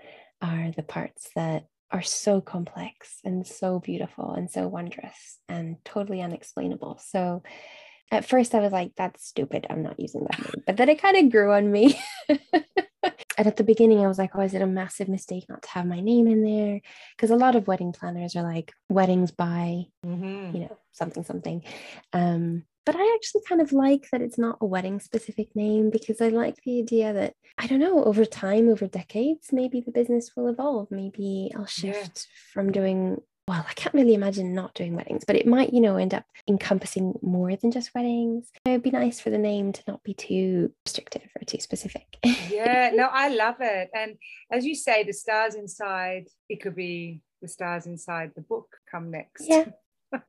are 0.43 0.71
the 0.77 0.83
parts 0.83 1.31
that 1.35 1.67
are 1.91 2.03
so 2.03 2.41
complex 2.41 3.21
and 3.25 3.47
so 3.47 3.81
beautiful 3.81 4.33
and 4.33 4.51
so 4.51 4.69
wondrous 4.69 5.39
and 5.49 5.77
totally 5.85 6.21
unexplainable. 6.21 7.01
So 7.03 7.43
at 8.11 8.27
first 8.27 8.55
I 8.55 8.61
was 8.61 8.73
like, 8.73 8.93
that's 8.97 9.27
stupid. 9.27 9.67
I'm 9.71 9.83
not 9.83 9.99
using 9.99 10.27
that 10.31 10.39
name. 10.39 10.65
But 10.67 10.77
then 10.77 10.89
it 10.91 11.01
kind 11.01 11.17
of 11.17 11.33
grew 11.33 11.53
on 11.53 11.71
me. 11.71 11.99
and 13.37 13.47
at 13.47 13.57
the 13.57 13.65
beginning, 13.65 14.01
I 14.01 14.09
was 14.09 14.19
like, 14.19 14.31
oh, 14.35 14.41
is 14.41 14.55
it 14.55 14.63
a 14.63 14.67
massive 14.67 15.09
mistake 15.09 15.47
not 15.49 15.63
to 15.63 15.69
have 15.71 15.87
my 15.87 16.01
name 16.01 16.27
in 16.27 16.45
there? 16.45 16.81
Because 17.17 17.31
a 17.31 17.37
lot 17.37 17.57
of 17.57 17.67
wedding 17.67 17.93
planners 17.93 18.37
are 18.37 18.43
like 18.43 18.73
weddings 18.89 19.31
by, 19.31 19.87
mm-hmm. 20.05 20.55
you 20.55 20.63
know, 20.63 20.79
something, 20.93 21.25
something. 21.25 21.65
Um, 22.13 22.65
but 22.87 22.97
I 22.97 23.15
actually 23.15 23.43
kind 23.49 23.61
of 23.61 23.73
like 23.73 24.09
that 24.13 24.21
it's 24.21 24.39
not 24.39 24.59
a 24.61 24.67
wedding 24.67 25.01
specific 25.01 25.57
name 25.57 25.91
because 25.91 26.21
I 26.21 26.29
like 26.29 26.57
the 26.65 26.81
idea 26.81 27.13
that, 27.15 27.35
I 27.57 27.67
don't 27.67 27.81
know, 27.81 28.05
over 28.05 28.25
time, 28.25 28.69
over 28.69 28.87
decades, 28.87 29.49
maybe 29.53 29.81
the 29.81 29.93
business 29.93 30.33
will 30.37 30.49
evolve. 30.49 30.89
Maybe 30.91 31.51
I'll 31.57 31.67
shift 31.67 32.27
yeah. 32.29 32.53
from 32.53 32.73
doing 32.73 33.23
well, 33.47 33.65
I 33.69 33.75
can't 33.75 33.95
really 33.95 34.15
imagine 34.15 34.55
not 34.55 34.75
doing 34.75 34.97
weddings, 34.97 35.25
but 35.27 35.37
it 35.37 35.47
might, 35.47 35.73
you 35.73 35.81
know, 35.81 35.97
end 35.97 36.15
up 36.15 36.25
encompassing 36.49 37.19
more 37.21 37.55
than 37.57 37.71
just 37.71 37.95
weddings. 37.95 38.51
It'd 38.65 38.83
be 38.83 38.91
nice 38.91 39.21
for 39.21 39.31
the 39.31 39.39
name 39.39 39.73
to 39.73 39.83
not 39.87 40.03
be 40.03 40.15
too 40.15 40.73
restrictive 40.87 41.29
or 41.41 41.45
too 41.45 41.61
specific. 41.61 42.19
yeah, 42.51 42.91
no, 42.95 43.09
I 43.13 43.29
love 43.29 43.57
it. 43.61 43.91
And 43.95 44.17
as 44.51 44.65
you 44.65 44.75
say, 44.75 45.05
the 45.05 45.13
stars 45.13 45.57
inside, 45.57 46.29
it 46.49 46.63
could 46.63 46.75
be 46.75 47.21
the 47.43 47.49
stars 47.49 47.87
inside 47.87 48.33
the 48.35 48.43
book 48.43 48.69
come 48.91 49.11
next. 49.11 49.47
Yeah. 49.47 49.67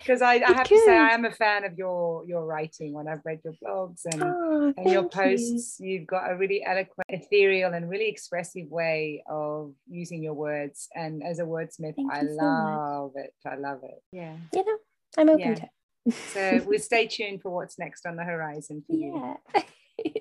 because 0.00 0.22
I, 0.22 0.34
I 0.36 0.52
have 0.52 0.66
to 0.66 0.82
say 0.86 0.96
I 0.96 1.10
am 1.10 1.24
a 1.26 1.30
fan 1.30 1.64
of 1.64 1.76
your 1.76 2.26
your 2.26 2.44
writing 2.46 2.94
when 2.94 3.06
I've 3.06 3.20
read 3.24 3.40
your 3.44 3.52
blogs 3.62 4.00
and, 4.06 4.22
oh, 4.22 4.74
and 4.76 4.90
your 4.90 5.08
posts. 5.08 5.78
You. 5.78 5.98
You've 5.98 6.06
got 6.06 6.30
a 6.30 6.36
really 6.36 6.64
eloquent, 6.64 7.06
ethereal, 7.08 7.74
and 7.74 7.88
really 7.88 8.08
expressive 8.08 8.68
way 8.68 9.22
of 9.28 9.74
using 9.88 10.22
your 10.22 10.34
words. 10.34 10.88
And 10.94 11.22
as 11.22 11.38
a 11.38 11.44
wordsmith, 11.44 11.96
Thank 11.96 12.12
I 12.12 12.22
love 12.22 13.12
so 13.14 13.20
it. 13.20 13.34
I 13.46 13.56
love 13.56 13.80
it. 13.84 14.02
Yeah. 14.10 14.36
You 14.54 14.64
know, 14.64 14.78
I'm 15.18 15.28
open 15.28 15.40
yeah. 15.40 15.54
to 15.54 15.62
it. 16.06 16.14
so 16.32 16.64
we'll 16.66 16.78
stay 16.78 17.06
tuned 17.06 17.42
for 17.42 17.50
what's 17.50 17.78
next 17.78 18.06
on 18.06 18.16
the 18.16 18.24
horizon 18.24 18.82
for 18.86 18.96
you. 18.96 19.36
Yeah. 19.54 19.62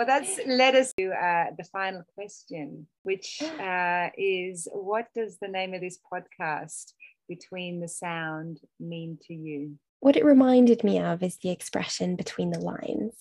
Well, 0.00 0.06
that's 0.06 0.40
led 0.46 0.76
us 0.76 0.94
to 0.94 1.10
uh, 1.10 1.50
the 1.58 1.64
final 1.64 2.02
question, 2.14 2.86
which 3.02 3.42
uh, 3.60 4.08
is 4.16 4.66
what 4.72 5.08
does 5.14 5.36
the 5.42 5.48
name 5.48 5.74
of 5.74 5.82
this 5.82 5.98
podcast 6.10 6.94
between 7.30 7.80
the 7.80 7.88
sound 7.88 8.58
mean 8.80 9.18
to 9.28 9.32
you? 9.32 9.78
What 10.00 10.16
it 10.16 10.24
reminded 10.24 10.82
me 10.82 10.98
of 10.98 11.22
is 11.22 11.38
the 11.38 11.50
expression 11.50 12.16
between 12.16 12.50
the 12.50 12.58
lines, 12.58 13.14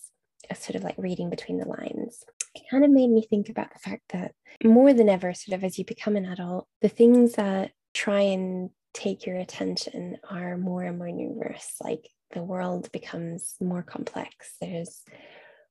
sort 0.55 0.75
of 0.75 0.83
like 0.83 0.95
reading 0.97 1.29
between 1.29 1.59
the 1.59 1.67
lines. 1.67 2.23
It 2.55 2.63
kind 2.71 2.83
of 2.83 2.89
made 2.89 3.11
me 3.11 3.21
think 3.21 3.49
about 3.49 3.71
the 3.71 3.79
fact 3.79 4.03
that 4.09 4.33
more 4.63 4.91
than 4.93 5.07
ever, 5.07 5.33
sort 5.33 5.55
of 5.55 5.63
as 5.63 5.77
you 5.77 5.85
become 5.85 6.15
an 6.15 6.25
adult, 6.25 6.67
the 6.81 6.89
things 6.89 7.33
that 7.33 7.71
try 7.93 8.21
and 8.21 8.71
take 8.93 9.25
your 9.25 9.37
attention 9.37 10.17
are 10.29 10.57
more 10.57 10.83
and 10.83 10.97
more 10.97 11.11
numerous. 11.11 11.75
Like 11.81 12.09
the 12.33 12.43
world 12.43 12.91
becomes 12.91 13.55
more 13.61 13.83
complex. 13.83 14.55
There's 14.59 15.03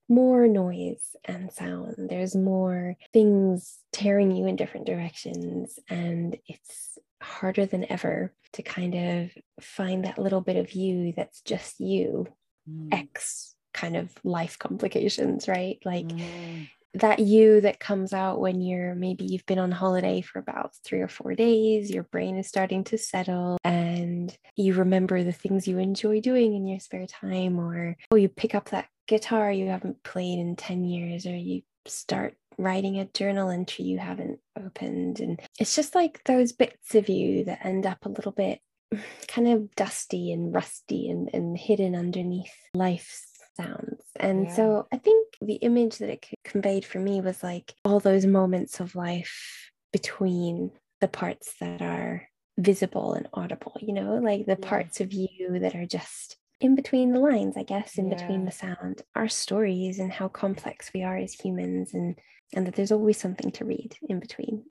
more 0.08 0.46
noise 0.48 1.16
and 1.24 1.52
sound. 1.52 2.08
There's 2.08 2.34
more 2.34 2.96
things 3.12 3.78
tearing 3.92 4.30
you 4.30 4.46
in 4.46 4.56
different 4.56 4.86
directions. 4.86 5.78
And 5.88 6.36
it's 6.46 6.98
harder 7.22 7.66
than 7.66 7.90
ever 7.90 8.32
to 8.54 8.62
kind 8.62 8.94
of 8.94 9.30
find 9.60 10.04
that 10.04 10.18
little 10.18 10.40
bit 10.40 10.56
of 10.56 10.72
you 10.72 11.12
that's 11.16 11.40
just 11.42 11.80
you, 11.80 12.26
mm. 12.68 12.88
X 12.92 13.54
kind 13.74 13.96
of 13.96 14.10
life 14.24 14.58
complications, 14.58 15.48
right? 15.48 15.78
Like 15.84 16.06
mm. 16.06 16.68
that 16.94 17.18
you 17.20 17.60
that 17.60 17.80
comes 17.80 18.12
out 18.12 18.40
when 18.40 18.60
you're 18.60 18.94
maybe 18.94 19.24
you've 19.24 19.46
been 19.46 19.58
on 19.58 19.70
holiday 19.70 20.20
for 20.20 20.38
about 20.38 20.72
three 20.84 21.00
or 21.00 21.08
four 21.08 21.34
days, 21.34 21.90
your 21.90 22.04
brain 22.04 22.36
is 22.36 22.48
starting 22.48 22.84
to 22.84 22.98
settle, 22.98 23.58
and 23.64 24.36
you 24.56 24.74
remember 24.74 25.22
the 25.22 25.32
things 25.32 25.68
you 25.68 25.78
enjoy 25.78 26.20
doing 26.20 26.54
in 26.54 26.66
your 26.66 26.80
spare 26.80 27.06
time, 27.06 27.58
or 27.58 27.96
oh, 28.10 28.16
you 28.16 28.28
pick 28.28 28.54
up 28.54 28.70
that 28.70 28.88
guitar 29.06 29.50
you 29.50 29.68
haven't 29.68 30.02
played 30.02 30.38
in 30.38 30.54
10 30.56 30.84
years, 30.84 31.26
or 31.26 31.36
you 31.36 31.62
start 31.90 32.34
writing 32.58 32.98
a 32.98 33.04
journal 33.06 33.50
entry 33.50 33.84
you 33.84 33.98
haven't 33.98 34.40
opened. 34.58 35.20
And 35.20 35.40
it's 35.58 35.76
just 35.76 35.94
like 35.94 36.22
those 36.24 36.52
bits 36.52 36.94
of 36.94 37.08
you 37.08 37.44
that 37.44 37.64
end 37.64 37.86
up 37.86 38.04
a 38.04 38.10
little 38.10 38.32
bit 38.32 38.60
kind 39.28 39.48
of 39.48 39.74
dusty 39.74 40.32
and 40.32 40.52
rusty 40.52 41.08
and, 41.08 41.30
and 41.32 41.56
hidden 41.56 41.94
underneath 41.94 42.52
life's 42.74 43.28
sounds. 43.58 44.02
And 44.16 44.44
yeah. 44.44 44.54
so 44.54 44.88
I 44.92 44.98
think 44.98 45.34
the 45.40 45.54
image 45.54 45.98
that 45.98 46.10
it 46.10 46.26
conveyed 46.44 46.84
for 46.84 46.98
me 46.98 47.20
was 47.20 47.42
like 47.42 47.74
all 47.84 48.00
those 48.00 48.26
moments 48.26 48.80
of 48.80 48.94
life 48.94 49.70
between 49.92 50.70
the 51.00 51.08
parts 51.08 51.54
that 51.60 51.82
are 51.82 52.28
visible 52.56 53.14
and 53.14 53.28
audible, 53.32 53.76
you 53.80 53.92
know, 53.92 54.16
like 54.16 54.46
the 54.46 54.58
yeah. 54.60 54.68
parts 54.68 55.00
of 55.00 55.12
you 55.12 55.58
that 55.60 55.74
are 55.74 55.86
just 55.86 56.36
in 56.60 56.74
between 56.74 57.12
the 57.12 57.20
lines, 57.20 57.56
I 57.56 57.62
guess, 57.62 57.98
in 57.98 58.08
yeah. 58.08 58.16
between 58.16 58.44
the 58.44 58.50
sound, 58.50 59.02
our 59.14 59.28
stories 59.28 59.98
and 59.98 60.12
how 60.12 60.28
complex 60.28 60.90
we 60.92 61.02
are 61.02 61.16
as 61.16 61.32
humans 61.34 61.94
and 61.94 62.18
and 62.54 62.66
that 62.66 62.74
there's 62.74 62.92
always 62.92 63.18
something 63.18 63.50
to 63.52 63.64
read 63.64 63.96
in 64.08 64.20
between. 64.20 64.64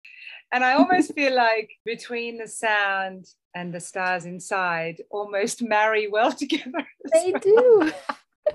And 0.52 0.64
I 0.64 0.74
almost 0.74 1.14
feel 1.14 1.36
like 1.36 1.70
between 1.86 2.38
the 2.38 2.48
sound 2.48 3.28
and 3.54 3.74
the 3.74 3.80
stars 3.80 4.26
inside 4.26 5.02
almost 5.12 5.62
marry 5.68 6.08
well 6.08 6.32
together. 6.32 6.88
They 7.14 7.34
well. 7.34 7.42
do. 7.42 7.92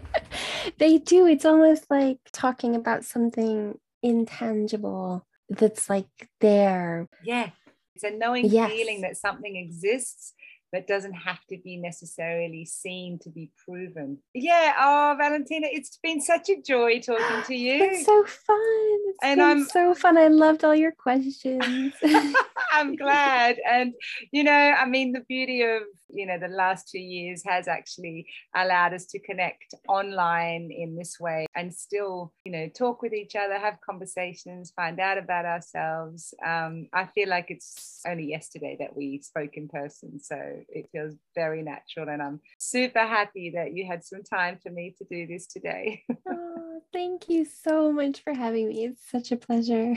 they 0.78 0.98
do. 0.98 1.26
It's 1.26 1.44
almost 1.44 1.90
like 1.90 2.18
talking 2.32 2.74
about 2.74 3.04
something 3.04 3.78
intangible 4.02 5.26
that's 5.48 5.88
like 5.88 6.08
there. 6.40 7.08
Yeah. 7.22 7.50
It's 7.94 8.04
a 8.04 8.10
knowing 8.10 8.46
yes. 8.46 8.72
feeling 8.72 9.02
that 9.02 9.18
something 9.18 9.54
exists 9.54 10.32
but 10.72 10.86
doesn't 10.86 11.12
have 11.12 11.44
to 11.50 11.58
be 11.58 11.76
necessarily 11.76 12.64
seen 12.64 13.18
to 13.20 13.30
be 13.30 13.50
proven. 13.64 14.18
Yeah. 14.34 14.74
Oh, 14.80 15.14
Valentina, 15.18 15.68
it's 15.70 15.98
been 16.02 16.20
such 16.20 16.48
a 16.48 16.60
joy 16.60 17.00
talking 17.00 17.42
to 17.46 17.54
you. 17.66 17.84
It's 17.84 18.06
so 18.06 18.24
fun. 18.24 18.98
It's 19.08 19.18
and 19.22 19.42
I'm 19.42 19.64
so 19.66 19.94
fun. 19.94 20.16
I 20.16 20.28
loved 20.28 20.64
all 20.64 20.74
your 20.74 20.92
questions. 20.92 21.92
I'm 22.72 22.96
glad. 22.96 23.58
And, 23.68 23.92
you 24.32 24.42
know, 24.42 24.52
I 24.52 24.86
mean, 24.86 25.12
the 25.12 25.20
beauty 25.20 25.62
of 25.62 25.82
you 26.12 26.26
know 26.26 26.38
the 26.38 26.48
last 26.48 26.88
two 26.88 26.98
years 26.98 27.42
has 27.44 27.66
actually 27.66 28.26
allowed 28.54 28.94
us 28.94 29.06
to 29.06 29.18
connect 29.18 29.74
online 29.88 30.70
in 30.70 30.96
this 30.96 31.18
way 31.18 31.46
and 31.54 31.72
still 31.74 32.32
you 32.44 32.52
know 32.52 32.68
talk 32.68 33.02
with 33.02 33.12
each 33.12 33.34
other 33.34 33.58
have 33.58 33.78
conversations 33.84 34.72
find 34.76 35.00
out 35.00 35.18
about 35.18 35.44
ourselves 35.44 36.34
um, 36.44 36.86
i 36.92 37.06
feel 37.14 37.28
like 37.28 37.46
it's 37.48 38.00
only 38.06 38.24
yesterday 38.24 38.76
that 38.78 38.94
we 38.94 39.20
spoke 39.22 39.56
in 39.56 39.68
person 39.68 40.20
so 40.20 40.36
it 40.68 40.88
feels 40.92 41.14
very 41.34 41.62
natural 41.62 42.08
and 42.08 42.22
i'm 42.22 42.40
super 42.58 43.00
happy 43.00 43.52
that 43.54 43.74
you 43.74 43.86
had 43.86 44.04
some 44.04 44.22
time 44.22 44.58
for 44.62 44.70
me 44.70 44.94
to 44.98 45.04
do 45.10 45.26
this 45.26 45.46
today 45.46 46.02
oh, 46.28 46.80
thank 46.92 47.28
you 47.28 47.44
so 47.44 47.92
much 47.92 48.22
for 48.22 48.34
having 48.34 48.68
me 48.68 48.84
it's 48.84 49.10
such 49.10 49.32
a 49.32 49.36
pleasure 49.36 49.94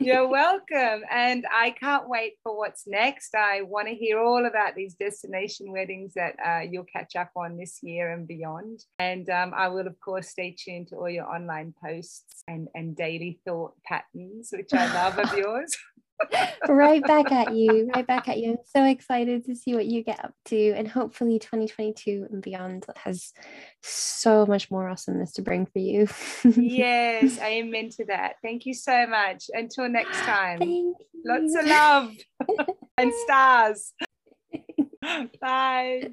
you're 0.00 0.28
welcome 0.42 1.02
and 1.10 1.46
i 1.52 1.70
can't 1.70 2.08
wait 2.08 2.34
for 2.42 2.56
what's 2.56 2.86
next 2.86 3.34
i 3.34 3.62
want 3.62 3.88
to 3.88 3.94
hear 3.94 4.20
all 4.20 4.46
about 4.46 4.74
these 4.74 4.94
destination 4.94 5.72
weddings 5.72 6.14
that 6.14 6.34
uh, 6.44 6.60
you'll 6.60 6.84
catch 6.84 7.16
up 7.16 7.30
on 7.36 7.56
this 7.56 7.82
year 7.82 8.12
and 8.12 8.26
beyond. 8.26 8.84
And 8.98 9.28
um, 9.30 9.52
I 9.54 9.68
will, 9.68 9.86
of 9.86 9.98
course, 10.00 10.28
stay 10.28 10.56
tuned 10.58 10.88
to 10.88 10.96
all 10.96 11.08
your 11.08 11.26
online 11.26 11.74
posts 11.82 12.42
and, 12.48 12.68
and 12.74 12.96
daily 12.96 13.40
thought 13.44 13.74
patterns, 13.84 14.50
which 14.52 14.72
I 14.72 14.92
love 14.94 15.18
of 15.18 15.36
yours. 15.38 15.76
Right 16.68 17.02
back 17.02 17.30
at 17.32 17.54
you, 17.54 17.90
right 17.94 18.06
back 18.06 18.28
at 18.28 18.38
you. 18.38 18.52
I'm 18.52 18.58
so 18.64 18.84
excited 18.84 19.44
to 19.46 19.54
see 19.54 19.74
what 19.74 19.86
you 19.86 20.02
get 20.02 20.24
up 20.24 20.32
to. 20.46 20.72
And 20.72 20.88
hopefully, 20.88 21.38
2022 21.38 22.28
and 22.30 22.42
beyond 22.42 22.86
has 22.96 23.32
so 23.82 24.46
much 24.46 24.70
more 24.70 24.88
awesomeness 24.88 25.32
to 25.34 25.42
bring 25.42 25.66
for 25.66 25.78
you. 25.78 26.08
yes, 26.44 27.38
amen 27.40 27.90
to 27.90 28.06
that. 28.06 28.34
Thank 28.42 28.66
you 28.66 28.74
so 28.74 29.06
much. 29.06 29.44
Until 29.52 29.88
next 29.88 30.18
time, 30.18 30.94
lots 31.24 31.56
of 31.56 31.66
love 31.66 32.12
and 32.98 33.12
stars. 33.24 33.92
Bye. 35.40 36.10